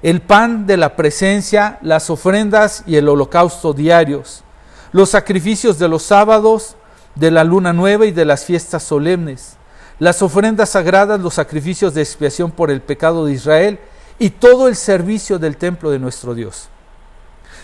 el 0.03 0.19
pan 0.19 0.67
de 0.67 0.75
la 0.75 0.97
presencia, 0.97 1.79
las 1.81 2.09
ofrendas 2.09 2.83
y 2.85 2.97
el 2.97 3.07
holocausto 3.07 3.71
diarios, 3.71 4.43
los 4.91 5.11
sacrificios 5.11 5.79
de 5.79 5.87
los 5.87 6.03
sábados, 6.03 6.75
de 7.15 7.31
la 7.31 7.45
luna 7.45 7.71
nueva 7.71 8.07
y 8.07 8.11
de 8.11 8.25
las 8.25 8.43
fiestas 8.43 8.83
solemnes. 8.83 9.55
Las 9.99 10.21
ofrendas 10.21 10.71
sagradas, 10.71 11.21
los 11.21 11.35
sacrificios 11.35 11.93
de 11.93 12.01
expiación 12.01 12.51
por 12.51 12.69
el 12.69 12.81
pecado 12.81 13.25
de 13.25 13.31
Israel 13.31 13.79
y 14.19 14.31
todo 14.31 14.67
el 14.67 14.75
servicio 14.75 15.39
del 15.39 15.55
templo 15.55 15.91
de 15.91 15.99
nuestro 15.99 16.35
Dios. 16.35 16.67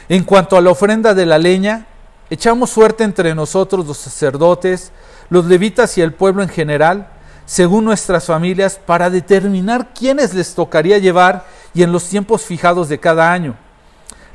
En 0.08 0.24
cuanto 0.24 0.56
a 0.56 0.62
la 0.62 0.70
ofrenda 0.70 1.14
de 1.14 1.26
la 1.26 1.38
leña, 1.38 1.86
echamos 2.30 2.70
suerte 2.70 3.04
entre 3.04 3.36
nosotros 3.36 3.86
los 3.86 3.98
sacerdotes, 3.98 4.94
los 5.34 5.46
levitas 5.46 5.98
y 5.98 6.02
el 6.02 6.14
pueblo 6.14 6.44
en 6.44 6.50
general, 6.50 7.08
según 7.48 7.86
nuestras 7.86 8.26
familias, 8.28 8.80
para 8.86 9.10
determinar 9.10 9.92
quiénes 9.92 10.36
les 10.36 10.54
tocaría 10.54 11.00
llevar 11.00 11.46
y 11.74 11.82
en 11.82 11.92
los 11.92 12.08
tiempos 12.08 12.44
fijados 12.44 12.88
de 12.88 13.00
cada 13.00 13.34
año. 13.34 13.56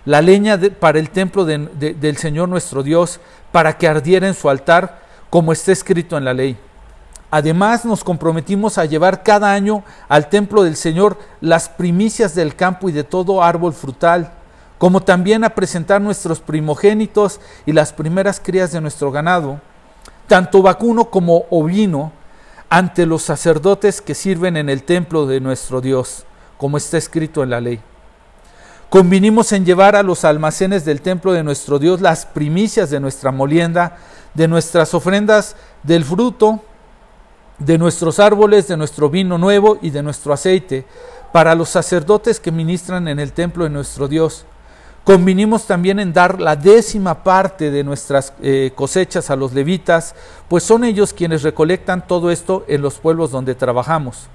La 0.05 0.23
leña 0.23 0.59
para 0.81 0.99
el 0.99 1.11
templo 1.11 1.45
del 1.45 2.17
Señor 2.17 2.49
nuestro 2.49 2.83
Dios, 2.83 3.21
para 3.53 3.79
que 3.79 3.87
ardiera 3.87 4.27
en 4.27 4.35
su 4.35 4.51
altar, 4.51 5.03
como 5.31 5.53
está 5.53 5.71
escrito 5.71 6.19
en 6.19 6.25
la 6.25 6.35
ley 6.35 6.59
Además 7.31 7.85
nos 7.85 8.03
comprometimos 8.03 8.77
a 8.77 8.85
llevar 8.85 9.23
cada 9.23 9.53
año 9.53 9.85
al 10.09 10.29
templo 10.29 10.65
del 10.65 10.75
Señor 10.75 11.17
las 11.41 11.69
primicias 11.69 12.35
del 12.35 12.57
campo 12.57 12.89
y 12.89 12.93
de 12.93 13.05
todo 13.05 13.45
árbol 13.45 13.73
frutal, 13.73 14.33
como 14.79 15.01
también 15.01 15.45
a 15.45 15.51
presentar 15.51 16.01
nuestros 16.01 16.41
primogénitos 16.41 17.39
y 17.67 17.73
las 17.73 17.93
primeras 17.93 18.41
crías 18.41 18.73
de 18.73 18.81
nuestro 18.81 19.13
ganado, 19.13 19.61
tanto 20.29 20.63
vacuno 20.63 21.07
como 21.07 21.47
ovino, 21.51 22.13
ante 22.71 23.07
los 23.07 23.23
sacerdotes 23.23 24.01
que 24.01 24.15
sirven 24.15 24.57
en 24.57 24.69
el 24.69 24.83
templo 24.83 25.27
de 25.27 25.41
nuestro 25.41 25.81
Dios, 25.81 26.25
como 26.59 26.77
está 26.77 26.99
escrito 26.99 27.43
en 27.43 27.51
la 27.51 27.61
ley. 27.61 27.81
Convinimos 28.91 29.53
en 29.53 29.65
llevar 29.65 29.97
a 29.97 30.03
los 30.03 30.25
almacenes 30.25 30.85
del 30.85 31.01
templo 31.01 31.33
de 31.33 31.43
nuestro 31.43 31.79
Dios 31.79 32.01
las 32.01 32.27
primicias 32.27 32.91
de 32.91 33.01
nuestra 33.01 33.33
molienda, 33.33 33.97
de 34.35 34.49
nuestras 34.49 34.95
ofrendas 34.95 35.57
del 35.83 36.05
fruto, 36.05 36.63
de 37.59 37.77
nuestros 37.79 38.19
árboles, 38.19 38.69
de 38.69 38.77
nuestro 38.77 39.11
vino 39.11 39.37
nuevo 39.37 39.79
y 39.83 39.91
de 39.91 40.03
nuestro 40.03 40.33
aceite, 40.33 40.87
para 41.33 41.55
los 41.55 41.71
sacerdotes 41.71 42.39
que 42.39 42.53
ministran 42.53 43.09
en 43.09 43.19
el 43.19 43.33
templo 43.33 43.65
de 43.65 43.71
nuestro 43.71 44.09
Dios. 44.09 44.47
Convinimos 45.09 45.67
también 45.67 46.01
en 46.01 46.13
dar 46.13 46.39
la 46.39 46.55
décima 46.55 47.25
parte 47.25 47.71
de 47.71 47.83
nuestras 47.83 48.35
eh, 48.43 48.73
cosechas 48.75 49.31
a 49.31 49.37
los 49.37 49.55
levitas, 49.55 50.15
pues 50.49 50.65
son 50.65 50.85
ellos 50.85 51.15
quienes 51.15 51.43
recolectan 51.43 52.07
todo 52.07 52.31
esto 52.31 52.67
en 52.69 52.83
los 52.83 52.99
pueblos 52.99 53.31
donde 53.31 53.55
trabajamos. 53.55 54.29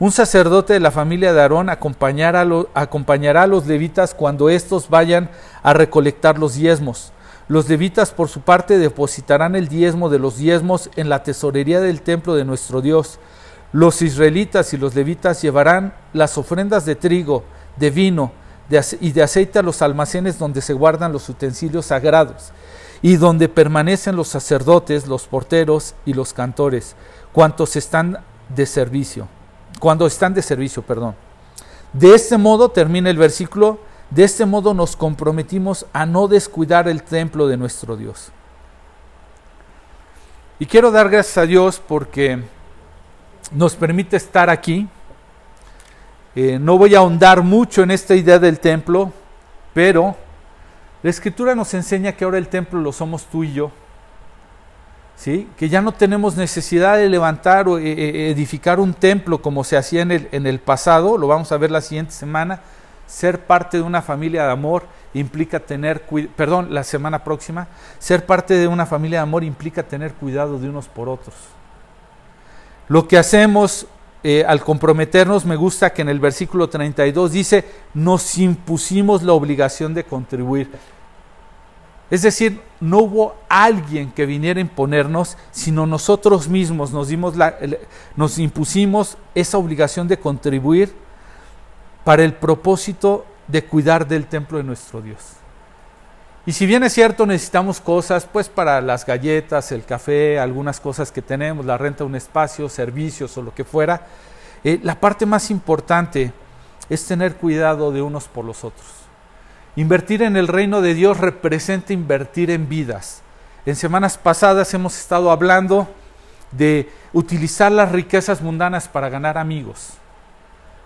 Un 0.00 0.10
sacerdote 0.10 0.72
de 0.72 0.80
la 0.80 0.90
familia 0.90 1.32
de 1.32 1.40
Aarón 1.40 1.70
acompañará 1.70 2.40
a 2.42 3.46
los 3.46 3.66
levitas 3.68 4.14
cuando 4.14 4.48
éstos 4.48 4.88
vayan 4.88 5.30
a 5.62 5.72
recolectar 5.74 6.40
los 6.40 6.56
diezmos. 6.56 7.12
Los 7.46 7.68
levitas 7.68 8.10
por 8.10 8.28
su 8.28 8.40
parte 8.40 8.78
depositarán 8.78 9.54
el 9.54 9.68
diezmo 9.68 10.08
de 10.08 10.18
los 10.18 10.38
diezmos 10.38 10.90
en 10.96 11.08
la 11.08 11.22
tesorería 11.22 11.80
del 11.80 12.02
templo 12.02 12.34
de 12.34 12.44
nuestro 12.44 12.82
Dios. 12.82 13.20
Los 13.70 14.02
israelitas 14.02 14.74
y 14.74 14.76
los 14.76 14.96
levitas 14.96 15.40
llevarán 15.40 15.94
las 16.12 16.36
ofrendas 16.36 16.84
de 16.84 16.96
trigo, 16.96 17.44
de 17.76 17.90
vino 17.90 18.32
y 19.00 19.12
de 19.12 19.22
aceite 19.22 19.58
a 19.58 19.62
los 19.62 19.82
almacenes 19.82 20.38
donde 20.38 20.60
se 20.60 20.72
guardan 20.72 21.12
los 21.12 21.28
utensilios 21.28 21.86
sagrados 21.86 22.52
y 23.02 23.16
donde 23.16 23.48
permanecen 23.48 24.16
los 24.16 24.28
sacerdotes, 24.28 25.06
los 25.06 25.26
porteros 25.26 25.94
y 26.06 26.14
los 26.14 26.32
cantores, 26.32 26.96
cuantos 27.32 27.76
están 27.76 28.18
de 28.54 28.66
servicio, 28.66 29.28
cuando 29.78 30.06
están 30.06 30.34
de 30.34 30.42
servicio, 30.42 30.82
perdón. 30.82 31.14
De 31.92 32.14
este 32.14 32.38
modo 32.38 32.70
termina 32.70 33.10
el 33.10 33.18
versículo 33.18 33.78
de 34.14 34.22
este 34.22 34.46
modo 34.46 34.74
nos 34.74 34.94
comprometimos 34.94 35.86
a 35.92 36.06
no 36.06 36.28
descuidar 36.28 36.88
el 36.88 37.02
templo 37.02 37.48
de 37.48 37.56
nuestro 37.56 37.96
Dios. 37.96 38.30
Y 40.60 40.66
quiero 40.66 40.92
dar 40.92 41.10
gracias 41.10 41.36
a 41.38 41.46
Dios 41.46 41.82
porque 41.84 42.40
nos 43.50 43.74
permite 43.74 44.16
estar 44.16 44.50
aquí. 44.50 44.88
Eh, 46.36 46.58
no 46.58 46.76
voy 46.78 46.94
a 46.94 46.98
ahondar 46.98 47.42
mucho 47.42 47.82
en 47.82 47.92
esta 47.92 48.14
idea 48.14 48.38
del 48.38 48.58
templo, 48.58 49.12
pero 49.72 50.16
la 51.02 51.10
escritura 51.10 51.54
nos 51.54 51.74
enseña 51.74 52.12
que 52.12 52.24
ahora 52.24 52.38
el 52.38 52.48
templo 52.48 52.80
lo 52.80 52.92
somos 52.92 53.26
tú 53.26 53.44
y 53.44 53.52
yo. 53.52 53.70
¿Sí? 55.16 55.48
Que 55.56 55.68
ya 55.68 55.80
no 55.80 55.92
tenemos 55.92 56.36
necesidad 56.36 56.96
de 56.96 57.08
levantar 57.08 57.68
o 57.68 57.78
eh, 57.78 57.84
eh, 57.86 58.30
edificar 58.30 58.80
un 58.80 58.94
templo 58.94 59.40
como 59.40 59.62
se 59.62 59.76
hacía 59.76 60.02
en 60.02 60.10
el, 60.10 60.28
en 60.32 60.46
el 60.46 60.58
pasado, 60.58 61.16
lo 61.18 61.28
vamos 61.28 61.52
a 61.52 61.56
ver 61.56 61.70
la 61.70 61.80
siguiente 61.80 62.12
semana, 62.12 62.60
ser 63.06 63.46
parte 63.46 63.76
de 63.76 63.84
una 63.84 64.02
familia 64.02 64.44
de 64.44 64.50
amor 64.50 64.86
implica 65.14 65.60
tener, 65.60 66.02
perdón, 66.36 66.74
la 66.74 66.82
semana 66.82 67.22
próxima, 67.22 67.68
ser 68.00 68.26
parte 68.26 68.54
de 68.54 68.66
una 68.66 68.86
familia 68.86 69.18
de 69.18 69.22
amor 69.22 69.44
implica 69.44 69.84
tener 69.84 70.14
cuidado 70.14 70.58
de 70.58 70.68
unos 70.68 70.88
por 70.88 71.08
otros. 71.08 71.34
Lo 72.88 73.06
que 73.06 73.16
hacemos 73.16 73.86
eh, 74.26 74.42
al 74.48 74.64
comprometernos, 74.64 75.44
me 75.44 75.54
gusta 75.54 75.92
que 75.92 76.00
en 76.00 76.08
el 76.08 76.18
versículo 76.18 76.70
32 76.70 77.30
dice, 77.30 77.62
nos 77.92 78.38
impusimos 78.38 79.22
la 79.22 79.34
obligación 79.34 79.92
de 79.92 80.04
contribuir. 80.04 80.70
Es 82.10 82.22
decir, 82.22 82.62
no 82.80 83.00
hubo 83.00 83.34
alguien 83.50 84.10
que 84.12 84.24
viniera 84.24 84.58
a 84.58 84.62
imponernos, 84.62 85.36
sino 85.50 85.84
nosotros 85.84 86.48
mismos 86.48 86.90
nos, 86.90 87.08
dimos 87.08 87.36
la, 87.36 87.54
nos 88.16 88.38
impusimos 88.38 89.18
esa 89.34 89.58
obligación 89.58 90.08
de 90.08 90.18
contribuir 90.18 90.94
para 92.02 92.24
el 92.24 92.32
propósito 92.32 93.26
de 93.46 93.62
cuidar 93.64 94.08
del 94.08 94.26
templo 94.26 94.56
de 94.56 94.64
nuestro 94.64 95.02
Dios. 95.02 95.20
Y 96.46 96.52
si 96.52 96.66
bien 96.66 96.82
es 96.82 96.92
cierto, 96.92 97.24
necesitamos 97.24 97.80
cosas, 97.80 98.28
pues 98.30 98.50
para 98.50 98.80
las 98.82 99.06
galletas, 99.06 99.72
el 99.72 99.84
café, 99.84 100.38
algunas 100.38 100.78
cosas 100.78 101.10
que 101.10 101.22
tenemos, 101.22 101.64
la 101.64 101.78
renta 101.78 101.98
de 101.98 102.04
un 102.04 102.16
espacio, 102.16 102.68
servicios 102.68 103.36
o 103.38 103.42
lo 103.42 103.54
que 103.54 103.64
fuera, 103.64 104.06
eh, 104.62 104.78
la 104.82 105.00
parte 105.00 105.24
más 105.24 105.50
importante 105.50 106.32
es 106.90 107.06
tener 107.06 107.36
cuidado 107.36 107.92
de 107.92 108.02
unos 108.02 108.28
por 108.28 108.44
los 108.44 108.62
otros. 108.62 108.86
Invertir 109.76 110.22
en 110.22 110.36
el 110.36 110.48
reino 110.48 110.82
de 110.82 110.92
Dios 110.92 111.18
representa 111.18 111.94
invertir 111.94 112.50
en 112.50 112.68
vidas. 112.68 113.22
En 113.64 113.74
semanas 113.74 114.18
pasadas 114.18 114.72
hemos 114.74 114.98
estado 114.98 115.30
hablando 115.30 115.88
de 116.52 116.90
utilizar 117.14 117.72
las 117.72 117.90
riquezas 117.90 118.42
mundanas 118.42 118.86
para 118.86 119.08
ganar 119.08 119.38
amigos. 119.38 119.94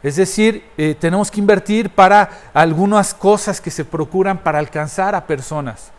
Es 0.03 0.17
decir, 0.17 0.65
eh, 0.77 0.97
tenemos 0.99 1.31
que 1.31 1.41
invertir 1.41 1.91
para 1.91 2.31
algunas 2.55 3.13
cosas 3.13 3.61
que 3.61 3.71
se 3.71 3.85
procuran 3.85 4.39
para 4.39 4.59
alcanzar 4.59 5.15
a 5.15 5.27
personas, 5.27 5.91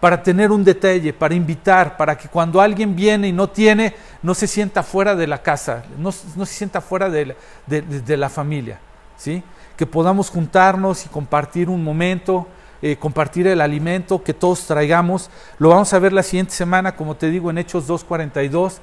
para 0.00 0.22
tener 0.22 0.52
un 0.52 0.62
detalle, 0.62 1.14
para 1.14 1.34
invitar, 1.34 1.96
para 1.96 2.16
que 2.16 2.28
cuando 2.28 2.60
alguien 2.60 2.94
viene 2.94 3.28
y 3.28 3.32
no 3.32 3.48
tiene, 3.48 3.94
no 4.22 4.34
se 4.34 4.46
sienta 4.46 4.82
fuera 4.82 5.14
de 5.14 5.26
la 5.26 5.42
casa, 5.42 5.84
no, 5.96 6.12
se 6.12 6.46
sienta 6.46 6.80
fuera 6.82 7.08
de 7.08 8.16
la, 8.16 8.28
familia. 8.28 8.80
¿sí? 9.16 9.42
Que 9.76 9.86
podamos 9.86 10.28
juntarnos 10.28 11.06
y 11.06 11.08
compartir 11.08 11.70
un 11.70 11.82
momento, 11.82 12.46
eh, 12.82 12.96
compartir 12.96 13.46
el 13.46 13.62
alimento 13.62 14.22
que 14.22 14.34
todos 14.34 14.66
traigamos. 14.66 15.30
Lo 15.58 15.70
vamos 15.70 15.92
a 15.94 15.98
ver 15.98 16.12
la 16.12 16.22
siguiente 16.22 16.52
semana, 16.52 16.94
como 16.94 17.16
te 17.16 17.30
digo, 17.30 17.48
en 17.48 17.56
Hechos 17.56 17.88
2.42, 17.88 18.74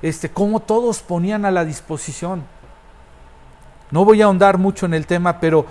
este, 0.00 0.30
cómo 0.30 0.60
todos 0.60 1.02
ponían 1.02 1.44
a 1.44 1.50
la 1.50 1.66
disposición 1.66 2.53
no 3.90 4.04
voy 4.04 4.22
a 4.22 4.26
ahondar 4.26 4.58
mucho 4.58 4.86
en 4.86 4.94
el 4.94 5.06
tema, 5.06 5.40
pero 5.40 5.66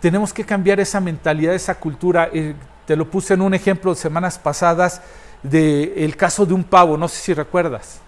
tenemos 0.00 0.32
que 0.32 0.44
cambiar 0.44 0.80
esa 0.80 1.00
mentalidad, 1.00 1.54
esa 1.54 1.74
cultura. 1.74 2.28
Eh, 2.32 2.54
te 2.86 2.96
lo 2.96 3.10
puse 3.10 3.34
en 3.34 3.40
un 3.40 3.54
ejemplo 3.54 3.94
semanas 3.94 4.38
pasadas 4.38 5.02
del 5.42 6.16
caso 6.16 6.46
de 6.46 6.54
un 6.54 6.64
pavo, 6.64 6.96
no 6.96 7.08
sé 7.08 7.16
si 7.16 7.34
recuerdas. 7.34 8.00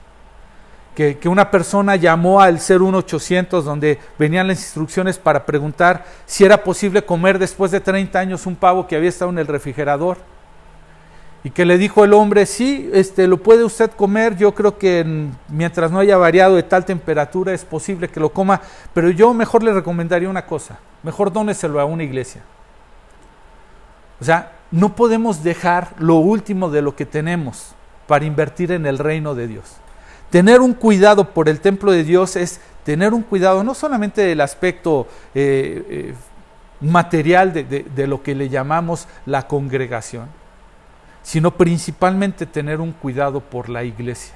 Que, 0.95 1.17
una 1.27 1.49
persona 1.51 1.95
llamó 1.95 2.41
al 2.41 2.55
01800 2.55 3.65
donde 3.65 4.01
venían 4.19 4.49
las 4.49 4.59
instrucciones 4.59 5.17
para 5.17 5.47
preguntar 5.47 6.05
si 6.27 6.45
era 6.45 6.65
posible 6.65 7.05
comer 7.05 7.39
después 7.39 7.71
de 7.71 7.81
30 7.81 8.19
años 8.19 8.47
un 8.47 8.57
pavo 8.57 8.87
que 8.87 8.97
había 8.97 9.09
estado 9.09 9.31
en 9.31 9.39
el 9.39 9.47
refrigerador 9.47 10.19
y 11.49 11.51
que 11.51 11.65
le 11.65 11.79
dijo 11.79 12.05
el 12.05 12.13
hombre, 12.13 12.45
sí, 12.45 12.91
este, 12.93 13.27
lo 13.27 13.39
puede 13.39 13.65
usted 13.65 13.91
comer, 13.93 14.37
yo 14.37 14.55
creo 14.55 14.77
que 14.77 15.31
mientras 15.49 15.91
no 15.91 15.99
haya 15.99 16.19
variado 16.19 16.57
de 16.57 16.63
tal 16.63 16.85
temperatura 16.85 17.55
es 17.55 17.65
posible 17.65 18.09
que 18.09 18.21
lo 18.21 18.29
coma, 18.29 18.61
pero 18.93 19.09
yo 19.09 19.33
mejor 19.33 19.63
le 19.63 19.73
recomendaría 19.73 20.29
una 20.29 20.45
cosa, 20.45 20.79
mejor 21.03 21.33
dóneselo 21.33 21.81
a 21.81 21.87
una 21.87 22.05
iglesia. 22.05 22.43
O 24.21 24.25
sea, 24.27 24.53
no 24.71 24.95
podemos 24.95 25.43
dejar 25.43 25.95
lo 25.99 26.17
último 26.17 26.69
de 26.69 26.83
lo 26.83 26.95
que 26.95 27.07
tenemos 27.07 27.75
para 28.07 28.27
invertir 28.27 28.71
en 28.71 28.85
el 28.85 28.99
reino 28.99 29.35
de 29.35 29.49
Dios. 29.49 29.79
Tener 30.29 30.61
un 30.61 30.75
cuidado 30.75 31.31
por 31.31 31.49
el 31.49 31.61
templo 31.61 31.93
de 31.93 32.05
Dios 32.05 32.37
es 32.37 32.61
tener 32.85 33.15
un 33.15 33.23
cuidado 33.23 33.65
no 33.65 33.73
solamente 33.73 34.21
del 34.21 34.43
aspecto 34.43 35.07
eh, 35.35 35.83
eh, 35.89 36.15
material 36.83 37.55
de 37.55 38.07
lo 38.07 38.23
que 38.23 38.35
le 38.35 38.51
llamamos 38.51 39.09
la 39.25 39.47
congregación, 39.49 40.29
sino 41.23 41.57
principalmente 41.57 42.47
tener 42.47 42.81
un 42.81 42.93
cuidado 42.93 43.41
por 43.41 43.69
la 43.69 43.85
iglesia. 43.85 44.35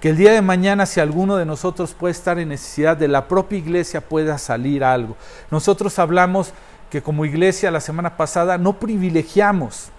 Que 0.00 0.10
el 0.10 0.16
día 0.16 0.32
de 0.32 0.40
mañana, 0.40 0.86
si 0.86 0.98
alguno 0.98 1.36
de 1.36 1.44
nosotros 1.44 1.92
puede 1.92 2.12
estar 2.12 2.38
en 2.38 2.48
necesidad 2.48 2.96
de 2.96 3.08
la 3.08 3.28
propia 3.28 3.58
iglesia, 3.58 4.00
pueda 4.00 4.38
salir 4.38 4.82
algo. 4.82 5.16
Nosotros 5.50 5.98
hablamos 5.98 6.52
que 6.88 7.02
como 7.02 7.26
iglesia 7.26 7.70
la 7.70 7.80
semana 7.80 8.16
pasada 8.16 8.56
no 8.56 8.78
privilegiamos 8.78 9.90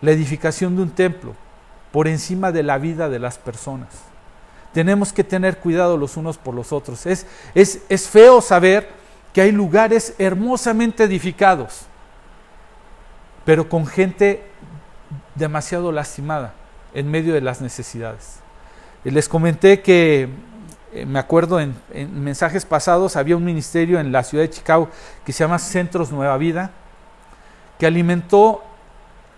la 0.00 0.12
edificación 0.12 0.76
de 0.76 0.82
un 0.82 0.90
templo 0.90 1.34
por 1.90 2.06
encima 2.06 2.52
de 2.52 2.62
la 2.62 2.78
vida 2.78 3.08
de 3.08 3.18
las 3.18 3.36
personas. 3.36 3.88
Tenemos 4.72 5.12
que 5.12 5.24
tener 5.24 5.58
cuidado 5.58 5.96
los 5.96 6.16
unos 6.16 6.38
por 6.38 6.54
los 6.54 6.72
otros. 6.72 7.04
Es, 7.06 7.26
es, 7.54 7.82
es 7.88 8.08
feo 8.08 8.40
saber 8.40 8.88
que 9.32 9.42
hay 9.42 9.52
lugares 9.52 10.14
hermosamente 10.18 11.04
edificados, 11.04 11.82
pero 13.44 13.68
con 13.68 13.86
gente 13.86 14.51
demasiado 15.34 15.92
lastimada 15.92 16.54
en 16.94 17.10
medio 17.10 17.34
de 17.34 17.40
las 17.40 17.60
necesidades. 17.60 18.40
Les 19.04 19.28
comenté 19.28 19.80
que, 19.80 20.28
eh, 20.92 21.06
me 21.06 21.18
acuerdo 21.18 21.58
en, 21.58 21.74
mensajes 22.12 22.64
pasados, 22.64 23.16
había 23.16 23.36
un 23.36 23.44
ministerio 23.44 23.98
en 23.98 24.12
la 24.12 24.22
ciudad 24.22 24.44
de 24.44 24.50
Chicago 24.50 24.88
que 25.24 25.32
se 25.32 25.42
llama 25.42 25.58
Centros 25.58 26.12
Nueva 26.12 26.36
Vida, 26.36 26.70
que 27.78 27.86
alimentó 27.86 28.62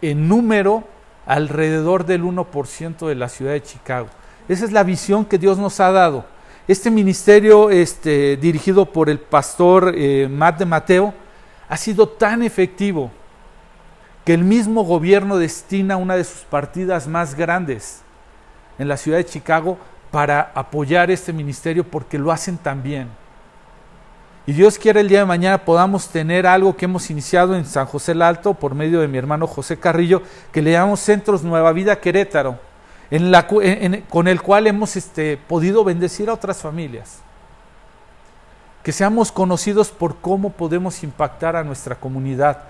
en 0.02 0.28
número 0.28 0.84
alrededor 1.26 2.04
del 2.04 2.24
1% 2.24 3.06
de 3.06 3.14
la 3.14 3.28
ciudad 3.28 3.52
de 3.52 3.62
Chicago. 3.62 4.08
Esa 4.48 4.66
es 4.66 4.72
la 4.72 4.82
visión 4.82 5.24
que 5.24 5.38
Dios 5.38 5.56
nos 5.56 5.80
ha 5.80 5.90
dado. 5.90 6.26
Este 6.68 6.90
ministerio, 6.90 7.70
este, 7.70 8.36
dirigido 8.36 8.86
por 8.86 9.08
el 9.08 9.18
pastor 9.18 9.94
eh, 9.96 10.28
Matt 10.30 10.58
de 10.58 10.66
Mateo, 10.66 11.14
ha 11.68 11.76
sido 11.76 12.08
tan 12.08 12.42
efectivo 12.42 13.10
que 14.24 14.34
el 14.34 14.44
mismo 14.44 14.84
gobierno 14.84 15.36
destina 15.36 15.96
una 15.96 16.16
de 16.16 16.24
sus 16.24 16.42
partidas 16.42 17.06
más 17.06 17.34
grandes 17.34 18.02
en 18.78 18.88
la 18.88 18.96
ciudad 18.96 19.18
de 19.18 19.26
Chicago 19.26 19.78
para 20.10 20.52
apoyar 20.54 21.10
este 21.10 21.32
ministerio 21.32 21.84
porque 21.84 22.18
lo 22.18 22.32
hacen 22.32 22.56
tan 22.56 22.82
bien. 22.82 23.08
Y 24.46 24.52
Dios 24.52 24.78
quiere 24.78 25.00
el 25.00 25.08
día 25.08 25.20
de 25.20 25.24
mañana 25.24 25.64
podamos 25.64 26.08
tener 26.08 26.46
algo 26.46 26.76
que 26.76 26.84
hemos 26.84 27.10
iniciado 27.10 27.56
en 27.56 27.64
San 27.64 27.86
José 27.86 28.12
el 28.12 28.22
Alto 28.22 28.54
por 28.54 28.74
medio 28.74 29.00
de 29.00 29.08
mi 29.08 29.16
hermano 29.16 29.46
José 29.46 29.78
Carrillo, 29.78 30.22
que 30.52 30.60
le 30.60 30.72
llamamos 30.72 31.00
Centros 31.00 31.42
Nueva 31.42 31.72
Vida 31.72 31.98
Querétaro, 31.98 32.58
en 33.10 33.30
la, 33.30 33.46
con 33.46 34.28
el 34.28 34.42
cual 34.42 34.66
hemos 34.66 34.96
este, 34.96 35.38
podido 35.38 35.82
bendecir 35.82 36.28
a 36.28 36.34
otras 36.34 36.58
familias. 36.58 37.20
Que 38.82 38.92
seamos 38.92 39.32
conocidos 39.32 39.88
por 39.90 40.16
cómo 40.16 40.50
podemos 40.50 41.02
impactar 41.02 41.56
a 41.56 41.64
nuestra 41.64 41.94
comunidad, 41.94 42.64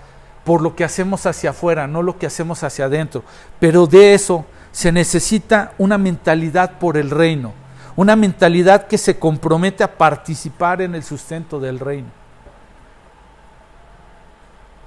por 0.45 0.61
lo 0.61 0.75
que 0.75 0.83
hacemos 0.83 1.25
hacia 1.25 1.49
afuera, 1.49 1.87
no 1.87 2.03
lo 2.03 2.17
que 2.17 2.27
hacemos 2.27 2.63
hacia 2.63 2.85
adentro. 2.85 3.23
Pero 3.59 3.87
de 3.87 4.13
eso 4.13 4.45
se 4.71 4.91
necesita 4.91 5.73
una 5.79 5.97
mentalidad 5.97 6.77
por 6.77 6.97
el 6.97 7.09
reino, 7.09 7.51
una 7.95 8.15
mentalidad 8.15 8.85
que 8.87 8.99
se 8.99 9.17
compromete 9.17 9.83
a 9.83 9.97
participar 9.97 10.81
en 10.83 10.93
el 10.93 11.03
sustento 11.03 11.59
del 11.59 11.79
reino. 11.79 12.09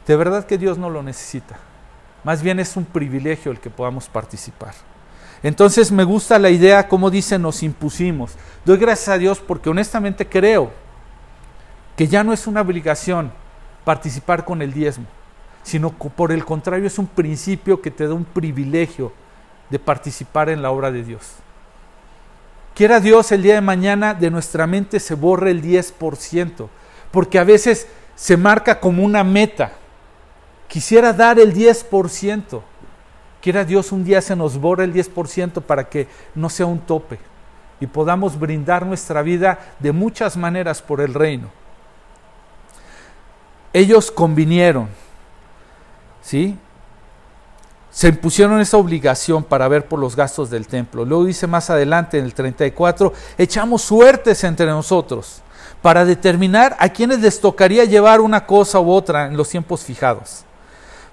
De 0.07 0.15
verdad 0.15 0.47
que 0.47 0.59
Dios 0.59 0.79
no 0.79 0.89
lo 0.89 1.03
necesita. 1.03 1.59
Más 2.23 2.41
bien 2.41 2.61
es 2.61 2.77
un 2.77 2.85
privilegio 2.85 3.51
el 3.51 3.59
que 3.59 3.69
podamos 3.69 4.09
participar. 4.09 4.75
Entonces 5.43 5.91
me 5.91 6.05
gusta 6.05 6.39
la 6.39 6.51
idea, 6.51 6.89
como 6.89 7.11
dice, 7.11 7.39
nos 7.39 7.65
impusimos. 7.65 8.37
Doy 8.65 8.79
gracias 8.79 9.09
a 9.09 9.19
Dios 9.19 9.41
porque 9.41 9.71
honestamente 9.71 10.29
creo 10.29 10.71
que 11.97 12.07
ya 12.07 12.23
no 12.23 12.33
es 12.33 12.47
una 12.47 12.61
obligación 12.61 13.33
participar 13.85 14.45
con 14.45 14.63
el 14.63 14.73
diezmo 14.73 15.07
sino 15.69 15.91
por 15.91 16.33
el 16.33 16.47
contrario 16.47 16.87
es 16.87 16.99
un 16.99 17.07
principio 17.07 17.83
que 17.83 17.91
te 17.91 18.09
da 18.09 18.15
un 18.15 18.25
privilegio 18.25 19.13
de 19.69 19.79
participar 19.79 20.49
en 20.49 20.63
la 20.63 20.71
obra 20.71 20.91
de 20.91 21.05
Dios. 21.05 21.23
Quiera 22.75 23.01
Dios 23.01 23.31
el 23.33 23.43
día 23.43 23.57
de 23.57 23.61
mañana 23.61 24.15
de 24.15 24.31
nuestra 24.31 24.67
mente 24.67 24.99
se 24.99 25.15
borre 25.15 25.51
el 25.51 25.63
10%, 25.63 26.69
porque 27.11 27.39
a 27.39 27.45
veces 27.45 27.87
se 28.15 28.39
marca 28.39 28.81
como 28.81 29.05
una 29.05 29.23
meta. 29.23 29.73
Quisiera 30.69 31.13
dar 31.13 31.39
el 31.39 31.53
10%. 31.53 32.63
Quiera 33.43 33.63
Dios 33.63 33.93
un 33.93 34.05
día 34.05 34.23
se 34.23 34.35
nos 34.35 34.59
borre 34.59 34.85
el 34.85 34.95
10% 34.95 35.61
para 35.61 35.87
que 35.91 36.09
no 36.35 36.49
sea 36.49 36.65
un 36.65 36.79
tope 36.79 37.19
y 37.79 37.87
podamos 37.87 38.41
brindar 38.41 38.87
nuestra 38.87 39.21
vida 39.21 39.59
de 39.81 39.93
muchas 39.93 40.35
maneras 40.39 40.81
por 40.81 41.03
el 41.03 41.13
reino. 41.13 41.51
Ellos 43.75 44.11
convinieron 44.11 44.89
¿sí? 46.29 46.59
Se 47.91 48.09
impusieron 48.09 48.61
esa 48.61 48.77
obligación 48.77 49.43
para 49.43 49.67
ver 49.67 49.87
por 49.87 49.99
los 49.99 50.15
gastos 50.15 50.51
del 50.51 50.67
templo. 50.67 51.07
Luego 51.07 51.25
dice 51.25 51.47
más 51.47 51.71
adelante 51.71 52.19
en 52.19 52.27
el 52.27 52.35
34, 52.35 53.15
echamos 53.39 53.81
suertes 53.81 54.45
entre 54.45 54.67
nosotros 54.67 55.41
para 55.81 56.05
determinar 56.05 56.77
a 56.81 56.91
quienes 56.91 57.21
les 57.21 57.41
tocaría 57.41 57.87
llevar 57.87 58.21
una 58.21 58.45
cosa 58.45 58.79
u 58.79 58.91
otra 58.91 59.27
en 59.27 59.39
los 59.39 59.49
tiempos 59.49 59.83
fijados. 59.83 60.45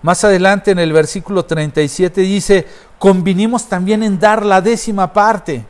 Más 0.02 0.22
adelante 0.26 0.72
en 0.72 0.80
el 0.80 0.92
versículo 0.92 1.46
37 1.46 2.20
dice, 2.20 2.68
convinimos 3.00 3.70
también 3.70 4.04
en 4.04 4.20
dar 4.20 4.46
la 4.46 4.60
décima 4.60 5.14
parte. 5.14 5.66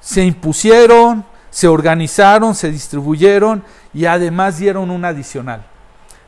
Se 0.00 0.24
impusieron, 0.24 1.24
se 1.50 1.68
organizaron, 1.68 2.54
se 2.56 2.70
distribuyeron 2.70 3.62
y 3.92 4.06
además 4.06 4.58
dieron 4.58 4.90
un 4.90 5.04
adicional. 5.04 5.62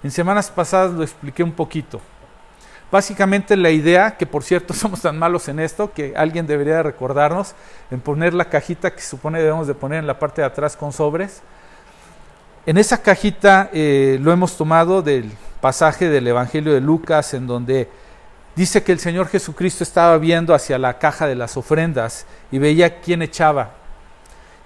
En 0.02 0.10
semanas 0.10 0.50
pasadas 0.50 0.92
lo 0.92 1.02
expliqué 1.02 1.42
un 1.42 1.52
poquito. 1.52 2.00
Básicamente 2.90 3.56
la 3.56 3.70
idea, 3.70 4.16
que 4.18 4.26
por 4.26 4.42
cierto 4.42 4.74
somos 4.74 5.00
tan 5.00 5.18
malos 5.18 5.48
en 5.48 5.60
esto, 5.60 5.92
que 5.92 6.14
alguien 6.16 6.46
debería 6.46 6.82
recordarnos 6.82 7.54
en 7.90 8.00
poner 8.00 8.34
la 8.34 8.46
cajita 8.46 8.94
que 8.94 9.00
supone 9.00 9.38
debemos 9.40 9.66
de 9.66 9.74
poner 9.74 10.00
en 10.00 10.06
la 10.06 10.18
parte 10.18 10.42
de 10.42 10.46
atrás 10.46 10.76
con 10.76 10.92
sobres. 10.92 11.42
en 12.66 12.78
esa 12.78 13.02
cajita 13.02 13.70
eh, 13.72 14.18
lo 14.20 14.32
hemos 14.32 14.56
tomado 14.56 15.02
del 15.02 15.32
pasaje 15.60 16.08
del 16.08 16.26
Evangelio 16.26 16.74
de 16.74 16.80
Lucas 16.80 17.34
en 17.34 17.46
donde 17.46 17.88
dice 18.54 18.82
que 18.82 18.92
el 18.92 18.98
Señor 18.98 19.28
Jesucristo 19.28 19.84
estaba 19.84 20.18
viendo 20.18 20.54
hacia 20.54 20.78
la 20.78 20.98
caja 20.98 21.26
de 21.26 21.34
las 21.34 21.56
ofrendas 21.56 22.26
y 22.50 22.58
veía 22.58 23.00
quién 23.00 23.22
echaba. 23.22 23.81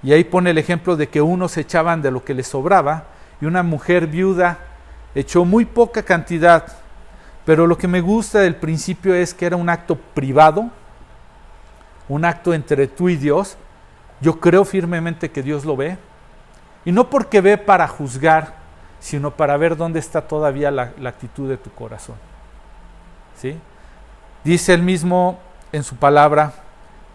Y 0.06 0.12
ahí 0.12 0.22
pone 0.22 0.50
el 0.50 0.58
ejemplo 0.58 0.94
de 0.94 1.08
que 1.08 1.20
unos 1.20 1.56
echaban 1.56 2.00
de 2.00 2.12
lo 2.12 2.24
que 2.24 2.32
les 2.32 2.46
sobraba 2.46 3.06
y 3.40 3.46
una 3.46 3.64
mujer 3.64 4.06
viuda 4.06 4.58
echó 5.16 5.44
muy 5.44 5.64
poca 5.64 6.04
cantidad. 6.04 6.64
Pero 7.44 7.66
lo 7.66 7.76
que 7.76 7.88
me 7.88 8.00
gusta 8.00 8.38
del 8.38 8.54
principio 8.54 9.16
es 9.16 9.34
que 9.34 9.46
era 9.46 9.56
un 9.56 9.68
acto 9.68 9.96
privado, 9.96 10.70
un 12.08 12.24
acto 12.24 12.54
entre 12.54 12.86
tú 12.86 13.08
y 13.08 13.16
Dios. 13.16 13.56
Yo 14.20 14.38
creo 14.38 14.64
firmemente 14.64 15.32
que 15.32 15.42
Dios 15.42 15.64
lo 15.64 15.76
ve. 15.76 15.98
Y 16.84 16.92
no 16.92 17.10
porque 17.10 17.40
ve 17.40 17.58
para 17.58 17.88
juzgar, 17.88 18.54
sino 19.00 19.32
para 19.32 19.56
ver 19.56 19.76
dónde 19.76 19.98
está 19.98 20.20
todavía 20.20 20.70
la, 20.70 20.92
actitud 21.04 21.48
de 21.48 21.56
tu 21.56 21.70
corazón. 21.72 22.14
¿Sí? 23.36 23.58
Dice 24.44 24.72
él 24.72 24.84
mismo 24.84 25.40
en 25.72 25.82
su 25.82 25.96
palabra 25.96 26.52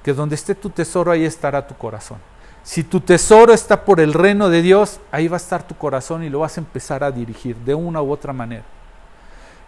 que 0.04 0.12
donde 0.12 0.36
esté 0.36 0.56
tu 0.56 0.70
tesoro, 0.70 1.10
ahí 1.10 1.24
estará 1.24 1.66
tu 1.66 1.74
corazón. 1.78 2.18
Si 2.64 2.84
tu 2.84 3.00
tesoro 3.00 3.54
está 3.54 3.86
por 3.86 4.00
el 4.00 4.14
reino 4.14 4.50
de 4.50 4.62
Dios, 4.62 5.00
ahí 5.12 5.28
va 5.28 5.38
a 5.38 5.38
estar 5.38 5.64
tu 5.64 5.76
corazón 5.76 6.24
y 6.24 6.30
lo 6.30 6.40
vas 6.40 6.58
a 6.58 6.62
empezar 6.62 7.04
a 7.04 7.12
dirigir 7.12 7.56
de 7.58 7.74
una 7.74 8.02
u 8.02 8.12
otra 8.12 8.34
manera. 8.34 8.64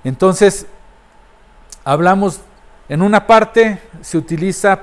Entonces, 0.04 0.68
hablamos, 1.84 2.42
en 2.90 3.02
una 3.02 3.26
parte 3.26 3.80
se 4.02 4.18
utiliza, 4.18 4.80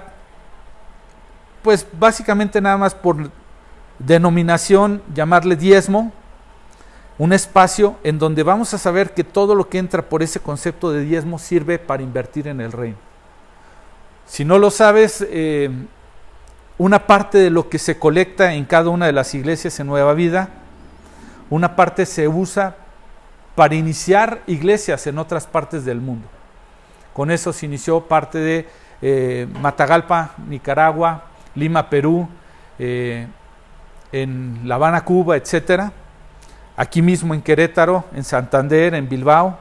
pues 1.62 1.86
básicamente 1.92 2.60
nada 2.60 2.78
más 2.78 2.94
por 2.94 3.30
denominación, 3.98 5.02
llamarle 5.14 5.56
diezmo, 5.56 6.12
un 7.18 7.32
espacio 7.34 7.96
en 8.02 8.18
donde 8.18 8.42
vamos 8.42 8.72
a 8.72 8.78
saber 8.78 9.12
que 9.12 9.24
todo 9.24 9.54
lo 9.54 9.68
que 9.68 9.78
entra 9.78 10.08
por 10.08 10.22
ese 10.22 10.40
concepto 10.40 10.90
de 10.90 11.04
diezmo 11.04 11.38
sirve 11.38 11.78
para 11.78 12.02
invertir 12.02 12.48
en 12.48 12.62
el 12.62 12.72
reino. 12.72 12.96
Si 14.26 14.44
no 14.44 14.58
lo 14.58 14.70
sabes, 14.70 15.24
eh, 15.28 15.70
una 16.80 17.06
parte 17.06 17.36
de 17.36 17.50
lo 17.50 17.68
que 17.68 17.78
se 17.78 17.98
colecta 17.98 18.54
en 18.54 18.64
cada 18.64 18.88
una 18.88 19.04
de 19.04 19.12
las 19.12 19.34
iglesias 19.34 19.78
en 19.80 19.86
Nueva 19.86 20.14
Vida, 20.14 20.48
una 21.50 21.76
parte 21.76 22.06
se 22.06 22.26
usa 22.26 22.74
para 23.54 23.74
iniciar 23.74 24.40
iglesias 24.46 25.06
en 25.06 25.18
otras 25.18 25.46
partes 25.46 25.84
del 25.84 26.00
mundo. 26.00 26.26
Con 27.12 27.30
eso 27.30 27.52
se 27.52 27.66
inició 27.66 28.00
parte 28.00 28.38
de 28.38 28.68
eh, 29.02 29.46
Matagalpa, 29.60 30.30
Nicaragua, 30.48 31.24
Lima, 31.54 31.90
Perú, 31.90 32.26
eh, 32.78 33.26
en 34.10 34.62
La 34.64 34.76
Habana, 34.76 35.04
Cuba, 35.04 35.36
etcétera. 35.36 35.92
Aquí 36.78 37.02
mismo 37.02 37.34
en 37.34 37.42
Querétaro, 37.42 38.06
en 38.14 38.24
Santander, 38.24 38.94
en 38.94 39.06
Bilbao. 39.06 39.58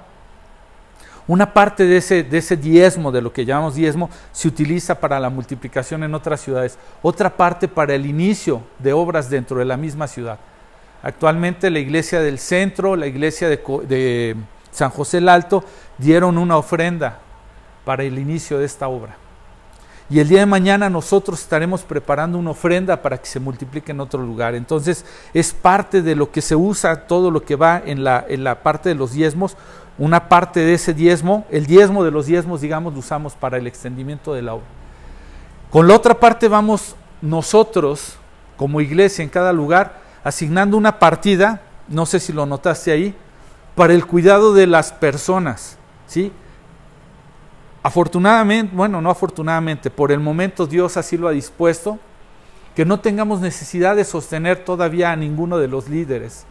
Una 1.29 1.53
parte 1.53 1.85
de 1.85 1.97
ese, 1.97 2.23
de 2.23 2.39
ese 2.39 2.57
diezmo, 2.57 3.11
de 3.11 3.21
lo 3.21 3.31
que 3.31 3.45
llamamos 3.45 3.75
diezmo, 3.75 4.09
se 4.31 4.47
utiliza 4.47 4.99
para 4.99 5.19
la 5.19 5.29
multiplicación 5.29 6.03
en 6.03 6.15
otras 6.15 6.41
ciudades. 6.41 6.79
Otra 7.03 7.29
parte 7.29 7.67
para 7.67 7.93
el 7.93 8.07
inicio 8.07 8.63
de 8.79 8.93
obras 8.93 9.29
dentro 9.29 9.59
de 9.59 9.65
la 9.65 9.77
misma 9.77 10.07
ciudad. 10.07 10.39
Actualmente 11.03 11.69
la 11.69 11.77
iglesia 11.77 12.19
del 12.19 12.39
centro, 12.39 12.95
la 12.95 13.05
iglesia 13.05 13.47
de, 13.47 14.35
San 14.71 14.89
José 14.89 15.19
el 15.19 15.29
Alto, 15.29 15.63
dieron 15.99 16.35
una 16.39 16.57
ofrenda 16.57 17.19
para 17.85 18.01
el 18.01 18.17
inicio 18.17 18.57
de 18.57 18.65
esta 18.65 18.87
obra. 18.87 19.15
Y 20.09 20.19
el 20.19 20.27
día 20.27 20.39
de 20.39 20.47
mañana 20.47 20.89
nosotros 20.89 21.41
estaremos 21.41 21.83
preparando 21.83 22.39
una 22.39 22.49
ofrenda 22.49 23.03
para 23.03 23.19
que 23.19 23.27
se 23.27 23.39
multiplique 23.39 23.91
en 23.91 23.99
otro 23.99 24.23
lugar. 24.23 24.55
Entonces 24.55 25.05
es 25.35 25.53
parte 25.53 26.01
de 26.01 26.15
lo 26.15 26.31
que 26.31 26.41
se 26.41 26.55
usa, 26.55 27.05
todo 27.05 27.29
lo 27.29 27.43
que 27.43 27.55
va 27.55 27.79
en 27.85 28.03
la, 28.03 28.25
en 28.27 28.43
la 28.43 28.63
parte 28.63 28.89
de 28.89 28.95
los 28.95 29.13
diezmos. 29.13 29.55
Una 29.99 30.29
parte 30.29 30.61
de 30.61 30.73
ese 30.73 30.93
diezmo, 30.93 31.45
el 31.51 31.65
diezmo 31.65 32.05
de 32.05 32.11
los 32.11 32.25
diezmos, 32.25 32.61
digamos, 32.61 32.93
lo 32.93 32.99
usamos 32.99 33.35
para 33.35 33.57
el 33.57 33.67
extendimiento 33.67 34.33
de 34.33 34.41
la 34.41 34.53
obra. 34.55 34.65
Con 35.69 35.87
la 35.87 35.95
otra 35.95 36.13
parte 36.15 36.47
vamos 36.47 36.95
nosotros, 37.21 38.15
como 38.55 38.81
iglesia 38.81 39.23
en 39.23 39.29
cada 39.29 39.51
lugar, 39.53 39.99
asignando 40.23 40.77
una 40.77 40.99
partida, 40.99 41.61
no 41.89 42.05
sé 42.05 42.21
si 42.21 42.31
lo 42.31 42.45
notaste 42.45 42.91
ahí, 42.91 43.13
para 43.75 43.93
el 43.93 44.05
cuidado 44.05 44.53
de 44.53 44.67
las 44.67 44.93
personas. 44.93 45.77
¿sí? 46.07 46.31
Afortunadamente, 47.83 48.75
bueno, 48.75 49.01
no 49.01 49.09
afortunadamente, 49.09 49.89
por 49.89 50.11
el 50.11 50.19
momento 50.19 50.65
Dios 50.65 50.97
así 50.97 51.17
lo 51.17 51.27
ha 51.27 51.31
dispuesto, 51.31 51.99
que 52.75 52.85
no 52.85 53.01
tengamos 53.01 53.41
necesidad 53.41 53.97
de 53.97 54.05
sostener 54.05 54.63
todavía 54.63 55.11
a 55.11 55.15
ninguno 55.15 55.57
de 55.57 55.67
los 55.67 55.89
líderes. 55.89 56.45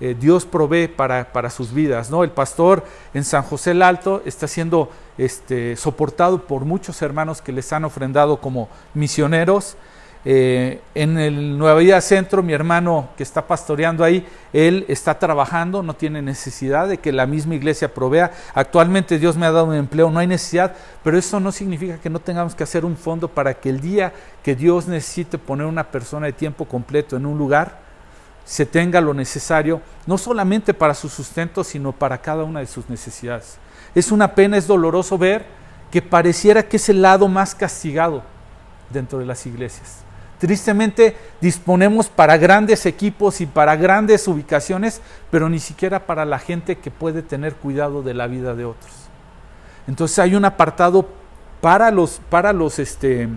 Eh, 0.00 0.16
Dios 0.18 0.46
provee 0.46 0.88
para, 0.88 1.32
para, 1.32 1.50
sus 1.50 1.72
vidas. 1.72 2.10
¿no? 2.10 2.24
El 2.24 2.30
pastor 2.30 2.84
en 3.12 3.24
San 3.24 3.42
José 3.42 3.72
el 3.72 3.82
Alto 3.82 4.22
está 4.24 4.48
siendo 4.48 4.90
este, 5.18 5.76
soportado 5.76 6.46
por 6.46 6.64
muchos 6.64 7.02
hermanos 7.02 7.42
que 7.42 7.52
les 7.52 7.72
han 7.72 7.84
ofrendado 7.84 8.40
como 8.40 8.68
misioneros 8.94 9.76
eh, 10.22 10.82
en 10.94 11.18
el 11.18 11.56
Nueva 11.56 11.78
Vida 11.78 11.98
Centro, 12.02 12.42
mi 12.42 12.52
hermano 12.52 13.08
que 13.16 13.22
está 13.22 13.46
pastoreando 13.46 14.04
ahí, 14.04 14.26
él 14.52 14.84
está 14.88 15.18
trabajando, 15.18 15.82
no 15.82 15.94
tiene 15.94 16.20
necesidad 16.20 16.88
de 16.88 16.98
que 16.98 17.10
la 17.10 17.26
misma 17.26 17.54
iglesia 17.54 17.94
provea. 17.94 18.30
Actualmente 18.52 19.18
Dios 19.18 19.38
me 19.38 19.46
ha 19.46 19.50
dado 19.50 19.66
un 19.66 19.74
empleo, 19.74 20.10
no 20.10 20.18
hay 20.18 20.26
necesidad, 20.26 20.74
pero 21.02 21.16
eso 21.16 21.40
no 21.40 21.52
significa 21.52 21.96
que 21.98 22.10
no 22.10 22.18
tengamos 22.18 22.54
que 22.54 22.64
hacer 22.64 22.84
un 22.84 22.98
fondo 22.98 23.28
para 23.28 23.54
que 23.54 23.70
el 23.70 23.80
día 23.80 24.12
que 24.42 24.54
Dios 24.54 24.86
necesite 24.88 25.38
poner 25.38 25.66
una 25.66 25.90
persona 25.90 26.26
de 26.26 26.34
tiempo 26.34 26.66
completo 26.66 27.16
en 27.16 27.24
un 27.24 27.38
lugar, 27.38 27.89
se 28.50 28.66
tenga 28.66 29.00
lo 29.00 29.14
necesario, 29.14 29.80
no 30.08 30.18
solamente 30.18 30.74
para 30.74 30.92
su 30.92 31.08
sustento, 31.08 31.62
sino 31.62 31.92
para 31.92 32.20
cada 32.20 32.42
una 32.42 32.58
de 32.58 32.66
sus 32.66 32.90
necesidades. 32.90 33.58
Es 33.94 34.10
una 34.10 34.34
pena, 34.34 34.56
es 34.56 34.66
doloroso 34.66 35.16
ver 35.16 35.46
que 35.92 36.02
pareciera 36.02 36.64
que 36.64 36.76
es 36.76 36.88
el 36.88 37.00
lado 37.00 37.28
más 37.28 37.54
castigado 37.54 38.24
dentro 38.92 39.20
de 39.20 39.26
las 39.26 39.46
iglesias. 39.46 39.98
Tristemente 40.40 41.16
disponemos 41.40 42.08
para 42.08 42.36
grandes 42.38 42.86
equipos 42.86 43.40
y 43.40 43.46
para 43.46 43.76
grandes 43.76 44.26
ubicaciones, 44.26 45.00
pero 45.30 45.48
ni 45.48 45.60
siquiera 45.60 46.04
para 46.04 46.24
la 46.24 46.40
gente 46.40 46.78
que 46.78 46.90
puede 46.90 47.22
tener 47.22 47.54
cuidado 47.54 48.02
de 48.02 48.14
la 48.14 48.26
vida 48.26 48.56
de 48.56 48.64
otros. 48.64 48.92
Entonces 49.86 50.18
hay 50.18 50.34
un 50.34 50.44
apartado 50.44 51.08
para 51.60 51.92
los, 51.92 52.20
para 52.28 52.52
los 52.52 52.80
este, 52.80 53.28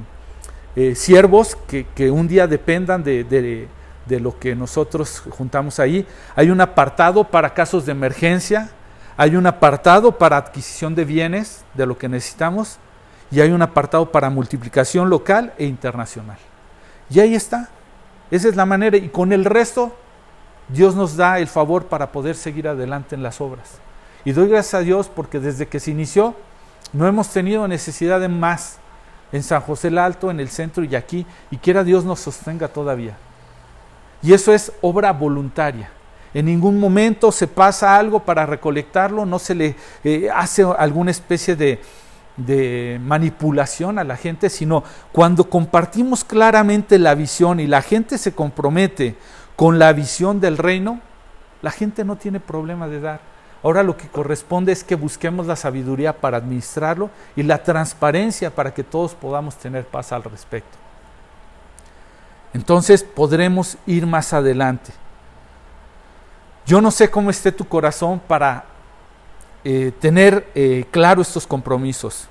eh, 0.76 0.96
siervos 0.96 1.56
que, 1.68 2.10
un 2.10 2.28
día 2.28 2.48
dependan 2.48 3.04
de, 3.04 3.24
de 3.24 3.68
lo 4.08 4.38
que 4.40 4.56
nosotros 4.56 5.24
juntamos 5.30 5.80
ahí. 5.80 6.06
Hay 6.36 6.50
un 6.50 6.62
apartado 6.62 7.24
para 7.24 7.54
casos 7.54 7.86
de 7.86 7.92
emergencia, 7.92 8.70
hay 9.18 9.36
un 9.36 9.46
apartado 9.46 10.18
para 10.18 10.38
adquisición 10.38 10.96
de 10.96 11.06
bienes, 11.06 11.64
de 11.74 11.86
lo 11.86 11.98
que 11.98 12.10
necesitamos, 12.10 12.78
y 13.32 13.42
hay 13.42 13.52
un 13.52 13.62
apartado 13.62 14.12
para 14.12 14.30
multiplicación 14.30 15.10
local 15.10 15.54
e 15.58 15.66
internacional. 15.66 16.38
Y 17.10 17.20
ahí 17.20 17.36
está. 17.36 17.70
Esa 18.32 18.50
es 18.50 18.56
la 18.56 18.66
manera. 18.66 18.98
Y 18.98 19.10
con 19.10 19.34
el 19.34 19.46
resto, 19.46 19.96
Dios 20.70 20.96
nos 20.96 21.16
da 21.16 21.40
el 21.40 21.48
favor 21.48 21.86
para 21.86 22.12
poder 22.12 22.36
seguir 22.36 22.68
adelante 22.68 23.16
en 23.16 23.24
las 23.24 23.42
obras. 23.42 23.80
Y 24.26 24.32
doy 24.32 24.50
gracias 24.50 24.76
a 24.76 24.80
Dios 24.80 25.10
porque 25.14 25.40
desde 25.40 25.68
que 25.68 25.80
se 25.80 25.92
inició 25.92 26.36
no 26.94 27.08
hemos 27.08 27.30
tenido 27.30 27.68
necesidad 27.68 28.20
de 28.20 28.30
más 28.30 28.78
en 29.32 29.44
San 29.44 29.62
José 29.62 29.90
el 29.90 29.98
Alto, 29.98 30.32
en 30.32 30.40
el 30.40 30.50
centro 30.50 30.84
y 30.84 30.96
aquí. 30.96 31.26
Y 31.52 31.58
quiera 31.58 31.84
Dios 31.84 32.06
nos 32.06 32.20
sostenga 32.20 32.68
todavía. 32.68 33.18
Y 34.24 34.34
eso 34.34 34.54
es 34.54 34.72
obra 34.82 35.12
voluntaria. 35.12 35.92
En 36.34 36.46
ningún 36.46 36.80
momento 36.80 37.32
se 37.32 37.48
pasa 37.48 37.96
algo 37.96 38.22
para 38.22 38.46
recolectarlo, 38.46 39.26
no 39.26 39.38
se 39.38 39.54
le 39.54 39.76
eh, 40.04 40.30
hace 40.34 40.64
alguna 40.64 41.12
especie 41.12 41.56
de, 41.56 41.80
de 42.38 43.00
manipulación 43.04 44.00
a 44.00 44.04
la 44.04 44.18
gente, 44.18 44.50
sino 44.50 44.84
cuando 45.12 45.50
compartimos 45.50 46.24
claramente 46.24 46.98
la 46.98 47.14
visión 47.14 47.60
y 47.60 47.68
la 47.68 47.84
gente 47.84 48.18
se 48.18 48.34
compromete 48.34 49.16
con 49.56 49.78
la 49.78 49.94
visión 49.94 50.40
del 50.40 50.58
reino, 50.58 51.02
la 51.62 51.70
gente 51.70 52.04
no 52.04 52.16
tiene 52.16 52.40
problema 52.40 52.88
de 52.88 53.00
dar. 53.00 53.20
Ahora 53.62 53.84
lo 53.84 53.96
que 53.96 54.08
corresponde 54.08 54.72
es 54.72 54.84
que 54.84 54.96
busquemos 54.96 55.46
la 55.46 55.56
sabiduría 55.56 56.14
para 56.14 56.38
administrarlo 56.38 57.12
y 57.36 57.44
la 57.44 57.64
transparencia 57.64 58.50
para 58.54 58.74
que 58.74 58.84
todos 58.84 59.14
podamos 59.14 59.56
tener 59.56 59.86
paz 59.86 60.12
al 60.12 60.24
respecto. 60.24 60.83
Entonces 62.54 63.04
podremos 63.04 63.78
ir 63.86 64.06
más 64.06 64.32
adelante. 64.34 64.94
Yo 66.66 66.80
no 66.82 66.92
sé 66.92 67.10
cómo 67.10 67.30
esté 67.30 67.52
tu 67.52 67.66
corazón 67.66 68.22
para 68.26 68.66
eh, 69.64 69.92
tener 70.00 70.48
eh, 70.56 70.86
claro 70.92 71.22
estos 71.22 71.48
compromisos. 71.48 72.28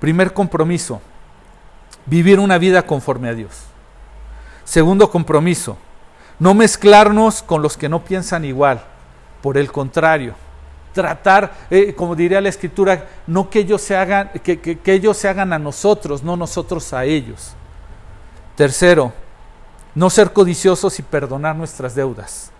Primer 0.00 0.32
compromiso, 0.32 1.00
vivir 2.06 2.40
una 2.40 2.58
vida 2.58 2.82
conforme 2.82 3.28
a 3.28 3.34
Dios. 3.34 3.62
Segundo 4.64 5.10
compromiso, 5.10 5.78
no 6.38 6.54
mezclarnos 6.54 7.42
con 7.42 7.62
los 7.62 7.76
que 7.76 7.88
no 7.88 8.04
piensan 8.04 8.44
igual. 8.44 8.82
Por 9.40 9.56
el 9.56 9.72
contrario, 9.72 10.34
tratar, 10.92 11.52
eh, 11.70 11.94
como 11.94 12.16
diría 12.16 12.40
la 12.40 12.48
escritura, 12.48 13.06
no 13.26 13.48
que 13.48 13.60
ellos, 13.60 13.80
se 13.80 13.96
hagan, 13.96 14.30
que, 14.42 14.58
que 14.58 14.92
ellos 14.92 15.16
se 15.16 15.28
hagan 15.28 15.52
a 15.52 15.58
nosotros, 15.58 16.22
no 16.22 16.36
nosotros 16.36 16.92
a 16.92 17.04
ellos. 17.04 17.54
Tercero, 18.56 19.12
no 19.94 20.10
ser 20.10 20.32
codiciosos 20.32 20.98
y 20.98 21.02
perdonar 21.02 21.56
nuestras 21.56 21.94
deudas. 21.94 22.52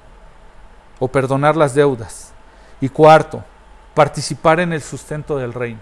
o 1.02 1.08
perdonar 1.08 1.56
las 1.56 1.74
deudas. 1.74 2.30
Y 2.78 2.90
cuarto, 2.90 3.42
participar 3.94 4.60
en 4.60 4.74
el 4.74 4.82
sustento 4.82 5.38
del 5.38 5.54
reino. 5.54 5.80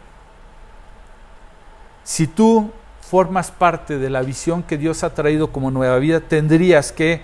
Si 2.04 2.28
tú 2.28 2.70
formas 3.00 3.50
parte 3.50 3.98
de 3.98 4.10
la 4.10 4.22
visión 4.22 4.62
que 4.62 4.78
Dios 4.78 5.02
ha 5.02 5.14
traído 5.14 5.50
como 5.50 5.70
nueva 5.70 5.98
vida, 5.98 6.20
tendrías 6.20 6.92
que 6.92 7.22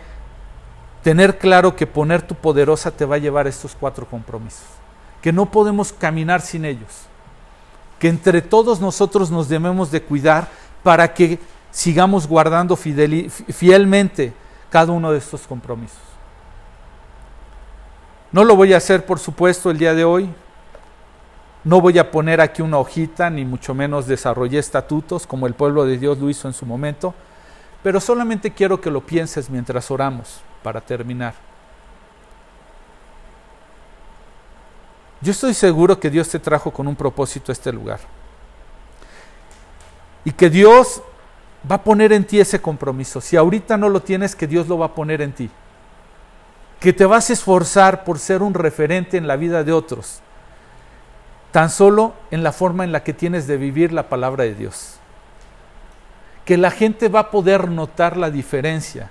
tener 1.03 1.39
claro 1.39 1.77
que 1.77 1.87
poner 1.87 2.23
tu 2.23 2.35
poderosa 2.35 2.91
te 2.91 3.05
va 3.05 3.17
a 3.17 3.19
llevar 3.19 3.47
a 3.47 3.51
estos 3.51 3.77
cuatro 3.79 4.07
compromisos, 4.07 4.65
que 5.21 5.33
no 5.33 5.47
podemos 5.47 5.93
caminar 5.93 6.41
sin 6.41 6.65
ellos, 6.65 7.07
que 7.99 8.09
entre 8.09 8.41
todos 8.41 8.81
nosotros 8.81 9.31
nos 9.31 9.49
debemos 9.49 9.91
de 9.91 10.03
cuidar 10.03 10.49
para 10.83 11.13
que 11.13 11.39
sigamos 11.75 12.29
guardando 12.29 12.77
fielmente 12.77 14.33
cada 14.71 14.93
uno 14.93 15.11
de 15.11 15.19
estos 15.19 15.43
compromisos. 15.43 15.99
No 18.31 18.45
lo 18.45 18.55
voy 18.55 18.73
a 18.73 18.77
hacer, 18.77 19.05
por 19.05 19.19
supuesto, 19.19 19.71
el 19.73 19.79
día 19.79 19.93
de 19.93 20.05
hoy. 20.05 20.31
No 21.65 21.81
voy 21.81 21.99
a 21.99 22.13
poner 22.13 22.41
aquí 22.41 22.63
una 22.63 22.79
hojita, 22.79 23.29
ni 23.29 23.45
mucho 23.45 23.75
menos 23.75 24.07
desarrollé 24.07 24.61
estatutos 24.61 25.27
como 25.27 25.49
el 25.49 25.55
pueblo 25.55 25.85
de 25.85 25.99
Dios 25.99 26.19
lo 26.19 26.31
hizo 26.31 26.47
en 26.47 26.55
su 26.55 26.65
momento, 26.65 27.13
pero 27.83 28.01
solamente 28.01 28.53
quiero 28.53 28.81
que 28.81 28.91
lo 28.91 29.01
pienses 29.01 29.51
mientras 29.51 29.91
oramos 29.91 30.43
para 30.63 30.81
terminar. 30.81 31.35
Yo 35.21 35.33
estoy 35.33 35.55
seguro 35.55 35.99
que 35.99 36.11
Dios 36.11 36.29
te 36.29 36.39
trajo 36.39 36.71
con 36.71 36.87
un 36.87 36.95
propósito 36.95 37.51
a 37.51 37.55
este 37.55 37.73
lugar. 37.73 38.01
Y 40.25 40.31
que 40.33 40.51
Dios 40.51 41.03
va 41.71 41.77
a 41.77 41.85
poner 41.85 42.13
en 42.13 42.25
ti 42.25 42.41
ese 42.41 42.61
compromiso. 42.61 43.21
Si 43.21 43.37
ahorita 43.37 43.77
no 43.77 43.89
lo 43.89 44.01
tienes, 44.01 44.37
que 44.37 44.47
Dios 44.47 44.69
lo 44.69 44.79
va 44.79 44.87
a 44.87 44.95
poner 44.95 45.23
en 45.23 45.33
ti. 45.33 45.51
Que 46.81 46.93
te 46.93 47.07
vas 47.07 47.31
a 47.31 47.33
esforzar 47.33 48.05
por 48.05 48.19
ser 48.19 48.43
un 48.43 48.55
referente 48.55 49.17
en 49.17 49.27
la 49.27 49.37
vida 49.37 49.65
de 49.65 49.73
otros. 49.73 50.21
Tan 51.51 51.71
solo 51.71 52.15
en 52.31 52.43
la 52.43 52.53
forma 52.53 52.85
en 52.85 52.93
la 52.93 53.03
que 53.03 53.15
tienes 53.15 53.47
de 53.47 53.57
vivir 53.57 53.93
la 53.93 54.09
palabra 54.09 54.45
de 54.45 54.55
Dios. 54.55 54.97
Que 56.45 56.59
la 56.59 56.71
gente 56.71 57.09
va 57.09 57.21
a 57.21 57.31
poder 57.31 57.71
notar 57.71 58.17
la 58.17 58.31
diferencia 58.31 59.11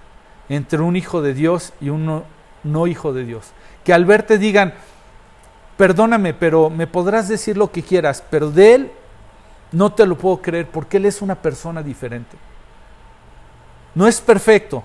entre 0.50 0.82
un 0.82 0.96
hijo 0.96 1.22
de 1.22 1.34
Dios 1.34 1.74
y 1.82 1.90
un 1.90 2.24
no, 2.64 2.88
hijo 2.88 3.14
de 3.14 3.26
Dios. 3.26 3.52
Que 3.84 3.94
al 3.94 4.06
verte 4.06 4.38
digan, 4.38 4.74
perdóname, 5.78 6.34
pero 6.34 6.70
me 6.70 6.86
podrás 6.86 7.28
decir 7.28 7.58
lo 7.58 7.72
que 7.72 7.82
quieras, 7.82 8.24
pero 8.30 8.52
de 8.52 8.76
Él 8.76 8.92
no 9.74 9.92
te 9.92 10.06
lo 10.06 10.18
puedo 10.18 10.42
creer 10.42 10.68
porque 10.68 10.98
Él 10.98 11.06
es 11.06 11.22
una 11.22 11.36
persona 11.36 11.84
diferente. 11.84 12.38
No 13.94 14.08
es 14.08 14.22
perfecto, 14.22 14.84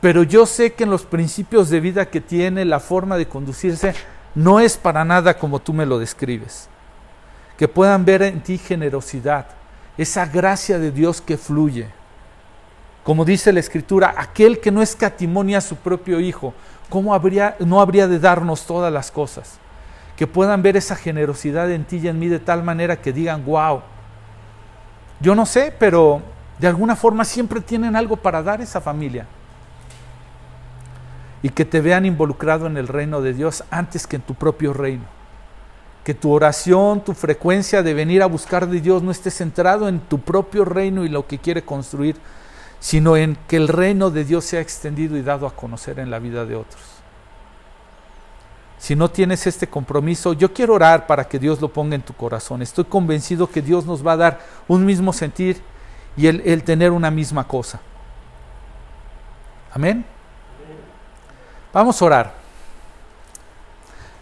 pero 0.00 0.22
yo 0.22 0.44
sé 0.44 0.74
que 0.74 0.84
en 0.84 0.90
los 0.90 1.04
principios 1.04 1.70
de 1.70 1.80
vida 1.80 2.06
que 2.06 2.20
tiene, 2.20 2.64
la 2.64 2.80
forma 2.80 3.16
de 3.16 3.26
conducirse, 3.26 3.94
no 4.34 4.60
es 4.60 4.76
para 4.76 5.04
nada 5.04 5.38
como 5.38 5.58
tú 5.58 5.72
me 5.72 5.86
lo 5.86 5.98
describes. 5.98 6.68
Que 7.56 7.66
puedan 7.66 8.04
ver 8.04 8.22
en 8.22 8.42
ti 8.42 8.58
generosidad, 8.58 9.46
esa 9.96 10.26
gracia 10.26 10.78
de 10.78 10.92
Dios 10.92 11.20
que 11.20 11.38
fluye 11.38 11.88
como 13.08 13.24
dice 13.24 13.54
la 13.54 13.60
Escritura, 13.60 14.14
aquel 14.18 14.60
que 14.60 14.70
no 14.70 14.82
escatimonia 14.82 15.56
a 15.56 15.62
su 15.62 15.76
propio 15.76 16.20
Hijo, 16.20 16.52
¿cómo 16.90 17.14
habría, 17.14 17.56
no 17.58 17.80
habría 17.80 18.06
de 18.06 18.18
darnos 18.18 18.66
todas 18.66 18.92
las 18.92 19.10
cosas? 19.10 19.58
Que 20.14 20.26
puedan 20.26 20.60
ver 20.60 20.76
esa 20.76 20.94
generosidad 20.94 21.70
en 21.70 21.84
ti 21.84 22.00
y 22.02 22.08
en 22.08 22.18
mí 22.18 22.28
de 22.28 22.38
tal 22.38 22.62
manera 22.62 23.00
que 23.00 23.14
digan, 23.14 23.46
wow, 23.46 23.80
yo 25.20 25.34
no 25.34 25.46
sé, 25.46 25.74
pero 25.78 26.22
de 26.58 26.66
alguna 26.66 26.96
forma 26.96 27.24
siempre 27.24 27.60
tienen 27.60 27.96
algo 27.96 28.16
para 28.16 28.42
dar 28.42 28.60
esa 28.60 28.80
familia. 28.80 29.26
Y 31.42 31.50
que 31.50 31.64
te 31.64 31.80
vean 31.80 32.04
involucrado 32.04 32.66
en 32.66 32.76
el 32.76 32.88
reino 32.88 33.20
de 33.20 33.32
Dios 33.32 33.64
antes 33.70 34.06
que 34.06 34.16
en 34.16 34.22
tu 34.22 34.34
propio 34.34 34.72
reino. 34.72 35.04
Que 36.04 36.14
tu 36.14 36.32
oración, 36.32 37.04
tu 37.04 37.14
frecuencia 37.14 37.82
de 37.82 37.94
venir 37.94 38.22
a 38.22 38.26
buscar 38.26 38.68
de 38.68 38.80
Dios 38.80 39.02
no 39.02 39.10
esté 39.10 39.30
centrado 39.30 39.88
en 39.88 40.00
tu 40.00 40.20
propio 40.20 40.64
reino 40.64 41.04
y 41.04 41.08
lo 41.08 41.26
que 41.26 41.38
quiere 41.38 41.62
construir, 41.62 42.16
sino 42.80 43.16
en 43.16 43.36
que 43.46 43.56
el 43.56 43.68
reino 43.68 44.10
de 44.10 44.24
Dios 44.24 44.44
sea 44.44 44.60
extendido 44.60 45.16
y 45.16 45.22
dado 45.22 45.46
a 45.46 45.54
conocer 45.54 45.98
en 45.98 46.10
la 46.10 46.18
vida 46.18 46.44
de 46.44 46.56
otros. 46.56 46.97
Si 48.78 48.94
no 48.94 49.10
tienes 49.10 49.46
este 49.46 49.66
compromiso, 49.66 50.32
yo 50.32 50.52
quiero 50.52 50.74
orar 50.74 51.06
para 51.06 51.28
que 51.28 51.38
Dios 51.38 51.60
lo 51.60 51.68
ponga 51.68 51.96
en 51.96 52.02
tu 52.02 52.14
corazón. 52.14 52.62
Estoy 52.62 52.84
convencido 52.84 53.50
que 53.50 53.60
Dios 53.60 53.84
nos 53.84 54.06
va 54.06 54.12
a 54.12 54.16
dar 54.16 54.40
un 54.68 54.84
mismo 54.84 55.12
sentir 55.12 55.60
y 56.16 56.28
el, 56.28 56.62
tener 56.62 56.92
una 56.92 57.10
misma 57.10 57.46
cosa. 57.46 57.80
Amén. 59.72 60.04
Vamos 61.72 62.00
a 62.00 62.04
orar. 62.04 62.34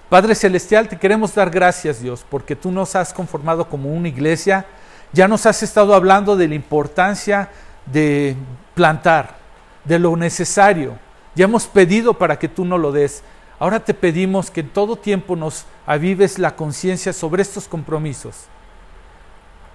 Padre 0.08 0.34
Celestial, 0.34 0.88
te 0.88 0.98
queremos 0.98 1.34
dar 1.34 1.50
gracias, 1.50 2.00
Dios, 2.00 2.24
porque 2.28 2.56
tú 2.56 2.70
nos 2.70 2.96
has 2.96 3.12
conformado 3.12 3.68
como 3.68 3.92
una 3.92 4.08
iglesia. 4.08 4.66
Ya 5.12 5.28
nos 5.28 5.46
has 5.46 5.62
estado 5.62 5.94
hablando 5.94 6.36
de 6.36 6.48
la 6.48 6.54
importancia 6.54 7.50
de 7.86 8.36
plantar, 8.74 9.36
de 9.84 9.98
lo 9.98 10.16
necesario. 10.16 10.98
Ya 11.34 11.44
hemos 11.44 11.66
pedido 11.66 12.14
para 12.14 12.38
que 12.38 12.48
tú 12.48 12.64
no 12.64 12.78
lo 12.78 12.92
des. 12.92 13.22
Ahora 13.58 13.80
te 13.80 13.94
pedimos 13.94 14.50
que 14.50 14.60
en 14.60 14.68
todo 14.68 14.96
tiempo 14.96 15.36
nos 15.36 15.64
avives 15.86 16.38
la 16.38 16.54
conciencia 16.56 17.12
sobre 17.12 17.42
estos 17.42 17.66
compromisos. 17.68 18.44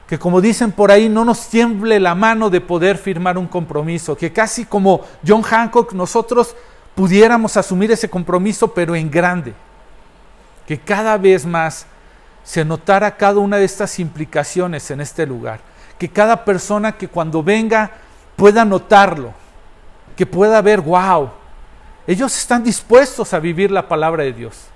Que 0.07 0.19
como 0.19 0.41
dicen 0.41 0.71
por 0.71 0.91
ahí, 0.91 1.09
no 1.09 1.25
nos 1.25 1.47
tiemble 1.47 1.99
la 1.99 2.15
mano 2.15 2.49
de 2.49 2.61
poder 2.61 2.97
firmar 2.97 3.37
un 3.37 3.47
compromiso. 3.47 4.15
Que 4.15 4.31
casi 4.31 4.65
como 4.65 5.01
John 5.25 5.41
Hancock 5.41 5.93
nosotros 5.93 6.55
pudiéramos 6.95 7.57
asumir 7.57 7.91
ese 7.91 8.09
compromiso, 8.09 8.73
pero 8.73 8.95
en 8.95 9.09
grande. 9.09 9.53
Que 10.67 10.77
cada 10.79 11.17
vez 11.17 11.45
más 11.45 11.85
se 12.43 12.65
notara 12.65 13.15
cada 13.17 13.39
una 13.39 13.57
de 13.57 13.65
estas 13.65 13.99
implicaciones 13.99 14.91
en 14.91 15.01
este 15.01 15.25
lugar 15.25 15.71
que 16.01 16.09
cada 16.09 16.45
persona 16.45 16.93
que 16.93 17.07
cuando 17.07 17.43
venga 17.43 17.91
pueda 18.35 18.65
notarlo, 18.65 19.35
que 20.15 20.25
pueda 20.25 20.59
ver, 20.59 20.81
wow, 20.81 21.29
ellos 22.07 22.37
están 22.37 22.63
dispuestos 22.63 23.33
a 23.33 23.39
vivir 23.39 23.71
la 23.71 23.87
palabra 23.87 24.23
de 24.23 24.33
Dios. 24.33 24.71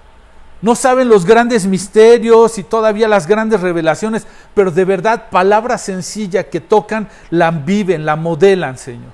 No 0.61 0.73
saben 0.76 1.09
los 1.09 1.26
grandes 1.26 1.65
misterios 1.65 2.57
y 2.57 2.63
todavía 2.63 3.07
las 3.07 3.28
grandes 3.28 3.61
revelaciones, 3.61 4.26
pero 4.53 4.71
de 4.71 4.86
verdad 4.86 5.30
palabra 5.30 5.78
sencilla 5.78 6.49
que 6.49 6.61
tocan, 6.61 7.09
la 7.30 7.51
viven, 7.51 8.05
la 8.05 8.15
modelan, 8.15 8.78
Señor. 8.78 9.11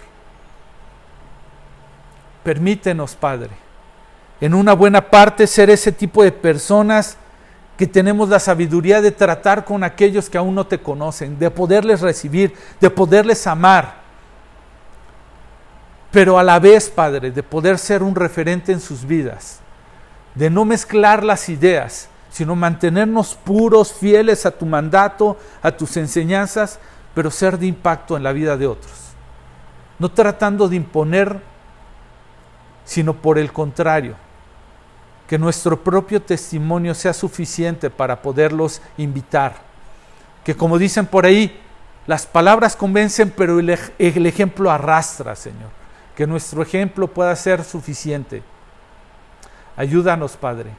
Permítenos, 2.43 3.15
Padre, 3.15 3.51
en 4.39 4.53
una 4.53 4.73
buena 4.73 5.09
parte 5.09 5.47
ser 5.47 5.69
ese 5.69 5.91
tipo 5.91 6.23
de 6.23 6.31
personas 6.31 7.17
que 7.77 7.87
tenemos 7.87 8.29
la 8.29 8.39
sabiduría 8.39 9.01
de 9.01 9.11
tratar 9.11 9.65
con 9.65 9.83
aquellos 9.83 10.29
que 10.29 10.37
aún 10.37 10.53
no 10.53 10.67
te 10.67 10.79
conocen, 10.79 11.39
de 11.39 11.49
poderles 11.49 12.01
recibir, 12.01 12.53
de 12.79 12.89
poderles 12.89 13.47
amar, 13.47 14.00
pero 16.11 16.37
a 16.37 16.43
la 16.43 16.59
vez, 16.59 16.89
Padre, 16.89 17.31
de 17.31 17.43
poder 17.43 17.79
ser 17.79 18.03
un 18.03 18.15
referente 18.15 18.71
en 18.71 18.81
sus 18.81 19.05
vidas, 19.05 19.59
de 20.35 20.49
no 20.49 20.65
mezclar 20.65 21.23
las 21.23 21.49
ideas, 21.49 22.09
sino 22.29 22.55
mantenernos 22.55 23.35
puros, 23.35 23.93
fieles 23.93 24.45
a 24.45 24.51
tu 24.51 24.65
mandato, 24.65 25.37
a 25.61 25.71
tus 25.71 25.97
enseñanzas, 25.97 26.79
pero 27.13 27.29
ser 27.29 27.57
de 27.57 27.67
impacto 27.67 28.15
en 28.15 28.23
la 28.23 28.31
vida 28.31 28.55
de 28.57 28.67
otros. 28.67 28.93
No 29.99 30.09
tratando 30.09 30.67
de 30.67 30.77
imponer, 30.77 31.41
sino 32.85 33.13
por 33.13 33.37
el 33.37 33.51
contrario, 33.51 34.15
que 35.27 35.37
nuestro 35.37 35.81
propio 35.81 36.21
testimonio 36.21 36.93
sea 36.93 37.13
suficiente 37.13 37.89
para 37.89 38.21
poderlos 38.21 38.81
invitar. 38.97 39.55
Que 40.43 40.55
como 40.55 40.77
dicen 40.77 41.05
por 41.05 41.25
ahí, 41.25 41.59
las 42.07 42.25
palabras 42.25 42.75
convencen, 42.75 43.31
pero 43.35 43.59
el, 43.59 43.69
ejemplo 44.25 44.71
arrastra, 44.71 45.35
Señor. 45.35 45.80
Que 46.15 46.27
nuestro 46.27 46.61
ejemplo 46.61 47.07
pueda 47.07 47.35
ser 47.35 47.63
suficiente. 47.63 48.43
Ayúdanos, 49.75 50.35
Padre, 50.37 50.71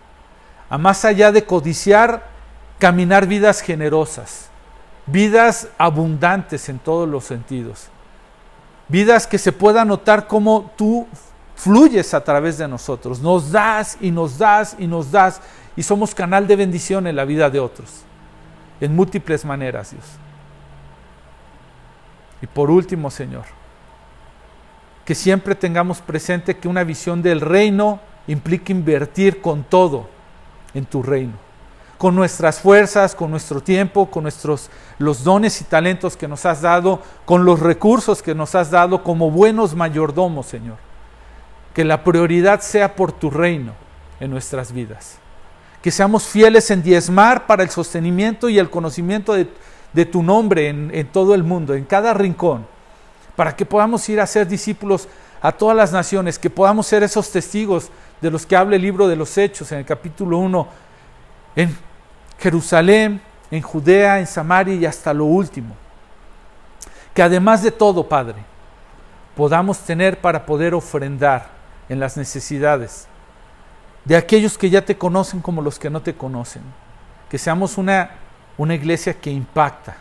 a 0.68 0.78
más 0.78 1.04
allá 1.04 1.32
de 1.32 1.44
codiciar, 1.44 2.28
caminar 2.78 3.26
vidas 3.26 3.60
generosas, 3.60 4.48
vidas 5.06 5.68
abundantes 5.78 6.68
en 6.68 6.78
todos 6.78 7.08
los 7.08 7.24
sentidos, 7.24 7.88
vidas 8.88 9.26
que 9.26 9.38
se 9.38 9.52
pueda 9.52 9.84
notar 9.84 10.26
como 10.26 10.70
tú 10.76 11.06
fluyes 11.56 12.12
a 12.14 12.22
través 12.22 12.58
de 12.58 12.68
nosotros, 12.68 13.20
nos 13.20 13.50
das 13.52 13.96
y 14.00 14.10
nos 14.10 14.38
das 14.38 14.76
y 14.78 14.86
nos 14.86 15.10
das 15.10 15.40
y 15.76 15.82
somos 15.82 16.14
canal 16.14 16.46
de 16.46 16.56
bendición 16.56 17.06
en 17.06 17.16
la 17.16 17.24
vida 17.24 17.48
de 17.50 17.60
otros, 17.60 18.02
en 18.80 18.94
múltiples 18.94 19.44
maneras, 19.44 19.92
Dios. 19.92 20.04
Y 22.40 22.46
por 22.46 22.70
último, 22.70 23.10
Señor, 23.10 23.44
que 25.04 25.14
siempre 25.14 25.54
tengamos 25.54 26.00
presente 26.00 26.56
que 26.56 26.68
una 26.68 26.84
visión 26.84 27.22
del 27.22 27.40
reino 27.40 28.00
implica 28.26 28.72
invertir 28.72 29.40
con 29.40 29.64
todo 29.64 30.08
en 30.74 30.84
tu 30.84 31.02
reino, 31.02 31.34
con 31.98 32.14
nuestras 32.14 32.60
fuerzas, 32.60 33.14
con 33.14 33.30
nuestro 33.30 33.60
tiempo, 33.60 34.10
con 34.10 34.22
nuestros 34.22 34.70
los 34.98 35.24
dones 35.24 35.60
y 35.60 35.64
talentos 35.64 36.16
que 36.16 36.28
nos 36.28 36.46
has 36.46 36.62
dado, 36.62 37.02
con 37.24 37.44
los 37.44 37.60
recursos 37.60 38.22
que 38.22 38.34
nos 38.34 38.54
has 38.54 38.70
dado 38.70 39.02
como 39.02 39.30
buenos 39.30 39.74
mayordomos, 39.74 40.46
Señor. 40.46 40.76
Que 41.74 41.84
la 41.84 42.04
prioridad 42.04 42.60
sea 42.60 42.94
por 42.94 43.12
tu 43.12 43.30
reino, 43.30 43.72
en 44.22 44.30
nuestras 44.30 44.72
vidas. 44.72 45.18
Que 45.82 45.90
seamos 45.90 46.24
fieles 46.24 46.70
en 46.70 46.82
diezmar 46.82 47.46
para 47.46 47.64
el 47.64 47.70
sostenimiento 47.70 48.48
y 48.48 48.58
el 48.58 48.70
conocimiento 48.70 49.34
de, 49.34 50.06
tu 50.06 50.22
nombre 50.22 50.68
en, 50.68 50.92
en 50.94 51.08
todo 51.08 51.34
el 51.34 51.42
mundo, 51.42 51.74
en 51.74 51.84
cada 51.84 52.14
rincón, 52.14 52.66
para 53.36 53.54
que 53.56 53.64
podamos 53.64 54.08
ir 54.08 54.20
a 54.20 54.26
ser 54.26 54.46
discípulos 54.46 55.08
a 55.40 55.52
todas 55.52 55.76
las 55.76 55.92
naciones, 55.92 56.38
que 56.38 56.50
podamos 56.50 56.86
ser 56.86 57.02
esos 57.02 57.30
testigos 57.30 57.90
de 58.20 58.30
los 58.30 58.46
que 58.46 58.54
habla 58.54 58.76
el 58.76 58.82
libro 58.82 59.08
de 59.08 59.16
los 59.16 59.36
Hechos 59.36 59.72
en 59.72 59.78
el 59.78 59.84
capítulo 59.84 60.38
1, 60.38 60.68
en 61.56 61.76
Jerusalén, 62.38 63.20
en 63.50 63.62
Judea, 63.62 64.20
en 64.20 64.26
Samaria 64.26 64.74
y 64.74 64.86
hasta 64.86 65.12
lo 65.12 65.24
último. 65.24 65.76
Que 67.12 67.22
además 67.22 67.62
de 67.62 67.72
todo, 67.72 68.08
Padre, 68.08 68.36
podamos 69.36 69.78
tener 69.80 70.20
para 70.20 70.46
poder 70.46 70.74
ofrendar 70.74 71.48
en 71.88 72.00
las 72.00 72.16
necesidades 72.16 73.06
de 74.04 74.16
aquellos 74.16 74.56
que 74.56 74.70
ya 74.70 74.84
te 74.84 74.96
conocen 74.96 75.40
como 75.40 75.62
los 75.62 75.78
que 75.78 75.90
no 75.90 76.00
te 76.00 76.14
conocen. 76.14 76.62
Que 77.28 77.38
seamos 77.38 77.78
una, 77.78 78.10
una 78.56 78.74
iglesia 78.74 79.14
que 79.14 79.30
impacta. 79.30 79.96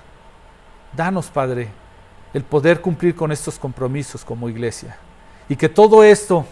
Danos, 0.93 1.27
Padre, 1.27 1.69
el 2.33 2.43
poder 2.43 2.81
cumplir 2.81 3.15
con 3.15 3.31
estos 3.31 3.59
compromisos 3.59 4.23
como 4.23 4.49
iglesia. 4.49 4.97
Y 5.49 5.55
que 5.55 5.69
todo 5.69 6.03
esto 6.03 6.45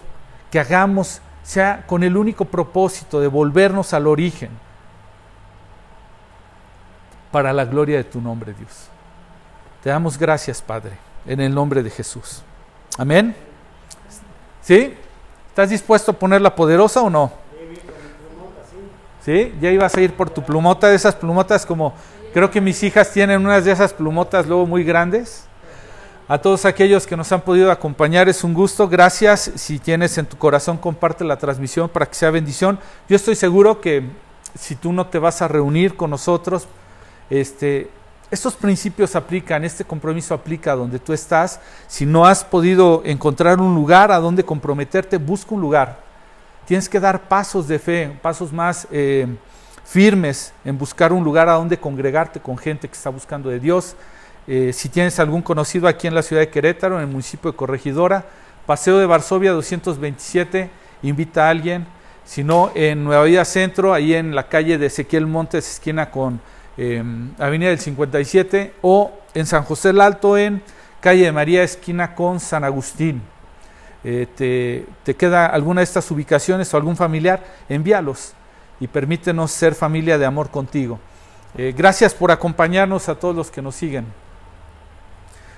que 0.51 0.59
hagamos 0.59 1.21
sea 1.43 1.85
con 1.87 2.03
el 2.03 2.17
único 2.17 2.45
propósito 2.45 3.19
de 3.19 3.27
volvernos 3.27 3.93
al 3.93 4.07
origen 4.07 4.49
para 7.31 7.53
la 7.53 7.65
gloria 7.65 7.97
de 7.97 8.03
tu 8.03 8.21
nombre, 8.21 8.53
Dios. 8.53 8.87
Te 9.83 9.89
damos 9.89 10.17
gracias, 10.17 10.61
Padre, 10.61 10.91
en 11.25 11.39
el 11.39 11.53
nombre 11.53 11.81
de 11.83 11.89
Jesús. 11.89 12.41
Amén. 12.97 13.35
¿Sí? 14.61 14.95
¿Estás 15.47 15.69
dispuesto 15.69 16.11
a 16.11 16.13
ponerla 16.13 16.55
poderosa 16.55 17.01
o 17.01 17.09
no? 17.09 17.31
¿Sí? 19.23 19.53
Ya 19.61 19.71
ibas 19.71 19.95
a 19.95 20.01
ir 20.01 20.13
por 20.13 20.29
tu 20.29 20.43
plumota, 20.43 20.87
de 20.87 20.95
esas 20.95 21.15
plumotas 21.15 21.65
como 21.65 21.93
creo 22.33 22.49
que 22.51 22.61
mis 22.61 22.81
hijas 22.83 23.11
tienen 23.11 23.45
unas 23.45 23.65
de 23.65 23.71
esas 23.71 23.93
plumotas 23.93 24.47
luego 24.47 24.65
muy 24.65 24.83
grandes. 24.83 25.48
A 26.31 26.37
todos 26.37 26.65
aquellos 26.65 27.07
que 27.07 27.17
nos 27.17 27.31
han 27.31 27.41
podido 27.41 27.71
acompañar 27.71 28.29
es 28.29 28.43
un 28.43 28.53
gusto. 28.53 28.87
Gracias. 28.87 29.51
Si 29.55 29.79
tienes 29.79 30.15
en 30.19 30.27
tu 30.27 30.37
corazón, 30.37 30.77
comparte 30.77 31.23
la 31.23 31.37
transmisión 31.37 31.89
para 31.89 32.05
que 32.05 32.13
sea 32.13 32.29
bendición. 32.29 32.77
Yo 33.07 33.15
estoy 33.15 33.33
seguro 33.33 33.81
que 33.81 34.03
si 34.53 34.75
tú 34.75 34.93
no 34.93 35.07
te 35.07 35.17
vas 35.17 35.41
a 35.41 35.47
reunir 35.47 35.95
con 35.95 36.11
nosotros, 36.11 36.67
este, 37.31 37.89
estos 38.29 38.53
principios 38.53 39.15
aplican, 39.15 39.65
este 39.65 39.83
compromiso 39.83 40.35
aplica 40.35 40.75
donde 40.75 40.99
tú 40.99 41.13
estás. 41.13 41.61
Si 41.87 42.05
no 42.05 42.27
has 42.27 42.43
podido 42.43 43.01
encontrar 43.05 43.59
un 43.59 43.73
lugar 43.73 44.11
a 44.11 44.19
donde 44.19 44.45
comprometerte, 44.45 45.17
busca 45.17 45.55
un 45.55 45.61
lugar. 45.61 45.97
Tienes 46.67 46.87
que 46.87 46.99
dar 46.99 47.27
pasos 47.27 47.67
de 47.67 47.79
fe, 47.79 48.19
pasos 48.21 48.53
más 48.53 48.87
eh, 48.91 49.25
firmes 49.83 50.53
en 50.63 50.77
buscar 50.77 51.11
un 51.11 51.23
lugar 51.23 51.49
a 51.49 51.53
donde 51.53 51.79
congregarte 51.79 52.39
con 52.39 52.55
gente 52.55 52.87
que 52.87 52.93
está 52.93 53.09
buscando 53.09 53.49
de 53.49 53.59
Dios. 53.59 53.95
Eh, 54.51 54.73
si 54.73 54.89
tienes 54.89 55.19
algún 55.19 55.43
conocido 55.43 55.87
aquí 55.87 56.07
en 56.07 56.15
la 56.15 56.23
ciudad 56.23 56.41
de 56.41 56.49
Querétaro, 56.49 56.95
en 56.95 57.01
el 57.01 57.07
municipio 57.07 57.51
de 57.51 57.55
Corregidora, 57.55 58.25
Paseo 58.65 58.97
de 58.97 59.05
Varsovia 59.05 59.51
227, 59.51 60.71
invita 61.03 61.45
a 61.45 61.51
alguien. 61.51 61.85
Si 62.25 62.43
no, 62.43 62.71
en 62.73 63.03
Nueva 63.03 63.25
Vida 63.25 63.45
Centro, 63.45 63.93
ahí 63.93 64.15
en 64.15 64.33
la 64.33 64.49
calle 64.49 64.79
de 64.79 64.87
Ezequiel 64.87 65.27
Montes, 65.27 65.73
esquina 65.73 66.09
con 66.09 66.41
eh, 66.77 67.03
Avenida 67.37 67.69
del 67.69 67.77
57, 67.77 68.73
o 68.81 69.11
en 69.35 69.45
San 69.45 69.61
José 69.61 69.91
el 69.91 70.01
Alto, 70.01 70.35
en 70.35 70.63
calle 70.99 71.25
de 71.25 71.31
María, 71.31 71.61
esquina 71.61 72.15
con 72.15 72.39
San 72.39 72.63
Agustín. 72.63 73.21
Eh, 74.03 74.25
te, 74.35 74.87
te 75.03 75.15
queda 75.15 75.45
alguna 75.45 75.81
de 75.81 75.85
estas 75.85 76.09
ubicaciones 76.09 76.73
o 76.73 76.77
algún 76.77 76.95
familiar, 76.95 77.43
envíalos 77.69 78.33
y 78.79 78.87
permítenos 78.87 79.51
ser 79.51 79.75
familia 79.75 80.17
de 80.17 80.25
amor 80.25 80.49
contigo. 80.49 80.99
gracias 81.55 82.15
por 82.15 82.31
acompañarnos 82.31 83.09
a 83.09 83.15
todos 83.19 83.35
los 83.35 83.51
que 83.51 83.61
nos 83.61 83.75
siguen. 83.75 84.07